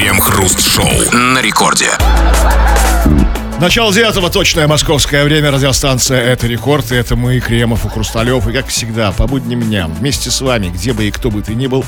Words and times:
Крем-хруст-шоу 0.00 1.12
на 1.12 1.42
рекорде. 1.42 1.90
Начало 3.60 3.92
девятого, 3.92 4.30
точное 4.30 4.66
московское 4.66 5.24
время, 5.24 5.50
радиостанция 5.50 6.22
«Это 6.22 6.46
рекорд», 6.46 6.90
и 6.90 6.94
это 6.94 7.16
мы, 7.16 7.38
Кремов 7.38 7.84
и 7.84 7.90
Хрусталев, 7.90 8.48
и 8.48 8.52
как 8.54 8.68
всегда, 8.68 9.12
по 9.12 9.26
будням 9.26 9.60
дням, 9.60 9.92
вместе 9.92 10.30
с 10.30 10.40
вами, 10.40 10.70
где 10.70 10.94
бы 10.94 11.04
и 11.04 11.10
кто 11.10 11.30
бы 11.30 11.42
ты 11.42 11.54
ни 11.54 11.66
был, 11.66 11.84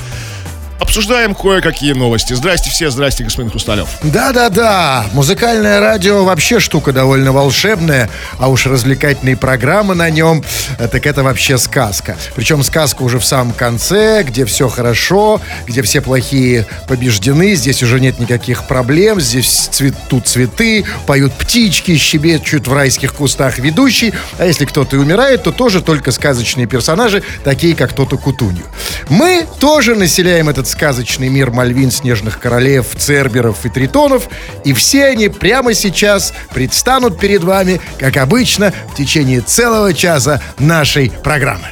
обсуждаем 0.79 1.35
кое-какие 1.35 1.93
новости. 1.93 2.33
Здрасте 2.33 2.69
все, 2.69 2.89
здрасте, 2.89 3.23
господин 3.23 3.51
Хрусталев. 3.51 3.89
Да-да-да, 4.03 5.05
музыкальное 5.13 5.79
радио 5.79 6.23
вообще 6.23 6.59
штука 6.59 6.93
довольно 6.93 7.31
волшебная, 7.31 8.09
а 8.39 8.47
уж 8.47 8.65
развлекательные 8.65 9.35
программы 9.35 9.95
на 9.95 10.09
нем, 10.09 10.43
э, 10.79 10.87
так 10.87 11.05
это 11.05 11.23
вообще 11.23 11.57
сказка. 11.57 12.15
Причем 12.35 12.63
сказка 12.63 13.03
уже 13.03 13.19
в 13.19 13.25
самом 13.25 13.53
конце, 13.53 14.23
где 14.23 14.45
все 14.45 14.69
хорошо, 14.69 15.41
где 15.67 15.81
все 15.81 15.99
плохие 15.99 16.65
побеждены, 16.87 17.55
здесь 17.55 17.83
уже 17.83 17.99
нет 17.99 18.19
никаких 18.19 18.65
проблем, 18.67 19.19
здесь 19.19 19.67
цветут 19.71 20.27
цветы, 20.27 20.85
поют 21.05 21.33
птички, 21.33 21.97
щебечут 21.97 22.67
в 22.67 22.73
райских 22.73 23.13
кустах 23.13 23.57
ведущий, 23.57 24.13
а 24.37 24.45
если 24.45 24.65
кто-то 24.65 24.95
и 24.95 24.99
умирает, 24.99 25.43
то 25.43 25.51
тоже 25.51 25.81
только 25.81 26.11
сказочные 26.11 26.67
персонажи, 26.67 27.21
такие 27.43 27.75
как 27.75 27.91
тот 27.91 28.13
Кутунью. 28.13 28.65
Мы 29.09 29.45
тоже 29.59 29.95
населяем 29.95 30.49
этот 30.49 30.67
сказочный 30.73 31.29
мир 31.29 31.51
Мальвин, 31.51 31.91
Снежных 31.91 32.39
Королев, 32.39 32.87
Церберов 32.97 33.65
и 33.65 33.69
Тритонов, 33.69 34.27
и 34.65 34.73
все 34.73 35.05
они 35.05 35.29
прямо 35.29 35.73
сейчас 35.73 36.33
предстанут 36.53 37.19
перед 37.19 37.43
вами, 37.43 37.79
как 37.99 38.17
обычно, 38.17 38.73
в 38.91 38.95
течение 38.95 39.41
целого 39.41 39.93
часа 39.93 40.41
нашей 40.59 41.11
программы. 41.23 41.67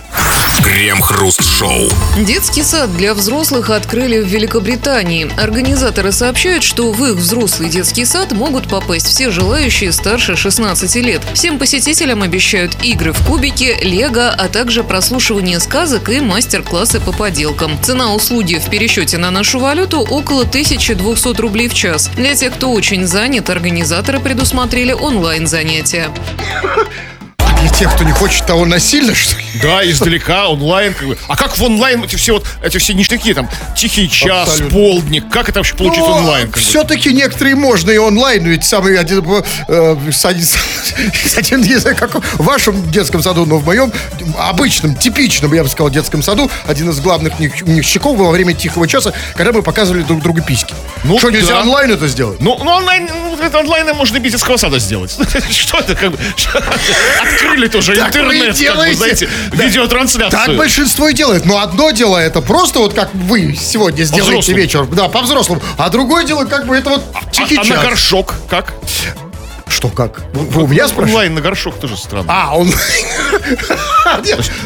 Крем-хруст-шоу. 0.64 1.90
Детский 2.26 2.64
сад 2.64 2.96
для 2.96 3.14
взрослых 3.14 3.70
открыли 3.72 4.22
в 4.22 4.28
Великобритании. 4.28 5.30
Организаторы 5.42 6.12
сообщают, 6.12 6.64
что 6.64 6.92
в 6.92 7.04
их 7.04 7.16
взрослый 7.16 7.70
детский 7.70 8.06
сад 8.06 8.32
могут 8.32 8.70
попасть 8.70 9.08
все 9.08 9.32
желающие 9.32 9.92
старше 9.92 10.36
16 10.36 10.96
лет. 10.98 11.22
Всем 11.34 11.58
посетителям 11.58 12.22
обещают 12.22 12.78
игры 12.84 13.12
в 13.12 13.26
кубики, 13.26 13.76
лего, 13.84 14.30
а 14.30 14.48
также 14.48 14.84
прослушивание 14.84 15.60
сказок 15.60 16.10
и 16.10 16.22
мастер-классы 16.22 17.00
по 17.02 17.12
поделкам. 17.12 17.82
Цена 17.82 18.14
услуги 18.14 18.56
в 18.56 18.70
пересчете 18.82 19.20
на 19.20 19.30
нашу 19.30 19.60
валюту 19.60 20.00
около 20.00 20.42
1200 20.42 21.40
рублей 21.40 21.68
в 21.68 21.74
час. 21.76 22.10
Для 22.16 22.34
тех, 22.34 22.52
кто 22.54 22.72
очень 22.72 23.06
занят, 23.06 23.52
организаторы 23.52 24.20
предусмотрели 24.20 24.92
онлайн-занятия. 24.92 26.10
Тех, 27.82 27.96
кто 27.96 28.04
не 28.04 28.12
хочет 28.12 28.46
того 28.46 28.66
насильно, 28.66 29.16
что 29.16 29.36
ли? 29.38 29.44
Да, 29.60 29.84
издалека, 29.90 30.50
онлайн. 30.50 30.94
Как 30.94 31.08
бы. 31.08 31.18
А 31.28 31.36
как 31.36 31.58
в 31.58 31.64
онлайн 31.64 32.04
эти 32.04 32.16
все 32.16 32.34
вот, 32.34 32.46
эти 32.62 32.78
все 32.78 32.94
ништяки, 32.94 33.34
там, 33.34 33.50
тихий 33.76 34.08
час, 34.08 34.50
Абсолютно. 34.50 34.78
полдник, 34.78 35.30
как 35.32 35.50
это 35.50 35.62
вообще 35.62 35.76
получить 35.76 35.98
Но 36.04 36.18
онлайн? 36.18 36.46
как 36.46 36.54
бы? 36.54 36.60
Все-таки 36.60 37.12
некоторые 37.12 37.56
можно 37.56 37.90
и 37.90 37.98
онлайн, 37.98 38.46
ведь 38.46 38.66
самый 38.66 39.00
один, 39.00 39.26
э, 39.68 39.98
с 40.12 40.24
один- 40.26 40.46
с 40.46 41.36
один, 41.36 41.62
не 41.64 41.78
знаю, 41.78 41.98
как 41.98 42.14
в 42.14 42.44
вашем 42.44 42.92
детском 42.92 43.24
саду, 43.24 43.48
но 43.48 43.58
в 43.58 43.66
моем 43.66 43.92
обычном, 44.38 44.96
типичном, 44.96 45.52
я 45.56 45.64
бы 45.64 45.70
сказал, 45.70 45.90
детском 45.90 46.22
саду, 46.22 46.52
один 46.68 46.92
из 46.92 47.00
главных 47.00 47.40
ништяков 47.40 48.16
во 48.16 48.30
время 48.30 48.54
тихого 48.54 48.88
часа, 48.88 49.12
когда 49.36 49.54
мы 49.54 49.64
показывали 49.64 50.04
друг 50.04 50.22
другу 50.22 50.44
письки. 50.44 50.76
Ну, 51.04 51.18
Что, 51.18 51.32
нельзя 51.32 51.56
да. 51.56 51.62
онлайн 51.62 51.90
это 51.90 52.08
сделать? 52.08 52.40
Ну, 52.42 52.60
ну 52.64 52.70
онлайн, 52.70 53.10
ну, 53.12 53.40
это 53.42 53.58
онлайном 53.58 53.98
можно 53.98 54.18
и 54.18 54.20
без 54.20 54.34
детского 54.34 54.58
сада 54.58 54.78
сделать. 54.78 55.18
Что 55.50 55.80
это 55.80 55.96
как 55.96 56.12
бы? 56.12 56.20
Открыли 57.24 57.71
тоже 57.72 57.96
Так 57.96 58.14
вы 58.14 58.38
и 58.38 58.40
интернет, 58.40 58.58
как 58.58 58.88
бы, 58.88 58.94
знаете, 58.94 59.30
Да. 59.52 59.64
видеотрансляцию. 59.64 60.40
Так 60.46 60.56
большинство 60.58 61.10
и 61.10 61.14
делает. 61.14 61.46
Но 61.46 61.60
одно 61.60 61.92
дело 61.92 62.18
это 62.18 62.42
просто 62.42 62.80
вот 62.80 62.94
как 62.94 63.14
вы 63.14 63.56
сегодня 63.56 64.04
сделаете 64.04 64.54
вечер. 64.54 64.86
Да, 64.86 65.08
по-взрослому. 65.08 65.62
А 65.78 65.90
другое 65.90 66.24
дело 66.26 66.46
как 66.46 66.66
бы 66.68 66.76
это 66.76 66.92
вот 66.92 67.04
тихий 67.32 67.58
а, 67.58 67.62
а 67.62 67.64
на 67.66 67.76
горшок 67.78 68.36
как? 68.50 68.74
Что 69.68 69.88
как? 69.88 70.22
Вы, 70.34 70.46
вы 70.46 70.64
у 70.64 70.68
меня 70.68 70.88
спрашиваете? 70.88 71.14
Онлайн 71.14 71.34
на 71.34 71.42
горшок 71.42 71.80
тоже 71.80 71.96
странно. 71.96 72.26
А, 72.28 72.58
он... 72.58 72.72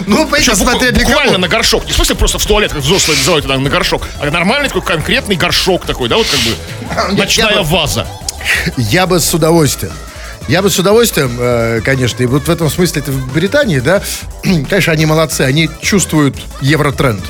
Ну, 0.08 0.28
смотря 0.54 0.92
для 0.92 1.06
буквально 1.06 1.38
на 1.38 1.48
горшок. 1.48 1.86
Не 1.86 1.92
в 1.92 1.96
смысле 1.96 2.16
просто 2.16 2.40
в 2.40 2.46
туалет, 2.46 2.74
как 2.74 2.82
взрослые 2.82 3.18
называют 3.20 3.46
на 3.46 3.70
горшок, 3.70 4.02
а 4.20 4.30
нормальный 4.32 4.68
такой 4.68 4.82
конкретный 4.82 5.36
горшок 5.36 5.86
такой, 5.86 6.10
да, 6.10 6.18
вот 6.18 6.28
как 6.28 6.40
бы 6.40 7.16
ночная 7.18 7.62
ваза. 7.62 8.08
Я 8.78 9.06
бы 9.06 9.20
с 9.20 9.34
удовольствием. 9.34 9.94
Я 10.48 10.62
бы 10.62 10.70
с 10.70 10.78
удовольствием, 10.78 11.32
э, 11.40 11.82
конечно, 11.84 12.22
и 12.22 12.28
вот 12.28 12.48
в 12.48 12.50
этом 12.52 12.70
смысле 12.70 13.02
это 13.02 13.12
в 13.12 13.34
Британии, 13.34 13.80
да, 13.80 14.02
конечно, 14.70 14.94
они 14.94 15.06
молодцы, 15.06 15.42
они 15.42 15.70
чувствуют 15.82 16.36
евротренд. 16.62 17.22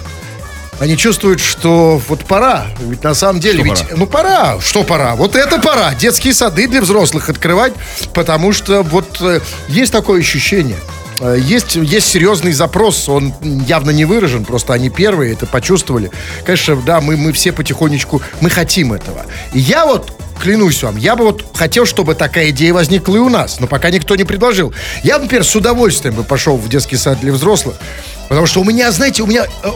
Они 0.80 0.98
чувствуют, 0.98 1.40
что 1.40 2.02
вот 2.10 2.26
пора. 2.26 2.66
Ведь 2.82 3.02
на 3.02 3.14
самом 3.14 3.40
деле, 3.40 3.60
Что 3.60 3.64
ведь, 3.64 3.84
пора? 3.84 3.98
ну 3.98 4.08
пора. 4.08 4.60
Что 4.60 4.84
пора? 4.84 5.16
Вот 5.16 5.38
это 5.38 5.58
пора. 5.62 5.94
Детские 5.96 6.34
сады 6.34 6.68
для 6.68 6.82
взрослых 6.82 7.30
открывать, 7.30 7.72
потому 8.14 8.52
что 8.52 8.84
вот 8.84 9.22
э, 9.22 9.40
есть 9.70 9.94
такое 9.94 10.20
ощущение. 10.20 10.76
Э, 11.22 11.38
Есть, 11.40 11.76
есть 11.78 12.08
серьезный 12.08 12.52
запрос, 12.52 13.08
он 13.08 13.34
явно 13.66 13.92
не 13.92 14.04
выражен, 14.04 14.44
просто 14.44 14.74
они 14.74 14.90
первые 14.90 15.32
это 15.32 15.46
почувствовали. 15.46 16.12
Конечно, 16.46 16.76
да, 16.76 17.00
мы, 17.00 17.16
мы 17.16 17.32
все 17.32 17.54
потихонечку, 17.54 18.22
мы 18.42 18.50
хотим 18.50 18.92
этого. 18.92 19.26
И 19.54 19.60
я 19.60 19.86
вот, 19.86 20.12
клянусь 20.42 20.84
вам, 20.84 20.98
я 20.98 21.16
бы 21.16 21.26
вот 21.26 21.46
хотел, 21.56 21.86
чтобы 21.86 22.16
такая 22.16 22.50
идея 22.50 22.74
возникла 22.74 23.16
и 23.16 23.20
у 23.20 23.30
нас, 23.30 23.60
но 23.60 23.68
пока 23.68 23.90
никто 23.90 24.16
не 24.16 24.24
предложил. 24.24 24.74
Я, 25.04 25.20
например, 25.20 25.44
с 25.44 25.56
удовольствием 25.56 26.16
бы 26.16 26.24
пошел 26.24 26.58
в 26.58 26.68
детский 26.70 26.98
сад 26.98 27.20
для 27.20 27.32
взрослых, 27.32 27.76
потому 28.28 28.46
что 28.48 28.62
у 28.62 28.64
меня, 28.64 28.92
знаете, 28.92 29.24
у 29.24 29.28
меня, 29.28 29.46
э, 29.64 29.70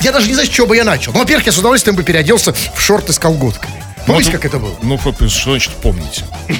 я 0.00 0.12
даже 0.12 0.26
не 0.28 0.34
знаю, 0.34 0.48
с 0.48 0.50
чего 0.50 0.66
бы 0.66 0.76
я 0.76 0.84
начал. 0.84 1.12
Ну, 1.12 1.20
во-первых, 1.20 1.46
я 1.46 1.52
с 1.52 1.58
удовольствием 1.58 1.96
бы 1.96 2.02
переоделся 2.02 2.52
в 2.52 2.80
шорты 2.80 3.12
с 3.12 3.18
колготками. 3.18 3.74
Помните, 4.06 4.30
Ну, 4.30 4.36
как 4.36 4.44
это 4.46 4.58
было? 4.58 4.74
Ну, 4.82 4.98
что 4.98 5.50
значит 5.50 5.72
помните? 5.82 6.24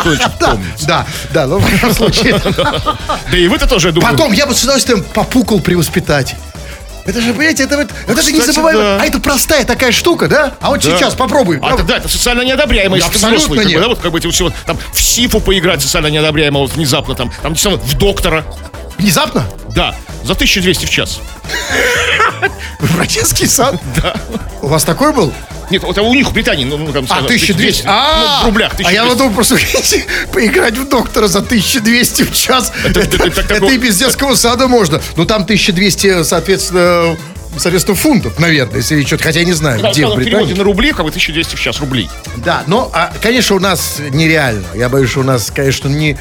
Что 0.00 0.14
значит 0.14 0.38
помните? 0.38 0.84
да, 0.86 1.06
да, 1.32 1.46
ну, 1.46 1.58
в 1.58 1.70
любом 1.72 1.94
случае. 1.94 2.40
Да 3.30 3.36
и 3.38 3.48
вы-то 3.48 3.66
тоже, 3.66 3.88
я 3.88 3.92
думаю. 3.94 4.12
Потом 4.12 4.32
я 4.32 4.46
бы 4.46 4.54
с 4.54 4.62
удовольствием 4.62 5.02
попукал 5.02 5.60
при 5.60 5.74
воспитателе. 5.76 6.38
Это 7.06 7.20
же, 7.20 7.32
понимаете, 7.32 7.64
это 7.64 7.76
вот, 7.76 7.88
это 8.06 8.22
не 8.32 8.38
кстати, 8.38 8.54
забываем. 8.56 8.78
да. 8.78 8.98
А 9.02 9.06
это 9.06 9.20
простая 9.20 9.64
такая 9.64 9.92
штука, 9.92 10.26
да? 10.28 10.54
А 10.60 10.70
вот 10.70 10.82
Да. 10.82 10.96
сейчас 10.96 11.14
попробуй. 11.14 11.58
А, 11.62 11.74
это, 11.74 11.82
да, 11.82 11.96
это 11.98 12.08
социально 12.08 12.42
неодобряемо, 12.42 12.96
если 12.96 13.10
ты 13.10 13.16
Абсолютно 13.16 13.38
взрослый. 13.38 13.58
как 13.58 13.66
бы, 13.66 13.72
нет. 13.72 13.80
да, 13.82 13.88
вот 13.88 13.98
как 14.00 14.12
бы 14.12 14.20
вот 14.20 14.44
вот, 14.44 14.54
там 14.66 14.78
в 14.92 15.02
сифу 15.02 15.40
поиграть 15.40 15.82
социально 15.82 16.06
неодобряемо, 16.08 16.60
вот 16.60 16.72
внезапно 16.72 17.14
там, 17.14 17.30
там 17.42 17.54
в 17.82 17.98
доктора. 17.98 18.44
Внезапно? 18.98 19.44
Да, 19.74 19.94
за 20.22 20.32
1200 20.32 20.86
в 20.86 20.90
час. 20.90 21.20
В 22.80 23.06
детский 23.06 23.46
сад? 23.46 23.76
Да. 24.02 24.14
У 24.62 24.68
вас 24.68 24.84
такой 24.84 25.12
был? 25.12 25.32
Нет, 25.70 25.82
вот 25.82 25.96
у 25.98 26.14
них 26.14 26.28
в 26.28 26.32
Британии, 26.32 26.64
ну, 26.64 26.76
ну, 26.76 26.92
там, 26.92 27.04
А, 27.04 27.06
сказать, 27.06 27.26
1200. 27.26 27.84
ну, 27.86 27.92
А, 27.92 28.42
в 28.42 28.46
рублях, 28.46 28.72
А 28.84 28.92
я 28.92 29.02
1200. 29.02 29.08
подумал, 29.10 29.34
просто 29.34 29.56
поиграть 30.32 30.76
в 30.76 30.88
доктора 30.88 31.26
за 31.26 31.40
1200 31.42 32.22
в 32.24 32.32
час. 32.32 32.72
Это- 32.84 33.00
Это, 33.00 33.16
это- 33.26 33.40
это 33.40 33.54
это 33.54 33.66
и 33.66 33.78
без 33.78 33.98
детского 33.98 34.34
сада 34.34 34.68
можно. 34.68 35.00
Ну, 35.16 35.24
там 35.24 35.44
1200, 35.44 36.22
соответственно, 36.24 37.16
соответственно, 37.56 37.96
фунтов, 37.96 38.38
наверное, 38.40 38.78
если 38.78 39.02
что-то, 39.04 39.22
хотя 39.24 39.40
я 39.40 39.46
не 39.46 39.52
знаю, 39.52 39.80
Да, 39.80 39.90
где 39.92 40.06
в 40.06 40.14
Британии. 40.16 40.54
на 40.54 40.64
рубли, 40.64 40.90
как 40.92 41.04
бы 41.04 41.10
1200 41.10 41.54
в 41.56 41.60
час 41.60 41.78
рублей. 41.80 42.10
Да, 42.36 42.64
но, 42.66 42.90
а, 42.92 43.12
конечно, 43.22 43.54
у 43.56 43.60
нас 43.60 43.98
нереально. 44.10 44.66
Я 44.74 44.88
боюсь, 44.88 45.10
что 45.10 45.20
у 45.20 45.24
нас, 45.24 45.52
конечно, 45.54 45.88
не, 45.88 46.18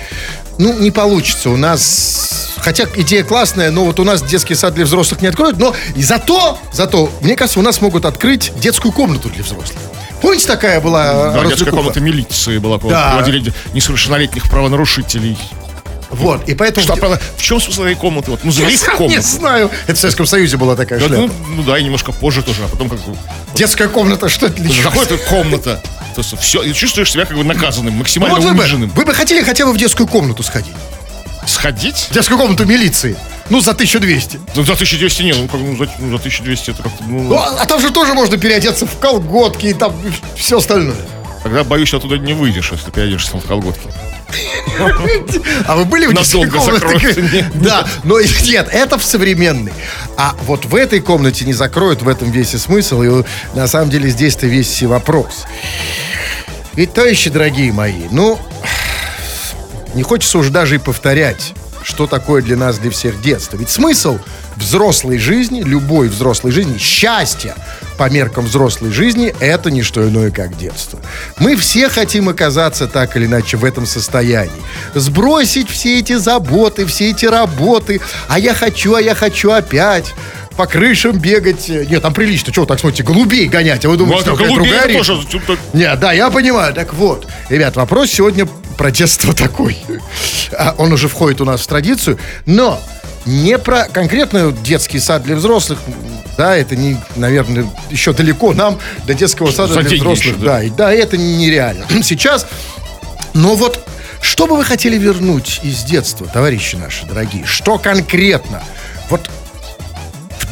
ну, 0.58 0.74
не 0.80 0.92
получится. 0.92 1.50
У 1.50 1.58
нас, 1.58 2.54
хотя 2.58 2.86
идея 2.96 3.24
классная, 3.24 3.72
но 3.72 3.86
вот 3.86 4.00
у 4.00 4.04
нас 4.04 4.22
детский 4.22 4.56
сад 4.56 4.74
для 4.76 4.86
взрослых 4.86 5.22
не 5.22 5.28
откроют, 5.28 5.58
но 5.58 5.76
и 5.96 6.04
зато, 6.04 6.58
зато, 6.72 7.12
мне 7.22 7.36
кажется, 7.36 7.60
у 7.60 7.64
нас 7.64 7.82
могут 7.82 8.06
открыть 8.06 8.52
детскую 8.60 8.92
комнату 8.92 9.30
для 9.30 9.44
взрослых. 9.44 9.80
Помните, 10.22 10.48
такая 10.48 10.80
была 10.80 11.04
Да, 11.14 11.24
детская 11.32 11.44
развлекуха? 11.50 11.76
комната 11.78 12.00
милиции 12.00 12.58
была, 12.58 12.78
Да. 12.78 13.12
приводили 13.16 13.54
несовершеннолетних 13.74 14.50
правонарушителей. 14.50 15.38
Вот, 16.12 16.48
и 16.48 16.54
поэтому... 16.54 16.86
Что, 16.86 16.96
правда, 16.96 17.20
в 17.36 17.42
чем 17.42 17.60
смысл 17.60 17.84
этой 17.84 17.96
комнаты? 17.96 18.32
Вот, 18.32 18.42
ну, 18.44 18.52
Я 18.52 18.78
сам 18.78 19.08
не 19.08 19.20
знаю. 19.20 19.72
Это 19.88 19.96
в 19.96 20.00
Советском 20.00 20.28
Союзе 20.28 20.58
была 20.58 20.76
такая 20.76 21.00
Да, 21.00 21.08
шляпа. 21.08 21.24
ну, 21.24 21.32
ну 21.58 21.64
да, 21.64 21.78
и 21.80 21.84
немножко 21.84 22.12
позже 22.12 22.44
тоже, 22.44 22.64
а 22.64 22.68
потом 22.68 22.88
как 22.90 23.00
Детская 23.56 23.88
комната, 23.88 24.30
что 24.30 24.46
это 24.46 24.62
эта 24.62 25.18
комната. 25.18 25.82
То 26.16 26.22
есть 26.22 26.38
все, 26.40 26.62
и 26.64 26.74
чувствуешь 26.74 27.12
себя 27.12 27.26
как 27.26 27.36
бы 27.38 27.44
наказанным, 27.44 27.94
Ну, 27.94 28.00
максимально 28.00 28.36
вот 28.36 28.44
вы 28.44 28.54
бы, 28.54 28.60
униженным. 28.62 28.90
вы 28.92 29.06
бы 29.06 29.14
хотели 29.14 29.42
хотя 29.44 29.66
бы 29.66 29.74
в 29.74 29.78
детскую 29.78 30.08
комнату 30.08 30.44
сходить? 30.44 30.74
Сходить? 31.48 32.08
В 32.10 32.14
детскую 32.14 32.38
комнату 32.38 32.66
милиции. 32.66 33.18
Ну, 33.50 33.60
за 33.60 33.72
1200. 33.72 34.40
Ну, 34.56 34.64
за 34.64 34.74
1200 34.74 35.22
не, 35.24 35.34
ну, 35.34 35.48
как, 35.48 35.60
ну, 35.60 35.76
за, 35.76 35.90
ну, 36.00 36.10
за 36.12 36.16
1200 36.16 36.72
это 36.72 36.84
как-то, 36.84 37.04
ну, 37.04 37.24
Ну, 37.24 37.36
а 37.36 37.62
а 37.62 37.66
там 37.66 37.82
же 37.82 37.90
тоже 37.92 38.14
можно 38.14 38.38
переодеться 38.38 38.86
в 38.86 38.98
колготки 39.00 39.68
и 39.68 39.74
там 39.74 39.94
все 40.38 40.60
остальное. 40.60 40.96
тогда, 41.44 41.64
боюсь, 41.66 41.90
что 41.90 41.98
оттуда 41.98 42.18
не 42.18 42.34
выйдешь, 42.34 42.72
если 42.72 42.86
ты 42.86 42.92
переодешься 42.92 43.36
в 43.38 43.46
колготки. 43.46 43.90
А 45.68 45.76
вы 45.76 45.86
были 45.86 46.08
в 46.08 46.14
детской 46.14 46.50
комнате? 46.50 47.50
Да, 47.56 47.88
но 48.04 48.20
нет, 48.20 48.70
это 48.72 48.98
в 48.98 49.04
современной. 49.04 49.74
А 50.18 50.36
вот 50.44 50.66
в 50.66 50.76
этой 50.76 51.00
комнате 51.00 51.46
не 51.46 51.54
закроют, 51.54 52.02
в 52.02 52.10
этом 52.10 52.32
весь 52.32 52.54
и 52.54 52.58
смысл. 52.58 53.02
И 53.02 53.24
на 53.54 53.68
самом 53.68 53.90
деле 53.90 54.10
здесь-то 54.10 54.48
весь 54.48 54.82
и 54.82 54.86
вопрос. 54.86 55.46
Ведь, 56.74 56.94
товарищи 56.94 57.30
дорогие 57.30 57.72
мои, 57.72 58.04
ну, 58.10 58.40
не 59.94 60.04
хочется 60.04 60.40
уже 60.40 60.50
даже 60.50 60.76
и 60.76 60.78
повторять, 60.80 61.54
что 61.84 62.08
такое 62.08 62.42
для 62.42 62.58
нас, 62.58 62.78
для 62.78 62.92
всех 62.92 63.22
детство. 63.22 63.58
Ведь 63.58 63.70
смысл 63.70 64.18
взрослой 64.56 65.18
жизни, 65.18 65.62
любой 65.64 66.08
взрослой 66.08 66.52
жизни, 66.52 66.78
счастья, 66.78 67.56
по 67.98 68.10
меркам 68.10 68.46
взрослой 68.46 68.92
жизни, 68.92 69.34
это 69.40 69.70
не 69.72 69.82
что 69.84 70.08
иное, 70.08 70.32
как 70.32 70.58
детство. 70.58 71.00
Мы 71.40 71.56
все 71.56 71.90
хотим 71.90 72.30
оказаться 72.30 72.88
так 72.88 73.16
или 73.18 73.26
иначе 73.26 73.58
в 73.58 73.66
этом 73.66 73.86
состоянии. 73.86 74.52
Сбросить 74.96 75.70
все 75.70 76.00
эти 76.00 76.14
заботы, 76.16 76.86
все 76.86 77.12
эти 77.12 77.26
работы. 77.26 78.02
А 78.28 78.40
я 78.40 78.54
хочу, 78.54 78.96
а 78.96 79.02
я 79.02 79.16
хочу 79.16 79.52
опять 79.52 80.14
по 80.56 80.68
крышам 80.68 81.18
бегать. 81.18 81.68
Нет, 81.68 82.02
там 82.04 82.14
прилично. 82.14 82.54
Чего 82.54 82.64
вы 82.66 82.68
так 82.68 82.80
смотрите? 82.80 83.04
Голубей 83.04 83.48
гонять. 83.48 83.86
А 83.86 83.90
вы 83.90 83.98
думаете, 83.98 84.30
Ну, 84.30 84.36
что 84.36 84.44
это 84.46 84.54
какая-то 84.54 84.56
голубей 84.72 84.98
это 84.98 85.06
тоже... 85.08 85.28
тут- 85.48 85.60
Нет, 85.74 86.00
да, 86.00 86.14
я 86.14 86.30
понимаю. 86.30 86.74
Так 86.76 86.94
вот, 86.94 87.28
ребят, 87.50 87.76
вопрос 87.76 88.10
сегодня 88.12 88.48
про 88.74 88.92
детство 88.92 89.34
такой. 89.34 89.78
А, 90.58 90.76
Он 90.78 90.92
уже 90.94 91.08
входит 91.08 91.42
у 91.42 91.46
нас 91.46 91.62
в 91.62 91.68
традицию, 91.68 92.18
но 92.46 92.80
не 93.26 93.58
про 93.58 93.86
конкретно 93.86 94.52
детский 94.52 95.00
сад 95.00 95.24
для 95.24 95.36
взрослых. 95.36 95.80
Да, 96.38 96.56
это 96.58 96.76
не, 96.76 96.98
наверное, 97.16 97.66
еще 97.90 98.12
далеко 98.14 98.54
нам 98.54 98.80
до 99.06 99.14
детского 99.14 99.52
сада 99.52 99.82
для 99.82 99.98
взрослых. 99.98 100.36
еще, 100.36 100.46
да. 100.46 100.64
и- 100.64 100.70
да, 100.70 100.92
это 100.92 101.16
нереально. 101.18 101.86
Сейчас, 102.04 102.48
но 103.34 103.56
вот 103.56 103.86
что 104.22 104.48
бы 104.48 104.58
вы 104.58 104.64
хотели 104.64 104.98
вернуть 104.98 105.60
из 105.64 105.84
детства, 105.84 106.26
товарищи 106.28 106.76
наши 106.76 107.06
дорогие? 107.06 107.46
Что 107.46 107.78
конкретно? 107.78 108.64
Вот 109.10 109.30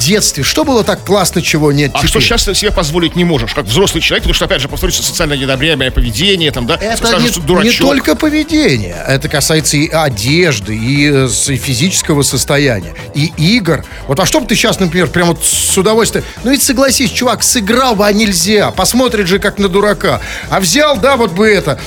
детстве, 0.05 0.43
что 0.43 0.63
было 0.63 0.83
так 0.83 1.03
классно, 1.03 1.41
чего 1.41 1.71
нет 1.71 1.91
А 1.93 1.99
теперь? 1.99 2.09
что 2.09 2.19
сейчас 2.21 2.43
ты 2.45 2.55
себе 2.55 2.71
позволить 2.71 3.15
не 3.15 3.23
можешь, 3.23 3.53
как 3.53 3.65
взрослый 3.65 4.01
человек, 4.01 4.23
потому 4.23 4.33
что, 4.35 4.45
опять 4.45 4.61
же, 4.61 4.67
повторюсь, 4.67 4.95
социально 4.95 5.33
недобряемое 5.33 5.91
поведение, 5.91 6.51
там, 6.51 6.65
да, 6.67 6.75
Это 6.75 6.97
скажут, 6.97 7.21
не, 7.21 7.27
что 7.29 7.41
дурачок. 7.41 7.71
не 7.71 7.77
только 7.77 8.15
поведение. 8.15 8.95
Это 9.07 9.29
касается 9.29 9.77
и 9.77 9.87
одежды, 9.89 10.75
и, 10.75 11.09
э, 11.11 11.27
и 11.27 11.55
физического 11.57 12.23
состояния, 12.23 12.93
и 13.13 13.31
игр. 13.37 13.83
Вот 14.07 14.19
а 14.19 14.25
что 14.25 14.39
бы 14.39 14.47
ты 14.47 14.55
сейчас, 14.55 14.79
например, 14.79 15.07
прям 15.07 15.27
вот 15.27 15.43
с 15.43 15.77
удовольствием... 15.77 16.25
Ну 16.43 16.51
ведь 16.51 16.63
согласись, 16.63 17.11
чувак, 17.11 17.43
сыграл 17.43 17.95
бы, 17.95 18.05
а 18.05 18.11
нельзя. 18.13 18.71
Посмотрит 18.71 19.27
же, 19.27 19.39
как 19.39 19.57
на 19.59 19.67
дурака. 19.69 20.21
А 20.49 20.59
взял, 20.59 20.97
да, 20.97 21.15
вот 21.17 21.31
бы 21.31 21.47
это. 21.47 21.79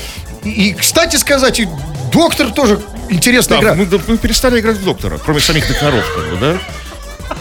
И, 0.44 0.50
и, 0.68 0.72
кстати 0.74 1.16
сказать, 1.16 1.60
и 1.60 1.68
доктор 2.12 2.50
тоже 2.50 2.80
интересная 3.08 3.60
Да, 3.60 3.74
игра. 3.74 3.74
мы, 3.74 4.00
мы 4.06 4.18
перестали 4.18 4.60
играть 4.60 4.76
в 4.76 4.84
доктора, 4.84 5.18
кроме 5.18 5.40
самих 5.40 5.66
докторов, 5.66 6.04
как 6.14 6.30
бы, 6.30 6.36
да? 6.36 6.58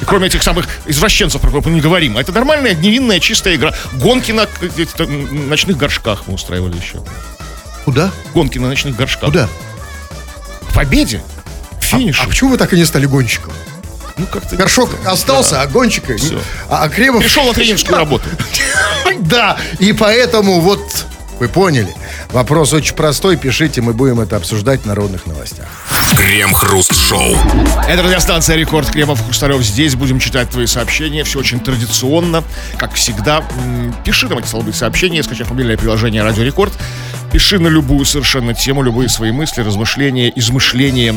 И 0.04 0.06
кроме 0.06 0.28
этих 0.28 0.44
самых 0.44 0.68
извращенцев, 0.86 1.40
про 1.40 1.48
которых 1.48 1.68
мы 1.68 1.72
не 1.76 1.80
говорим. 1.80 2.18
А 2.18 2.22
это 2.22 2.34
нормальная, 2.34 2.76
невинная, 2.76 3.22
чистая 3.22 3.56
игра. 3.56 3.74
Гонки 3.94 4.34
на 4.34 4.50
ночных 5.48 5.78
горшках 5.78 6.24
мы 6.28 6.34
устраивали 6.34 6.76
еще. 6.76 7.02
Куда? 7.86 8.12
Гонки 8.34 8.58
на 8.58 8.68
ночных 8.68 8.98
горшках. 8.98 9.30
Куда? 9.30 9.48
К 10.70 10.74
победе. 10.74 11.24
К 11.80 11.84
финишу. 11.84 12.22
А 12.22 12.28
почему 12.28 12.50
вы 12.50 12.58
так 12.58 12.74
и 12.74 12.76
не 12.76 12.84
стали 12.84 13.06
гонщиком? 13.06 13.54
ну, 14.18 14.26
как-то... 14.26 14.58
Горшок 14.58 14.90
остался, 15.06 15.62
а 15.62 15.68
гонщика... 15.68 16.18
Всё. 16.18 16.42
А, 16.70 16.84
а 16.84 16.90
Кремов... 16.90 17.24
Пришел 17.24 17.46
на 17.46 17.54
тренерскую 17.54 17.98
работу. 17.98 18.26
Да, 19.20 19.58
и 19.80 19.94
поэтому 19.94 20.60
вот 20.60 21.06
вы 21.40 21.48
поняли. 21.48 21.96
Вопрос 22.34 22.74
очень 22.74 22.96
простой. 22.96 23.38
Пишите, 23.38 23.82
мы 23.82 23.94
будем 23.94 24.20
это 24.20 24.38
обсуждать 24.38 24.82
в 24.82 24.86
народных 24.88 25.28
новостях. 25.28 25.68
Крем-хруст-шоу. 26.18 27.36
Это 27.88 28.02
радиостанция 28.02 28.56
«Рекорд» 28.56 28.90
Кремов 28.90 29.22
и 29.22 29.24
Хрусталев. 29.26 29.62
Здесь 29.62 29.94
будем 29.94 30.18
читать 30.18 30.50
твои 30.50 30.66
сообщения. 30.66 31.24
Все 31.24 31.38
очень 31.38 31.60
традиционно, 31.60 32.44
как 32.78 32.96
всегда. 32.96 33.44
Пиши 34.04 34.28
нам 34.28 34.40
эти 34.40 34.48
слабые 34.48 34.74
сообщения, 34.74 35.22
скачав 35.22 35.52
мобильное 35.52 35.78
приложение 35.78 36.24
«Радио 36.24 36.42
Рекорд». 36.42 36.74
Пиши 37.34 37.58
на 37.58 37.68
любую 37.68 38.06
совершенно 38.06 38.54
тему, 38.54 38.84
любые 38.84 39.10
свои 39.10 39.32
мысли, 39.32 39.62
размышления, 39.62 40.32
измышления, 40.36 41.16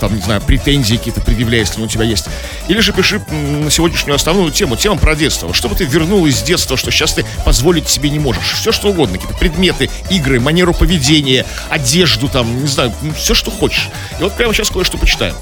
там, 0.00 0.16
не 0.16 0.22
знаю, 0.22 0.40
претензии 0.40 0.96
какие-то 0.96 1.20
предъявляй, 1.20 1.60
если 1.60 1.82
у 1.82 1.86
тебя 1.86 2.04
есть. 2.04 2.24
Или 2.68 2.80
же 2.80 2.94
пиши 2.94 3.20
на 3.30 3.70
сегодняшнюю 3.70 4.14
основную 4.14 4.50
тему, 4.50 4.76
тему 4.76 4.98
про 4.98 5.14
детство. 5.14 5.52
Что 5.52 5.68
бы 5.68 5.74
ты 5.74 5.84
вернул 5.84 6.24
из 6.24 6.40
детства, 6.40 6.78
что 6.78 6.90
сейчас 6.90 7.12
ты 7.12 7.26
позволить 7.44 7.86
себе 7.86 8.08
не 8.08 8.18
можешь. 8.18 8.54
Все, 8.54 8.72
что 8.72 8.88
угодно. 8.88 9.18
Какие-то 9.18 9.38
предметы, 9.38 9.90
игры, 10.08 10.40
манеру 10.40 10.72
поведения, 10.72 11.44
одежду, 11.68 12.28
там, 12.28 12.62
не 12.62 12.66
знаю, 12.66 12.94
все, 13.14 13.34
что 13.34 13.50
хочешь. 13.50 13.90
И 14.18 14.22
вот 14.22 14.34
прямо 14.34 14.54
сейчас 14.54 14.70
кое-что 14.70 14.96
почитаем. 14.96 15.34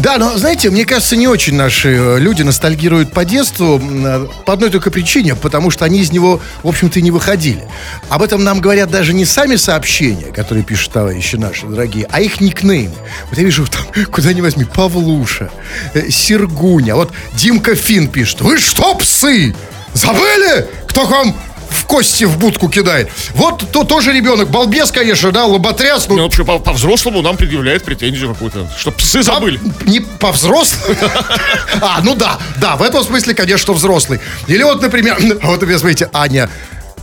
Да, 0.00 0.18
но 0.18 0.36
знаете, 0.38 0.70
мне 0.70 0.84
кажется, 0.86 1.14
не 1.14 1.28
очень 1.28 1.54
наши 1.54 1.90
э, 1.90 2.18
люди 2.18 2.42
ностальгируют 2.42 3.12
по 3.12 3.24
детству 3.24 3.80
э, 3.80 4.26
по 4.44 4.54
одной 4.54 4.70
только 4.70 4.90
причине, 4.90 5.36
потому 5.36 5.70
что 5.70 5.84
они 5.84 6.00
из 6.00 6.10
него, 6.10 6.40
в 6.64 6.68
общем-то, 6.68 7.00
не 7.00 7.12
выходили. 7.12 7.62
Об 8.08 8.22
этом 8.22 8.42
нам 8.42 8.60
говорят 8.60 8.90
даже 8.90 9.14
не 9.14 9.24
сами 9.24 9.54
сообщения, 9.68 10.32
которые 10.32 10.64
пишут 10.64 10.92
товарищи 10.92 11.36
наши 11.36 11.66
дорогие, 11.66 12.06
а 12.10 12.22
их 12.22 12.40
никнеймы. 12.40 12.94
Вот 13.28 13.36
я 13.38 13.44
вижу 13.44 13.66
там, 13.66 13.82
куда 14.10 14.32
ни 14.32 14.40
возьми, 14.40 14.64
Павлуша, 14.64 15.50
э, 15.92 16.08
Сергуня, 16.08 16.94
вот 16.94 17.12
Димка 17.34 17.74
Фин 17.74 18.08
пишет, 18.08 18.40
вы 18.40 18.56
что, 18.58 18.94
псы, 18.94 19.54
забыли, 19.92 20.66
кто 20.86 21.06
к 21.06 21.10
вам 21.10 21.36
в 21.68 21.84
кости 21.84 22.24
в 22.24 22.38
будку 22.38 22.70
кидает? 22.70 23.10
Вот 23.34 23.70
то, 23.70 23.84
тоже 23.84 24.14
ребенок, 24.14 24.48
балбес, 24.48 24.90
конечно, 24.90 25.32
да, 25.32 25.44
лоботряс, 25.44 26.08
ну, 26.08 26.16
Ну, 26.16 26.22
вообще, 26.22 26.46
по- 26.46 26.60
по-взрослому 26.60 27.20
нам 27.20 27.36
предъявляют 27.36 27.84
претензию 27.84 28.32
какую-то, 28.32 28.66
что 28.78 28.90
псы 28.90 29.22
забыли. 29.22 29.60
А, 29.62 29.84
не 29.84 30.00
по 30.00 30.32
взрослым. 30.32 30.96
А, 31.82 32.00
ну 32.02 32.14
да, 32.14 32.38
да, 32.56 32.76
в 32.76 32.82
этом 32.82 33.04
смысле, 33.04 33.34
конечно, 33.34 33.74
взрослый. 33.74 34.18
Или 34.46 34.62
вот, 34.62 34.80
например, 34.80 35.18
вот 35.42 35.60
смотрите, 35.60 36.08
Аня, 36.14 36.48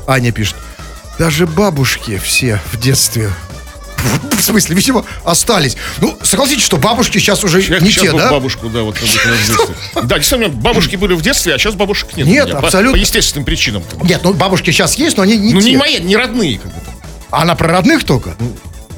Аня 0.07 0.31
пишет, 0.31 0.55
даже 1.19 1.47
бабушки 1.47 2.17
все 2.23 2.61
в 2.71 2.79
детстве 2.79 3.29
в 4.37 4.41
смысле, 4.41 4.75
видимо, 4.75 5.03
остались. 5.23 5.75
Ну, 5.99 6.15
согласитесь, 6.21 6.63
что 6.63 6.77
бабушки 6.77 7.17
сейчас 7.17 7.43
уже 7.43 7.59
Я 7.61 7.79
не 7.79 7.89
сейчас 7.89 8.03
те, 8.03 8.11
да? 8.11 8.29
бабушку, 8.31 8.69
да, 8.69 8.81
вот 8.83 8.95
как 8.99 9.07
в 9.07 9.11
детстве. 9.11 9.75
Да, 10.03 10.17
действительно, 10.19 10.49
бабушки 10.49 10.95
были 10.95 11.13
в 11.15 11.21
детстве, 11.23 11.55
а 11.55 11.57
сейчас 11.57 11.73
бабушек 11.73 12.15
нет. 12.15 12.27
Нет. 12.27 12.51
По- 12.51 12.59
абсолютно. 12.59 12.97
По 12.97 13.01
естественным 13.01 13.45
причинам. 13.45 13.83
Нет, 14.03 14.21
ну 14.23 14.33
бабушки 14.33 14.69
сейчас 14.69 14.95
есть, 14.95 15.17
но 15.17 15.23
они 15.23 15.37
не 15.37 15.53
Ну, 15.53 15.61
те. 15.61 15.71
не 15.71 15.77
мои, 15.77 15.99
не 15.99 16.15
родные. 16.17 16.59
Как 16.59 16.71
бы. 16.71 16.79
А 17.31 17.41
Она 17.41 17.55
про 17.55 17.69
родных 17.69 18.03
только? 18.03 18.35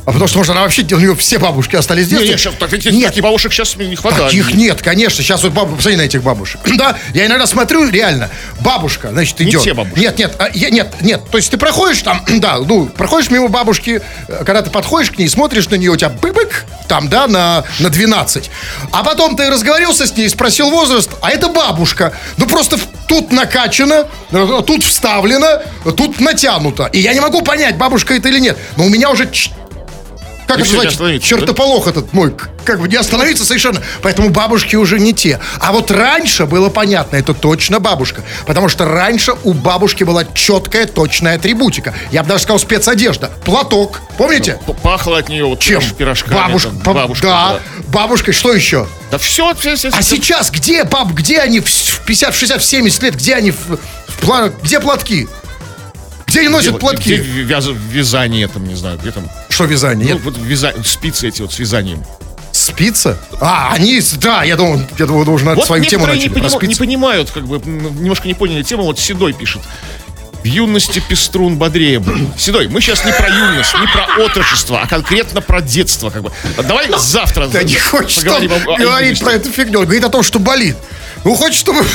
А 0.08 0.12
потому 0.14 0.30
что, 0.30 0.38
может, 0.38 0.52
она 0.52 0.62
вообще, 0.62 0.84
у 0.94 1.00
нее 1.00 1.14
все 1.18 1.38
бабушки 1.38 1.76
остались 1.76 2.06
в 2.06 2.12
Не, 2.14 2.20
детстве? 2.20 2.32
не, 2.32 2.38
сейчас 2.38 2.54
так, 2.58 2.70
таких, 2.70 2.94
Нет, 2.94 3.10
таких 3.10 3.22
бабушек 3.22 3.52
сейчас 3.52 3.76
не 3.76 3.94
хватает. 3.98 4.28
Таких 4.28 4.54
нет, 4.54 4.82
конечно. 4.82 5.22
Сейчас 5.22 5.44
вот 5.44 5.52
бабу, 5.52 5.76
посмотри 5.76 5.98
на 5.98 6.04
этих 6.04 6.24
бабушек. 6.24 6.62
да, 6.78 6.96
я 7.14 7.26
иногда 7.26 7.46
смотрю, 7.46 7.90
реально, 7.90 8.30
бабушка, 8.62 9.10
значит, 9.10 9.38
Не 9.42 9.50
идет. 9.50 9.64
те 9.64 9.74
бабушки. 9.74 10.00
Нет, 10.00 10.18
нет, 10.18 10.34
а, 10.40 10.48
я- 10.54 10.70
нет, 10.70 10.94
нет. 11.02 11.30
То 11.30 11.38
есть 11.38 11.52
ты 11.52 11.58
проходишь 11.58 12.04
там, 12.04 12.24
да, 12.40 12.58
ну, 12.60 12.86
проходишь 12.86 13.30
мимо 13.32 13.50
бабушки, 13.50 14.02
э, 14.30 14.44
когда 14.46 14.62
ты 14.62 14.70
подходишь 14.70 15.12
к 15.12 15.18
ней, 15.18 15.28
смотришь 15.28 15.68
на 15.68 15.76
нее, 15.76 15.92
у 15.92 15.98
тебя 15.98 16.10
бык-бык, 16.10 16.64
там, 16.88 17.10
да, 17.10 17.28
на, 17.28 17.66
на 17.80 17.90
12. 17.90 18.50
А 18.94 19.04
потом 19.04 19.36
ты 19.36 19.50
разговорился 19.50 20.08
с 20.08 20.16
ней, 20.16 20.30
спросил 20.30 20.70
возраст, 20.70 21.10
а 21.22 21.32
это 21.32 21.50
бабушка. 21.50 22.14
Ну, 22.38 22.48
просто 22.48 22.80
тут 23.10 23.34
накачано, 23.34 24.08
э, 24.32 24.62
тут 24.66 24.86
вставлено, 24.86 25.62
тут 25.98 26.22
натянуто. 26.22 26.86
И 26.94 27.00
я 27.00 27.14
не 27.14 27.20
могу 27.20 27.42
понять, 27.42 27.76
бабушка 27.76 28.14
это 28.14 28.30
или 28.30 28.40
нет. 28.40 28.58
Но 28.78 28.86
у 28.86 28.90
меня 28.90 29.10
уже 29.10 29.30
как 30.48 30.60
это 30.60 30.66
называется? 30.66 31.20
Чертополох 31.20 31.88
этот 31.88 32.14
мой, 32.14 32.34
как 32.66 32.80
бы 32.80 32.88
не 32.88 32.96
остановиться 32.96 33.46
совершенно. 33.46 33.82
Поэтому 34.02 34.30
бабушки 34.30 34.76
уже 34.76 35.00
не 35.00 35.14
те. 35.14 35.40
А 35.60 35.72
вот 35.72 35.92
раньше 35.92 36.46
было 36.46 36.70
понятно, 36.70 37.18
это 37.18 37.34
точно 37.34 37.80
бабушка. 37.80 38.22
Потому 38.46 38.70
что 38.70 38.86
раньше 38.86 39.34
у 39.44 39.54
бабушки 39.54 40.04
была 40.04 40.24
четкая, 40.34 40.86
точная 40.86 41.36
атрибутика. 41.36 41.94
Я 42.12 42.24
бы 42.24 42.30
даже 42.30 42.44
сказал 42.44 42.60
спецодежда. 42.60 43.32
Платок. 43.46 44.00
Помните? 44.18 44.60
П- 44.66 44.74
Пахло 44.74 45.18
от 45.18 45.30
нее 45.30 45.46
вот 45.46 45.60
Чем? 45.60 45.82
пирож- 45.82 45.96
пирожками. 45.96 46.34
Бабушка. 46.36 46.70
там, 46.70 46.80
ба- 46.80 46.94
бабушка, 46.94 47.28
да. 47.28 47.60
Бабушкой. 47.88 48.34
Что 48.34 48.54
еще? 48.54 48.88
Да 49.12 49.18
все, 49.18 49.54
все, 49.56 49.76
все. 49.76 49.90
А 49.92 50.02
сейчас 50.02 50.50
где, 50.52 50.84
баб, 50.84 51.10
где 51.12 51.40
они 51.40 51.60
в 51.60 51.70
с- 51.70 51.90
в 51.90 52.06
50, 52.06 52.34
в 52.34 52.38
60, 52.38 52.62
в 52.62 52.66
70 52.66 53.04
лет? 53.04 53.16
Где 53.16 53.36
они? 53.36 53.52
В, 53.52 53.80
в 54.22 54.52
где 54.64 54.80
платки? 54.80 55.28
Где 56.38 56.42
они 56.46 56.50
носят 56.50 56.80
платки? 56.80 57.16
Где 57.16 57.44
вяз- 57.44 57.76
вязание 57.92 58.48
там, 58.48 58.68
не 58.68 58.76
знаю, 58.76 59.00
где 59.00 59.12
там. 59.12 59.28
Что 59.50 59.64
вязание? 59.66 60.14
Ну, 60.14 60.20
вот 60.20 60.38
вяза- 60.38 60.76
спицы 60.86 61.30
эти 61.30 61.42
вот 61.42 61.52
с 61.52 61.58
вязанием. 61.58 62.04
Спица? 62.52 63.18
А, 63.42 63.72
они, 63.74 64.00
да, 64.22 64.44
я 64.44 64.56
думал, 64.56 64.82
я 65.00 65.06
думал, 65.08 65.26
на 65.40 65.56
Вот 65.56 65.66
свою 65.66 65.84
тему 65.86 66.06
начали. 66.06 66.24
не, 66.24 66.30
про 66.30 66.42
понима- 66.42 66.68
не 66.68 66.76
понимают, 66.76 67.32
как 67.32 67.48
бы, 67.48 67.60
немножко 67.66 68.28
не 68.28 68.36
поняли 68.36 68.62
тему. 68.62 68.84
Вот 68.84 69.00
Седой 69.00 69.34
пишет. 69.34 69.64
В 70.44 70.46
юности 70.46 71.02
пеструн 71.10 71.58
бодрее 71.58 71.98
был. 71.98 72.16
Седой, 72.38 72.68
мы 72.68 72.82
сейчас 72.82 73.04
не 73.04 73.14
про 73.14 73.28
юность, 73.28 73.74
не 73.74 73.88
про 73.88 74.24
отрочество, 74.24 74.80
а 74.84 74.88
конкретно 74.88 75.42
про 75.42 75.62
детство. 75.62 76.12
Как 76.12 76.22
бы. 76.22 76.32
А 76.56 76.62
Давай 76.62 76.88
завтра 77.00 77.48
Да 77.48 77.64
не 77.64 77.76
хочет 77.76 78.28
он 78.28 78.48
говорить 78.78 79.20
про 79.20 79.32
эту 79.32 79.50
фигню. 79.52 79.80
Он 79.80 79.86
говорит 79.86 80.04
о 80.04 80.10
том, 80.10 80.22
что 80.22 80.38
болит. 80.38 80.78
Ну, 81.28 81.36
хочет, 81.36 81.60
чтобы... 81.60 81.86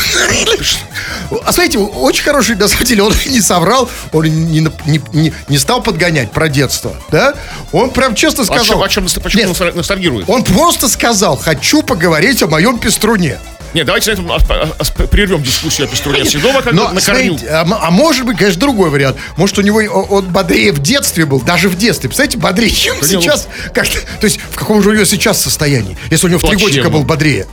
А 1.42 1.52
смотрите, 1.54 1.78
очень 1.78 2.22
хороший, 2.22 2.54
на 2.54 2.68
самом 2.68 2.84
деле, 2.84 3.02
он 3.02 3.14
не 3.24 3.40
соврал, 3.40 3.88
он 4.12 4.26
не, 4.26 4.60
не, 4.60 5.00
не, 5.14 5.32
не 5.48 5.56
стал 5.56 5.82
подгонять 5.82 6.32
про 6.32 6.50
детство, 6.50 6.94
да? 7.10 7.32
Он 7.72 7.88
прям 7.88 8.14
честно 8.14 8.42
О 8.42 8.46
чем, 8.46 8.56
сказал... 8.56 8.82
о 8.82 8.88
чем 8.90 9.04
ностальгирует? 9.04 9.22
почему 9.24 9.42
Нет, 9.42 9.56
носталь- 9.56 9.74
ностальгирует? 9.74 10.28
он 10.28 10.44
просто 10.44 10.86
сказал, 10.86 11.38
хочу 11.38 11.82
поговорить 11.82 12.42
о 12.42 12.46
моем 12.46 12.78
пеструне. 12.78 13.38
Нет, 13.72 13.86
давайте 13.86 14.10
на 14.10 14.12
этом 14.12 14.32
а, 14.32 14.36
а, 14.50 14.68
а, 14.78 15.06
прервем 15.06 15.42
дискуссию 15.42 15.86
о 15.86 15.90
пеструне 15.90 16.26
Седова, 16.26 16.60
как 16.60 16.74
Но, 16.74 16.88
бы 16.88 16.94
на 16.96 17.00
корню. 17.00 17.38
смотрите, 17.38 17.48
а, 17.48 17.66
а 17.86 17.90
может 17.90 18.26
быть, 18.26 18.36
конечно, 18.36 18.60
другой 18.60 18.90
вариант. 18.90 19.16
Может, 19.38 19.56
у 19.56 19.62
него 19.62 19.80
о- 19.80 20.08
он 20.10 20.26
бодрее 20.26 20.72
в 20.72 20.78
детстве 20.82 21.24
был, 21.24 21.40
даже 21.40 21.70
в 21.70 21.78
детстве. 21.78 22.10
Представляете, 22.10 22.36
бодрее, 22.36 22.70
чем 22.70 22.96
ну- 23.00 23.06
сейчас. 23.06 23.48
Как, 23.72 23.86
то 23.88 24.26
есть, 24.26 24.38
в 24.50 24.56
каком 24.56 24.82
же 24.82 24.90
у 24.90 24.92
него 24.92 25.06
сейчас 25.06 25.40
состоянии, 25.40 25.96
если 26.10 26.26
у 26.26 26.28
него 26.28 26.38
в 26.38 26.42
три 26.46 26.58
годика 26.58 26.90
был 26.90 27.04
бодрее? 27.04 27.46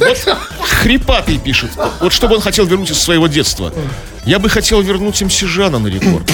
Ну, 0.00 0.14
Вот 0.58 0.68
Хрипатый 0.68 1.38
пишет. 1.38 1.70
Вот 2.00 2.12
что 2.12 2.28
бы 2.28 2.36
он 2.36 2.40
хотел 2.40 2.64
вернуть 2.66 2.90
из 2.90 3.00
своего 3.00 3.26
детства. 3.26 3.72
Я 4.24 4.38
бы 4.38 4.48
хотел 4.48 4.80
вернуть 4.82 5.20
МС 5.20 5.40
Жана 5.40 5.78
на 5.80 5.88
рекорд. 5.88 6.30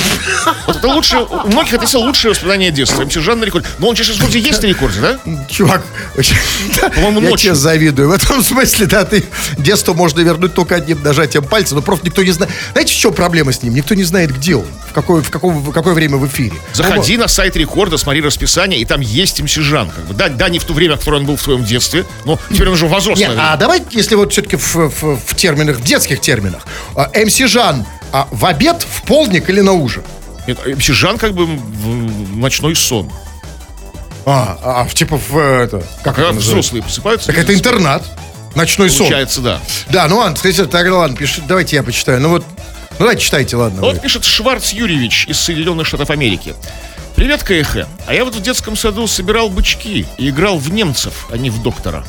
Вот 0.66 0.76
это 0.76 0.88
лучшее, 0.88 1.24
у 1.24 1.48
многих 1.48 1.72
это 1.72 1.86
все 1.86 1.98
лучшее 1.98 2.32
воспоминание 2.32 2.70
детства. 2.70 3.02
МС 3.02 3.14
Жан 3.14 3.40
на 3.40 3.44
рекорде. 3.44 3.66
Но 3.78 3.88
он 3.88 3.96
сейчас 3.96 4.18
вроде 4.18 4.38
есть 4.38 4.62
на 4.62 4.66
рекорде, 4.66 5.00
да? 5.00 5.18
Чувак, 5.48 5.82
По-моему, 6.94 7.20
я 7.30 7.36
тебе 7.36 7.54
завидую. 7.54 8.10
В 8.10 8.12
этом 8.12 8.42
смысле, 8.42 8.86
да, 8.86 9.04
ты 9.06 9.24
детство 9.56 9.94
можно 9.94 10.20
вернуть 10.20 10.52
только 10.52 10.76
одним 10.76 11.02
нажатием 11.02 11.44
пальца, 11.44 11.74
но 11.74 11.80
просто 11.80 12.04
никто 12.06 12.22
не 12.22 12.30
знает. 12.30 12.52
Знаете, 12.72 12.92
в 12.92 12.96
чем 12.96 13.14
проблема 13.14 13.52
с 13.52 13.62
ним? 13.62 13.74
Никто 13.74 13.94
не 13.94 14.04
знает, 14.04 14.36
где 14.36 14.56
он, 14.56 14.66
в 14.88 14.92
какое, 14.92 15.22
в 15.22 15.30
каком, 15.30 15.58
в 15.62 15.72
какое 15.72 15.94
время 15.94 16.18
в 16.18 16.26
эфире. 16.26 16.56
Заходи 16.74 17.16
на 17.16 17.26
сайт 17.28 17.56
рекорда, 17.56 17.96
смотри 17.96 18.20
расписание, 18.20 18.80
и 18.80 18.84
там 18.84 19.00
есть 19.00 19.40
МС 19.40 19.54
Жан. 19.54 19.88
Как 19.88 20.04
бы. 20.04 20.12
Да, 20.14 20.28
да, 20.28 20.50
не 20.50 20.58
в 20.58 20.64
то 20.64 20.74
время, 20.74 20.96
в 20.96 20.98
которое 20.98 21.18
он 21.18 21.26
был 21.26 21.36
в 21.36 21.42
твоем 21.42 21.64
детстве, 21.64 22.04
но 22.26 22.38
теперь 22.50 22.66
он 22.68 22.74
уже 22.74 22.86
Нет, 22.86 23.00
взрослый. 23.00 23.26
а 23.38 23.56
давайте, 23.56 23.86
если 23.92 24.14
вот 24.14 24.32
все-таки 24.32 24.56
в, 24.56 24.74
в- 24.74 25.16
в 25.26 25.34
терминах, 25.36 25.78
в 25.78 25.82
детских 25.84 26.20
терминах. 26.20 26.66
А, 26.94 27.10
МС 27.14 27.38
Жан 27.38 27.77
а, 28.12 28.28
в 28.30 28.44
обед, 28.46 28.82
в 28.82 29.02
полдник 29.02 29.48
или 29.50 29.60
на 29.60 29.72
ужин? 29.72 30.02
Нет, 30.46 30.58
МС 30.66 30.86
Жан 30.86 31.18
как 31.18 31.34
бы 31.34 31.46
в- 31.46 32.36
ночной 32.36 32.74
сон. 32.74 33.10
А, 34.24 34.58
а, 34.62 34.84
в- 34.84 34.94
типа 34.94 35.16
в 35.16 35.36
э, 35.38 35.64
это, 35.64 35.82
как 36.02 36.16
Когда 36.16 36.30
это 36.30 36.38
взрослые 36.38 36.82
просыпаются. 36.82 37.26
Так 37.28 37.38
это 37.38 37.54
интернат. 37.54 38.02
Ночной 38.54 38.90
сон. 38.90 39.06
Получается, 39.06 39.40
да. 39.40 39.60
Да, 39.90 40.08
ну 40.08 40.18
ладно, 40.18 40.34
кстати, 40.36 40.64
так, 40.66 40.90
ладно, 40.90 41.16
пиши, 41.16 41.42
давайте 41.46 41.76
я 41.76 41.82
почитаю. 41.82 42.20
Ну 42.20 42.30
вот, 42.30 42.44
ну 42.92 42.96
давайте 42.98 43.22
читайте, 43.22 43.56
ладно. 43.56 43.80
Вот 43.82 43.94
вы. 43.96 44.00
пишет 44.00 44.24
Шварц 44.24 44.72
Юрьевич 44.72 45.26
из 45.28 45.38
Соединенных 45.38 45.86
Штатов 45.86 46.10
Америки. 46.10 46.54
Привет, 47.14 47.42
КХ. 47.42 47.86
А 48.06 48.14
я 48.14 48.24
вот 48.24 48.34
в 48.34 48.40
детском 48.42 48.76
саду 48.76 49.06
собирал 49.06 49.48
бычки 49.50 50.06
и 50.18 50.28
играл 50.28 50.58
в 50.58 50.70
немцев, 50.72 51.26
а 51.30 51.36
не 51.36 51.50
в 51.50 51.62
доктора. 51.62 52.04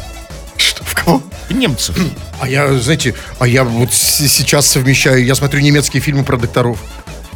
Что, 0.70 0.84
в 0.84 0.94
кого? 0.94 1.24
В 1.50 1.54
немцев. 1.54 1.98
А 2.40 2.48
я, 2.48 2.72
знаете, 2.78 3.16
а 3.40 3.48
я 3.48 3.64
вот 3.64 3.92
сейчас 3.92 4.68
совмещаю, 4.68 5.26
я 5.26 5.34
смотрю 5.34 5.62
немецкие 5.62 6.00
фильмы 6.00 6.24
про 6.24 6.38
докторов. 6.38 6.78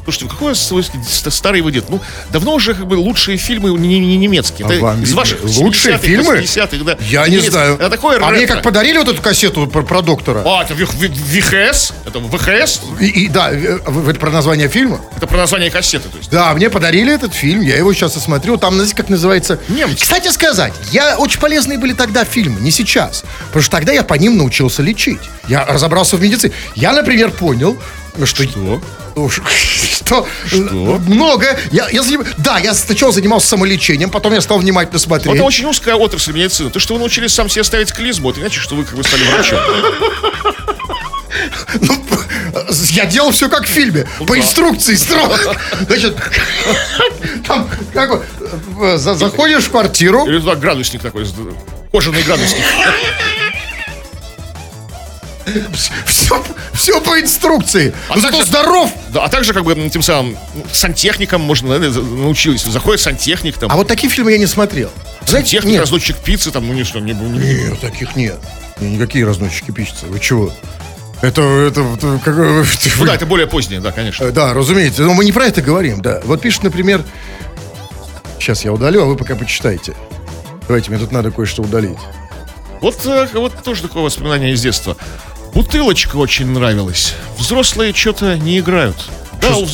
Слушайте, 0.04 0.28
какой 0.30 0.56
свой 0.56 0.84
ст- 0.84 1.32
старый 1.32 1.62
вы 1.62 1.72
дед? 1.72 1.86
Ну, 1.90 2.02
давно 2.32 2.54
уже 2.54 2.74
как 2.74 2.88
бы 2.88 2.96
лучшие 2.96 3.38
фильмы 3.38 3.70
не, 3.80 4.00
не 4.00 4.18
немецкие. 4.18 4.68
А 4.68 4.72
Это 4.74 4.82
вам 4.82 5.04
из 5.04 5.14
ваших 5.14 5.42
лучшие 5.44 5.96
70-х, 5.96 6.06
фильмы? 6.06 6.38
80-х, 6.40 6.84
да. 6.84 6.98
Я 7.10 7.24
не 7.26 7.32
Немецкие. 7.32 7.52
знаю. 7.52 7.76
Это 7.76 7.90
такое 7.90 8.20
а 8.22 8.30
мне 8.32 8.46
как 8.46 8.62
подарили 8.64 8.98
вот 8.98 9.08
эту 9.08 9.22
кассету 9.22 9.66
про, 9.68 9.82
про 9.84 10.02
доктора. 10.02 10.44
А, 10.46 10.64
это 10.64 10.76
ВХС? 10.76 11.94
Это 12.06 12.20
ВХС? 12.20 12.82
И, 13.00 13.06
и 13.06 13.28
да, 13.30 13.52
э, 13.52 13.80
это 14.10 14.20
про 14.20 14.30
название 14.30 14.68
фильма? 14.68 15.00
Это 15.16 15.26
про 15.28 15.38
название 15.38 15.72
кассеты, 15.72 16.10
то 16.10 16.18
есть. 16.18 16.30
Да, 16.30 16.54
мне 16.54 16.70
подарили 16.70 17.14
этот 17.14 17.34
фильм, 17.34 17.62
я 17.62 17.78
его 17.78 17.94
сейчас 17.94 18.18
осмотрю. 18.18 18.58
Там, 18.58 18.76
знаете, 18.76 18.96
как 18.96 19.10
называется? 19.10 19.60
Немцы. 19.70 20.02
Кстати 20.02 20.28
сказать, 20.30 20.74
я 20.92 21.18
очень 21.18 21.40
полезные 21.40 21.78
были 21.78 21.94
тогда 21.94 22.26
фильмы, 22.26 22.60
не 22.60 22.72
сейчас. 22.72 23.24
Потому 23.48 23.64
что 23.64 23.72
тогда 23.72 23.94
я 23.94 24.04
по 24.04 24.16
ним 24.16 24.38
научился 24.38 24.82
лечить. 24.82 25.22
Я 25.48 25.66
разобрался 25.66 26.18
в 26.18 26.22
медицине. 26.22 26.54
Я, 26.76 26.92
например, 26.92 27.32
понял, 27.32 27.78
что... 28.26 28.44
Что? 28.44 28.82
Ну, 29.16 29.30
ш- 29.30 29.42
Что? 29.96 30.28
Много. 31.08 31.58
Я, 31.72 31.88
я 31.90 32.02
заним- 32.02 32.26
Да, 32.38 32.60
я 32.60 32.74
сначала 32.74 33.12
занимался 33.12 33.48
самолечением, 33.48 34.10
потом 34.10 34.34
я 34.34 34.42
стал 34.42 34.60
внимательно 34.60 35.00
смотреть. 35.00 35.36
это 35.36 35.44
очень 35.44 35.66
узкая 35.66 35.96
отрасль 35.96 36.34
медицины. 36.34 36.70
То, 36.70 36.80
что 36.80 36.94
вы 36.96 37.00
научились 37.00 37.34
сам 37.34 37.48
себе 37.50 37.64
ставить 37.64 37.92
клизму, 37.94 38.32
это 38.32 38.40
значит, 38.40 38.62
что 38.64 38.76
вы 38.76 38.84
как 38.86 38.96
бы 38.96 39.04
стали 39.04 39.24
врачом. 39.24 39.60
Ну, 41.82 41.98
я 42.92 43.06
делал 43.06 43.32
все 43.32 43.50
как 43.50 43.64
в 43.66 43.68
фильме, 43.70 44.08
по 44.28 44.38
инструкции 44.38 44.94
строго. 44.96 45.36
Значит, 45.88 46.16
там, 47.48 47.68
как 47.94 48.22
э, 48.82 48.98
за- 48.98 49.16
заходишь 49.16 49.64
в 49.66 49.72
квартиру, 49.72 50.26
Или 50.28 50.40
туда 50.40 50.56
градусник 50.56 51.02
такой, 51.02 51.26
кожаный 51.92 52.22
градусник. 52.24 52.64
Все, 56.06 56.44
все 56.74 57.02
по 57.02 57.20
инструкции. 57.20 57.94
А 58.10 58.16
зато 58.20 58.38
также- 58.38 58.48
здоров. 58.48 58.92
Да, 59.10 59.24
а 59.24 59.30
также 59.30 59.54
как 59.54 59.64
бы 59.64 59.76
тем 59.90 60.02
самым 60.02 60.38
ну, 60.54 60.64
сантехником 60.72 61.42
можно, 61.42 61.70
наверное, 61.78 62.02
научились. 62.02 62.64
Заходит 62.64 63.02
сантехник 63.02 63.58
там. 63.58 63.72
А 63.72 63.76
вот 63.76 63.88
такие 63.88 64.12
фильмы 64.12 64.32
я 64.32 64.38
не 64.38 64.48
смотрел. 64.48 64.90
Знаете, 65.26 65.52
Техник, 65.52 65.72
нет, 65.74 65.82
разносчик 65.82 66.18
пиццы, 66.18 66.52
там, 66.52 66.68
ну, 66.68 66.74
не, 66.74 66.84
что, 66.84 67.00
не, 67.00 67.14
не- 67.14 67.38
нет, 67.70 67.80
таких 67.80 68.16
нет. 68.16 68.38
Никакие 68.80 69.26
разносчики 69.26 69.72
пишутся. 69.72 70.06
Вы 70.08 70.20
чего? 70.20 70.52
Это, 71.22 71.42
это, 71.42 71.82
это 71.96 72.20
как, 72.24 72.38
э, 72.38 72.66
Ну 73.00 73.06
да, 73.06 73.16
это 73.16 73.26
более 73.26 73.48
позднее, 73.48 73.80
да, 73.80 73.92
конечно. 73.94 74.26
Э, 74.26 74.32
Да, 74.32 74.54
разумеется. 74.54 75.04
Но 75.04 75.14
мы 75.14 75.24
не 75.24 75.32
про 75.32 75.46
это 75.46 75.62
говорим, 75.62 76.02
да. 76.02 76.22
Вот 76.26 76.42
пишет, 76.42 76.64
например... 76.64 77.04
Сейчас 78.40 78.66
я 78.66 78.74
удалю, 78.74 79.04
а 79.04 79.06
вы 79.06 79.16
пока 79.16 79.36
почитайте. 79.36 79.94
Давайте, 80.68 80.90
мне 80.92 81.00
тут 81.00 81.14
надо 81.14 81.32
кое-что 81.32 81.62
удалить. 81.62 81.98
Вот, 82.82 83.06
э, 83.06 83.28
вот 83.36 83.64
тоже 83.64 83.84
такое 83.84 84.04
воспоминание 84.04 84.52
из 84.52 84.62
детства. 84.62 84.98
Бутылочка 85.54 86.16
очень 86.18 86.48
нравилась. 86.48 87.14
Взрослые 87.38 87.94
что-то 87.94 88.38
не 88.38 88.60
играют. 88.60 88.96
Да, 89.42 89.56
у 89.56 89.68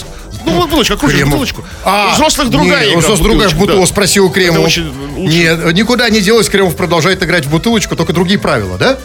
ну, 0.46 0.62
бутылочка, 0.62 0.94
окружишь 0.96 1.18
Кремов. 1.18 1.40
бутылочку. 1.40 1.64
у 1.86 2.14
взрослых 2.16 2.50
другая 2.50 2.84
не, 2.86 2.90
игра. 2.92 2.98
у 2.98 3.02
взрослых 3.02 3.28
другая 3.30 3.50
в 3.50 3.54
бутылочку, 3.54 3.60
бутылку, 3.60 3.82
да. 3.82 3.88
спроси 3.88 4.20
у 4.20 4.30
Кремова. 4.30 4.66
Очень. 4.66 4.94
Нет, 5.18 5.74
никуда 5.74 6.10
не 6.10 6.22
делось, 6.22 6.50
Кремов 6.50 6.76
продолжает 6.76 7.22
играть 7.24 7.46
в 7.46 7.50
бутылочку, 7.50 7.96
только 7.96 8.14
другие 8.14 8.40
правила, 8.40 8.78
да? 8.78 8.98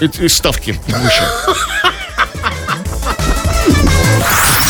И- 0.00 0.24
и 0.24 0.28
ставки 0.28 0.80
выше. 0.86 1.22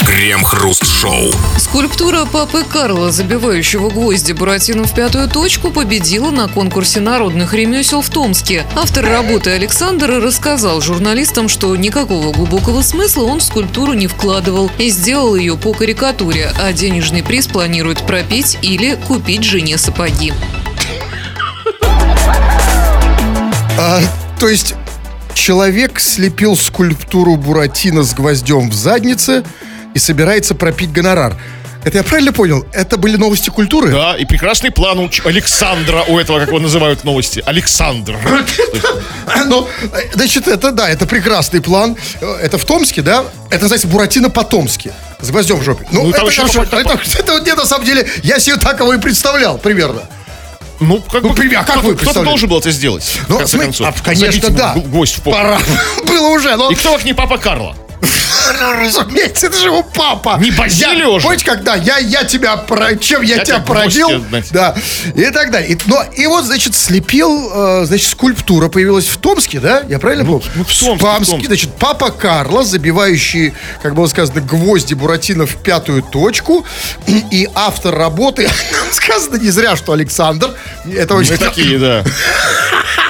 Крем-хруст-шоу. 0.06 1.32
Скульптура 1.70 2.24
папы 2.24 2.64
Карла, 2.64 3.12
забивающего 3.12 3.90
гвозди 3.90 4.32
Буратино 4.32 4.82
в 4.82 4.92
пятую 4.92 5.28
точку, 5.28 5.70
победила 5.70 6.30
на 6.30 6.48
конкурсе 6.48 6.98
народных 6.98 7.54
ремесел 7.54 8.02
в 8.02 8.10
Томске. 8.10 8.66
Автор 8.74 9.04
работы 9.04 9.50
Александр 9.50 10.20
рассказал 10.20 10.80
журналистам, 10.80 11.48
что 11.48 11.76
никакого 11.76 12.32
глубокого 12.32 12.82
смысла 12.82 13.22
он 13.22 13.38
в 13.38 13.44
скульптуру 13.44 13.92
не 13.92 14.08
вкладывал 14.08 14.68
и 14.78 14.90
сделал 14.90 15.36
ее 15.36 15.56
по 15.56 15.72
карикатуре, 15.72 16.50
а 16.60 16.72
денежный 16.72 17.22
приз 17.22 17.46
планирует 17.46 18.04
пропить 18.04 18.58
или 18.62 18.96
купить 19.06 19.44
жене 19.44 19.78
сапоги. 19.78 20.32
А, 23.78 24.00
то 24.40 24.48
есть 24.48 24.74
человек 25.34 26.00
слепил 26.00 26.56
скульптуру 26.56 27.36
Буратино 27.36 28.02
с 28.02 28.12
гвоздем 28.12 28.70
в 28.70 28.74
заднице 28.74 29.44
и 29.94 30.00
собирается 30.00 30.56
пропить 30.56 30.90
гонорар. 30.92 31.36
Это 31.82 31.98
я 31.98 32.04
правильно 32.04 32.32
понял? 32.32 32.66
Это 32.72 32.98
были 32.98 33.16
новости 33.16 33.48
культуры? 33.50 33.90
Да, 33.90 34.14
и 34.16 34.24
прекрасный 34.26 34.70
план 34.70 34.98
у 34.98 35.10
Александра, 35.24 36.04
у 36.08 36.18
этого, 36.18 36.38
как 36.38 36.48
его 36.48 36.58
называют 36.58 37.00
в 37.00 37.04
новости. 37.04 37.42
Александр. 37.46 38.16
Ну, 39.46 39.66
значит, 40.12 40.48
это 40.48 40.72
да, 40.72 40.88
это 40.88 41.06
прекрасный 41.06 41.60
план. 41.62 41.96
Это 42.20 42.58
в 42.58 42.64
Томске, 42.64 43.00
да? 43.02 43.24
Это 43.48 43.62
называется 43.62 43.86
Буратино 43.86 44.28
по-томски. 44.28 44.92
С 45.20 45.30
гвоздем 45.30 45.56
в 45.60 45.62
жопе. 45.64 45.86
Ну, 45.92 46.02
Ну, 46.04 46.10
это, 46.10 46.24
еще 46.26 46.42
хорошо. 46.42 46.62
это, 46.64 46.76
это 47.18 47.32
вот 47.32 47.42
мне 47.42 47.54
на 47.54 47.64
самом 47.64 47.84
деле, 47.86 48.06
я 48.22 48.38
себе 48.40 48.56
так 48.56 48.80
его 48.80 48.92
и 48.92 48.98
представлял, 48.98 49.56
примерно. 49.58 50.02
Ну, 50.80 51.00
как 51.00 51.22
Ну, 51.22 51.30
бы, 51.32 51.44
а 51.54 51.62
как 51.62 51.64
кто-то- 51.66 51.80
вы 51.80 51.94
Кто-то 51.94 51.96
представляете? 51.96 52.30
должен 52.30 52.48
был 52.48 52.58
это 52.58 52.70
сделать, 52.70 53.04
в 53.04 53.28
Ну, 53.28 53.38
конце 53.38 53.52
см- 53.52 53.64
концов. 53.66 53.86
а, 53.88 54.04
конечно, 54.04 54.32
Забить 54.42 54.56
да. 54.56 54.74
гвоздь 54.74 55.14
в 55.18 55.22
попу. 55.22 55.30
Пора. 55.36 55.58
Было 56.06 56.28
уже, 56.28 56.56
но... 56.56 56.70
И 56.70 56.74
кто 56.74 56.92
как 56.94 57.04
не 57.04 57.12
папа 57.14 57.38
Карла? 57.38 57.76
Разумеется, 58.58 59.46
это 59.46 59.56
же 59.58 59.66
его 59.66 59.82
папа. 59.82 60.38
Не 60.40 60.50
Базилио 60.50 61.14
Я- 61.14 61.20
же. 61.20 61.24
Помните, 61.26 61.44
когда 61.44 61.74
я, 61.76 61.98
я 61.98 62.24
тебя, 62.24 62.56
про- 62.56 62.96
чем 62.96 63.22
я, 63.22 63.36
Я 63.36 63.44
тебя 63.44 63.60
породил, 63.60 64.24
да, 64.50 64.74
и 65.14 65.24
так 65.30 65.50
далее. 65.50 65.70
И, 65.70 65.78
но, 65.86 66.02
и 66.16 66.26
вот, 66.26 66.44
значит, 66.44 66.74
слепил, 66.74 67.50
э, 67.52 67.84
значит, 67.86 68.08
скульптура 68.10 68.68
появилась 68.68 69.08
в 69.08 69.16
Томске, 69.18 69.60
да? 69.60 69.82
Я 69.88 69.98
правильно 69.98 70.24
помню? 70.24 70.44
ну, 70.54 70.64
в 70.64 70.66
Томске, 70.66 70.94
в 70.94 71.00
Томске. 71.28 71.46
значит, 71.46 71.70
папа 71.78 72.10
Карло, 72.10 72.64
забивающий, 72.64 73.54
как 73.82 73.94
было 73.94 74.06
сказано, 74.06 74.40
гвозди 74.40 74.94
Буратино 74.94 75.46
в 75.46 75.56
пятую 75.56 76.02
точку, 76.02 76.64
и 77.06 77.48
автор 77.54 77.94
работы, 77.94 78.48
сказано 78.92 79.36
не 79.36 79.50
зря, 79.50 79.76
что 79.76 79.92
Александр, 79.92 80.54
это 80.92 81.14
очень... 81.14 81.32
Мы 81.32 81.38
такие, 81.38 81.78
да. 81.78 82.04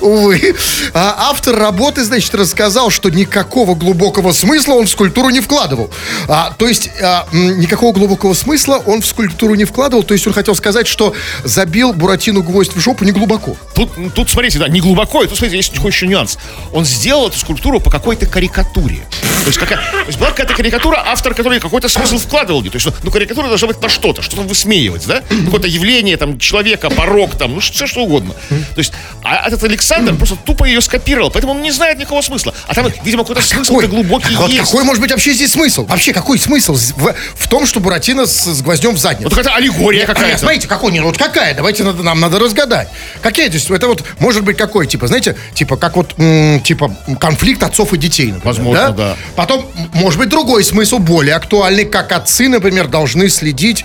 Увы. 0.00 0.54
А 0.94 1.30
автор 1.30 1.56
работы, 1.56 2.04
значит, 2.04 2.34
рассказал, 2.34 2.90
что 2.90 3.10
никакого 3.10 3.74
глубокого 3.74 4.32
смысла 4.32 4.74
он 4.74 4.86
в 4.86 4.90
скульптуру 4.90 5.30
не 5.30 5.40
вкладывал. 5.40 5.90
А, 6.28 6.52
то 6.58 6.66
есть 6.66 6.90
а, 7.00 7.26
никакого 7.32 7.92
глубокого 7.92 8.34
смысла 8.34 8.82
он 8.86 9.00
в 9.00 9.06
скульптуру 9.06 9.54
не 9.54 9.64
вкладывал. 9.64 10.02
То 10.02 10.14
есть 10.14 10.26
он 10.26 10.32
хотел 10.32 10.54
сказать, 10.54 10.86
что 10.86 11.14
забил 11.44 11.92
Буратино 11.92 12.40
гвоздь 12.40 12.74
в 12.74 12.80
жопу 12.80 13.04
не 13.04 13.12
глубоко. 13.12 13.56
Тут, 13.74 13.90
тут, 14.14 14.30
смотрите, 14.30 14.58
да, 14.58 14.68
не 14.68 14.80
глубоко, 14.80 15.22
и 15.22 15.26
тут, 15.26 15.38
смотрите, 15.38 15.56
есть 15.56 15.72
еще 15.74 16.06
нюанс. 16.06 16.38
Он 16.72 16.84
сделал 16.84 17.28
эту 17.28 17.38
скульптуру 17.38 17.80
по 17.80 17.90
какой-то 17.90 18.26
карикатуре. 18.26 19.06
То 19.46 19.50
есть, 19.50 19.58
какая, 19.58 19.78
то 19.78 20.06
есть 20.06 20.18
была 20.18 20.30
какая-то 20.30 20.54
карикатура, 20.54 21.02
автор 21.06 21.34
которой 21.34 21.60
какой-то 21.60 21.88
смысл 21.88 22.18
вкладывал. 22.18 22.62
То 22.64 22.70
есть, 22.74 22.86
ну, 22.86 22.92
ну, 23.02 23.10
карикатура 23.10 23.46
должна 23.46 23.68
быть 23.68 23.80
на 23.80 23.88
что-то, 23.88 24.22
что-то 24.22 24.42
высмеивать, 24.42 25.06
да? 25.06 25.22
Какое-то 25.44 25.68
явление, 25.68 26.16
там, 26.16 26.38
человека, 26.38 26.90
порог, 26.90 27.36
там, 27.36 27.54
ну, 27.54 27.60
все 27.60 27.86
что 27.86 28.00
угодно. 28.00 28.34
То 28.48 28.78
есть, 28.78 28.92
а 29.22 29.46
этот 29.46 29.62
Александр 29.76 30.14
просто 30.14 30.36
тупо 30.36 30.64
ее 30.64 30.80
скопировал, 30.80 31.30
поэтому 31.30 31.52
он 31.52 31.62
не 31.62 31.70
знает 31.70 31.98
никакого 31.98 32.22
смысла. 32.22 32.54
А 32.66 32.74
там, 32.74 32.86
видимо, 33.04 33.24
какой-то 33.24 33.42
смысл 33.42 33.74
Какой? 33.74 33.88
глубокий 33.88 34.34
вот 34.34 34.50
есть. 34.50 34.64
какой 34.64 34.84
может 34.84 35.02
быть 35.02 35.10
вообще 35.10 35.32
здесь 35.32 35.52
смысл? 35.52 35.84
Вообще, 35.84 36.12
какой 36.12 36.38
смысл 36.38 36.74
в, 36.74 37.14
в 37.34 37.48
том, 37.48 37.66
что 37.66 37.80
Буратино 37.80 38.26
с, 38.26 38.44
с 38.46 38.62
гвоздем 38.62 38.94
в 38.94 38.98
задницу? 38.98 39.24
Вот 39.24 39.34
какая-то 39.34 39.54
аллегория 39.56 40.00
Нет, 40.00 40.08
какая-то. 40.08 40.38
Смотрите, 40.38 40.66
какой, 40.66 40.92
не, 40.92 41.00
ну 41.00 41.06
вот 41.06 41.18
какая? 41.18 41.54
Давайте 41.54 41.84
надо, 41.84 42.02
нам 42.02 42.20
надо 42.20 42.38
разгадать. 42.38 42.88
Какие 43.20 43.48
здесь? 43.48 43.68
Это 43.70 43.86
вот 43.86 44.02
может 44.18 44.44
быть 44.44 44.56
какой, 44.56 44.86
типа, 44.86 45.06
знаете, 45.08 45.36
типа 45.54 45.76
как 45.76 45.96
вот, 45.96 46.14
м, 46.18 46.60
типа 46.60 46.96
конфликт 47.20 47.62
отцов 47.62 47.92
и 47.92 47.98
детей, 47.98 48.32
например, 48.32 48.46
Возможно, 48.46 48.90
да. 48.92 49.16
Потом, 49.34 49.66
м, 49.76 49.90
может 49.92 50.18
быть, 50.18 50.28
другой 50.30 50.64
смысл, 50.64 50.98
более 50.98 51.34
актуальный, 51.34 51.84
как 51.84 52.12
отцы, 52.12 52.48
например, 52.48 52.88
должны 52.88 53.28
следить 53.28 53.84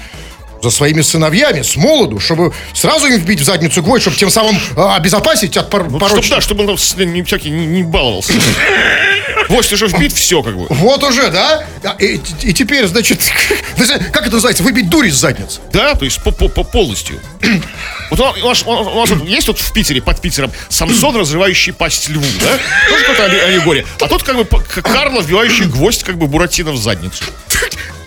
за 0.62 0.70
своими 0.70 1.02
сыновьями 1.02 1.62
с 1.62 1.76
молоду, 1.76 2.20
чтобы 2.20 2.54
сразу 2.74 3.08
им 3.08 3.18
вбить 3.18 3.40
в 3.42 3.44
задницу 3.44 3.82
гвоздь, 3.82 4.02
чтобы 4.04 4.18
тем 4.18 4.30
самым 4.30 4.58
а, 4.76 4.96
обезопасить 4.96 5.58
от 5.58 5.70
пор- 5.70 5.90
Ну, 5.90 6.00
порочных 6.00 6.26
чтоб, 6.26 6.38
да, 6.38 6.42
чтобы 6.42 6.66
он 6.68 6.78
там 6.78 7.14
не, 7.14 7.24
всякий 7.24 7.50
не, 7.50 7.66
не 7.66 7.84
баловался. 7.84 8.34
Гвоздь 9.52 9.74
уже 9.74 9.88
вбит, 9.88 10.14
все 10.14 10.42
как 10.42 10.58
бы. 10.58 10.66
Вот 10.70 11.04
уже, 11.04 11.30
да? 11.30 11.66
А, 11.84 11.96
И, 12.00 12.22
и 12.44 12.54
теперь, 12.54 12.88
значит, 12.88 13.20
как 14.12 14.24
это 14.28 14.32
называется? 14.36 14.64
Выбить 14.64 14.90
дурь 14.90 15.08
из 15.08 15.16
задницы. 15.16 15.60
Да, 15.74 15.94
то 15.96 16.06
есть 16.06 16.24
по, 16.24 16.32
по- 16.32 16.48
по- 16.48 16.64
полностью. 16.64 17.20
Вот 18.10 18.20
у 18.20 18.48
нас, 18.50 18.64
у 18.66 18.74
вот 18.74 19.26
есть 19.26 19.48
вот 19.48 19.58
в 19.60 19.72
Питере, 19.72 20.02
под 20.02 20.20
Питером, 20.20 20.52
Самсон, 20.68 21.16
разрывающий 21.16 21.72
пасть 21.72 22.10
льву, 22.10 22.26
да? 22.42 22.58
Тоже 22.90 23.06
какая-то 23.06 23.24
алле- 23.24 23.42
аллегория. 23.44 23.86
А 24.02 24.08
тут 24.08 24.24
как 24.24 24.36
бы 24.36 24.44
по- 24.44 24.60
к- 24.60 24.82
Карло, 24.82 25.22
вбивающий 25.22 25.66
гвоздь 25.66 26.04
как 26.04 26.18
бы 26.18 26.28
Буратино 26.28 26.72
в 26.72 26.78
задницу. 26.78 27.24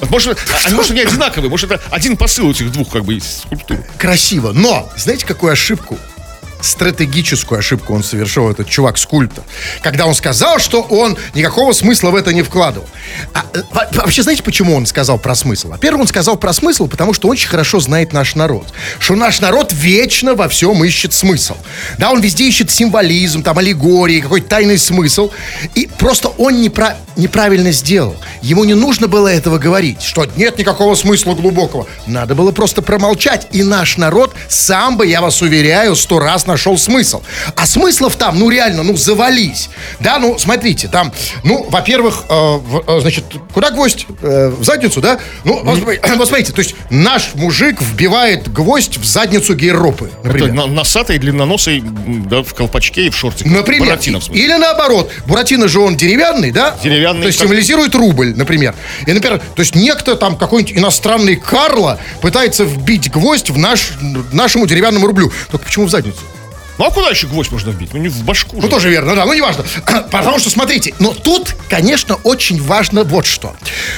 Вот, 0.01 0.11
Может, 0.11 0.39
а- 0.53 0.67
они, 0.67 0.75
может, 0.75 0.91
они 0.91 1.01
одинаковые, 1.01 1.49
может, 1.49 1.71
это 1.71 1.83
один 1.91 2.17
посыл 2.19 2.49
у 2.49 2.51
этих 2.51 2.71
двух 2.73 2.91
как 2.91 3.05
бы 3.05 3.19
скульптур. 3.21 3.79
Красиво. 3.97 4.53
Но, 4.53 4.91
знаете, 4.97 5.25
какую 5.25 5.53
ошибку? 5.53 5.99
Стратегическую 6.65 7.59
ошибку 7.59 7.95
он 7.95 8.03
совершил, 8.03 8.51
этот 8.51 8.69
чувак-скульптор. 8.69 9.45
Когда 9.83 10.07
он 10.07 10.15
сказал, 10.15 10.59
что 10.59 10.81
он 10.81 11.17
никакого 11.35 11.73
смысла 11.75 12.11
в 12.11 12.15
это 12.15 12.33
не 12.33 12.43
вкладывал. 12.43 12.89
А, 13.35 13.45
э, 13.53 13.61
во- 13.71 13.87
вообще, 13.93 14.23
знаете, 14.23 14.43
почему 14.43 14.75
он 14.75 14.87
сказал 14.87 15.19
про 15.19 15.35
смысл? 15.35 15.69
Во-первых, 15.69 16.01
он 16.03 16.07
сказал 16.09 16.37
про 16.39 16.55
смысл, 16.55 16.87
потому 16.89 17.13
что 17.13 17.29
очень 17.29 17.49
хорошо 17.49 17.81
знает 17.81 18.15
наш 18.15 18.35
народ. 18.35 18.67
Что 18.99 19.15
наш 19.15 19.41
народ 19.41 19.73
вечно 19.73 20.35
во 20.35 20.49
всем 20.49 20.83
ищет 20.85 21.13
смысл. 21.13 21.55
Да, 21.99 22.11
он 22.11 22.23
везде 22.23 22.49
ищет 22.49 22.71
символизм, 22.71 23.43
там, 23.43 23.59
аллегории, 23.59 24.21
какой-то 24.21 24.49
тайный 24.49 24.79
смысл. 24.79 25.31
И 25.75 25.87
просто 25.99 26.29
он 26.29 26.63
непра- 26.63 26.97
неправильно 27.17 27.73
сделал. 27.73 28.17
Ему 28.41 28.65
не 28.65 28.75
нужно 28.75 29.07
было 29.07 29.29
этого 29.29 29.59
говорить, 29.59 30.01
что 30.01 30.25
нет 30.37 30.57
никакого 30.59 30.95
смысла 30.95 31.35
глубокого. 31.35 31.87
Надо 32.07 32.35
было 32.35 32.53
просто 32.53 32.81
промолчать. 32.81 33.49
И 33.53 33.63
наш 33.63 33.99
народ 33.99 34.35
сам 34.49 34.97
бы, 34.97 35.07
я 35.07 35.21
вас 35.21 35.43
уверяю, 35.43 35.95
сто 35.95 36.19
раз 36.19 36.47
нашел 36.55 36.79
смысл. 36.79 37.21
А 37.57 37.67
смыслов 37.67 38.15
там, 38.17 38.39
ну 38.39 38.49
реально, 38.49 38.85
ну 38.85 38.97
завались. 38.97 39.71
Да, 39.99 40.19
ну 40.19 40.39
смотрите, 40.39 40.87
там, 40.89 41.13
ну, 41.43 41.67
во-первых, 41.69 42.25
э, 42.29 42.59
э, 42.87 43.01
значит, 43.01 43.25
куда 43.53 43.71
гвоздь? 43.73 44.07
Э, 44.23 44.51
в 44.51 44.63
задницу, 44.65 45.01
да? 45.01 45.19
Ну, 45.43 45.61
вот 45.65 45.79
вот 46.17 46.29
смотрите, 46.29 46.53
то 46.53 46.61
есть 46.61 46.77
наш 46.91 47.35
мужик 47.35 47.83
вбивает 47.83 48.53
гвоздь 48.53 48.99
в 48.99 49.05
задницу 49.05 49.55
гейропы, 49.57 50.11
Это 50.23 50.27
например. 50.29 50.53
на- 50.55 50.67
носатый, 50.67 51.19
длинноносый, 51.19 51.83
да, 51.85 52.43
в 52.45 52.55
колпачке 52.55 53.07
и 53.07 53.11
в 53.11 53.17
шортиках. 53.17 53.51
Например. 53.53 53.87
Буратино, 53.89 54.21
в 54.21 54.25
смысле. 54.25 54.45
Или 54.45 54.55
наоборот. 54.55 55.11
Буратино 55.27 55.67
же 55.67 55.81
он 55.81 55.97
деревянный, 55.97 56.53
да? 56.53 56.77
Деревянный, 56.83 57.23
То 57.23 57.27
есть 57.27 57.39
как- 57.39 57.47
символизирует 57.49 57.95
рубль, 57.97 58.33
например. 58.37 58.75
И, 59.07 59.13
например, 59.13 59.41
то 59.41 59.61
есть 59.61 59.75
некто 59.75 60.15
там, 60.15 60.37
какой-нибудь 60.37 60.77
иностранный 60.79 61.35
Карло 61.37 61.99
пытается 62.21 62.63
вбить 62.65 63.11
гвоздь 63.11 63.51
в 63.51 63.59
наш, 63.59 63.93
нашему 64.33 64.67
деревянному 64.67 65.07
рублю. 65.09 65.33
Только 65.51 65.65
почему 65.67 65.87
в 65.87 65.91
задницу? 65.91 66.19
Ну 66.79 66.87
а 66.87 66.91
куда 66.91 67.11
еще 67.11 67.27
гвоздь 67.29 67.53
можно 67.53 67.71
вбить? 67.71 67.91
Ну 67.93 68.01
не 68.01 68.09
в 68.09 68.23
башку 68.25 68.57
Ну, 68.57 68.63
же. 68.63 68.69
тоже 68.69 68.91
верно, 68.91 69.15
да, 69.15 69.25
ну, 69.25 69.33
неважно. 69.33 69.65
Потому 70.11 70.39
что, 70.41 70.51
смотрите, 70.51 70.93
но 70.99 71.13
тут, 71.15 71.55
конечно, 71.71 72.17
очень 72.25 72.61
важно 72.61 73.05
вот 73.05 73.27
что. 73.27 73.55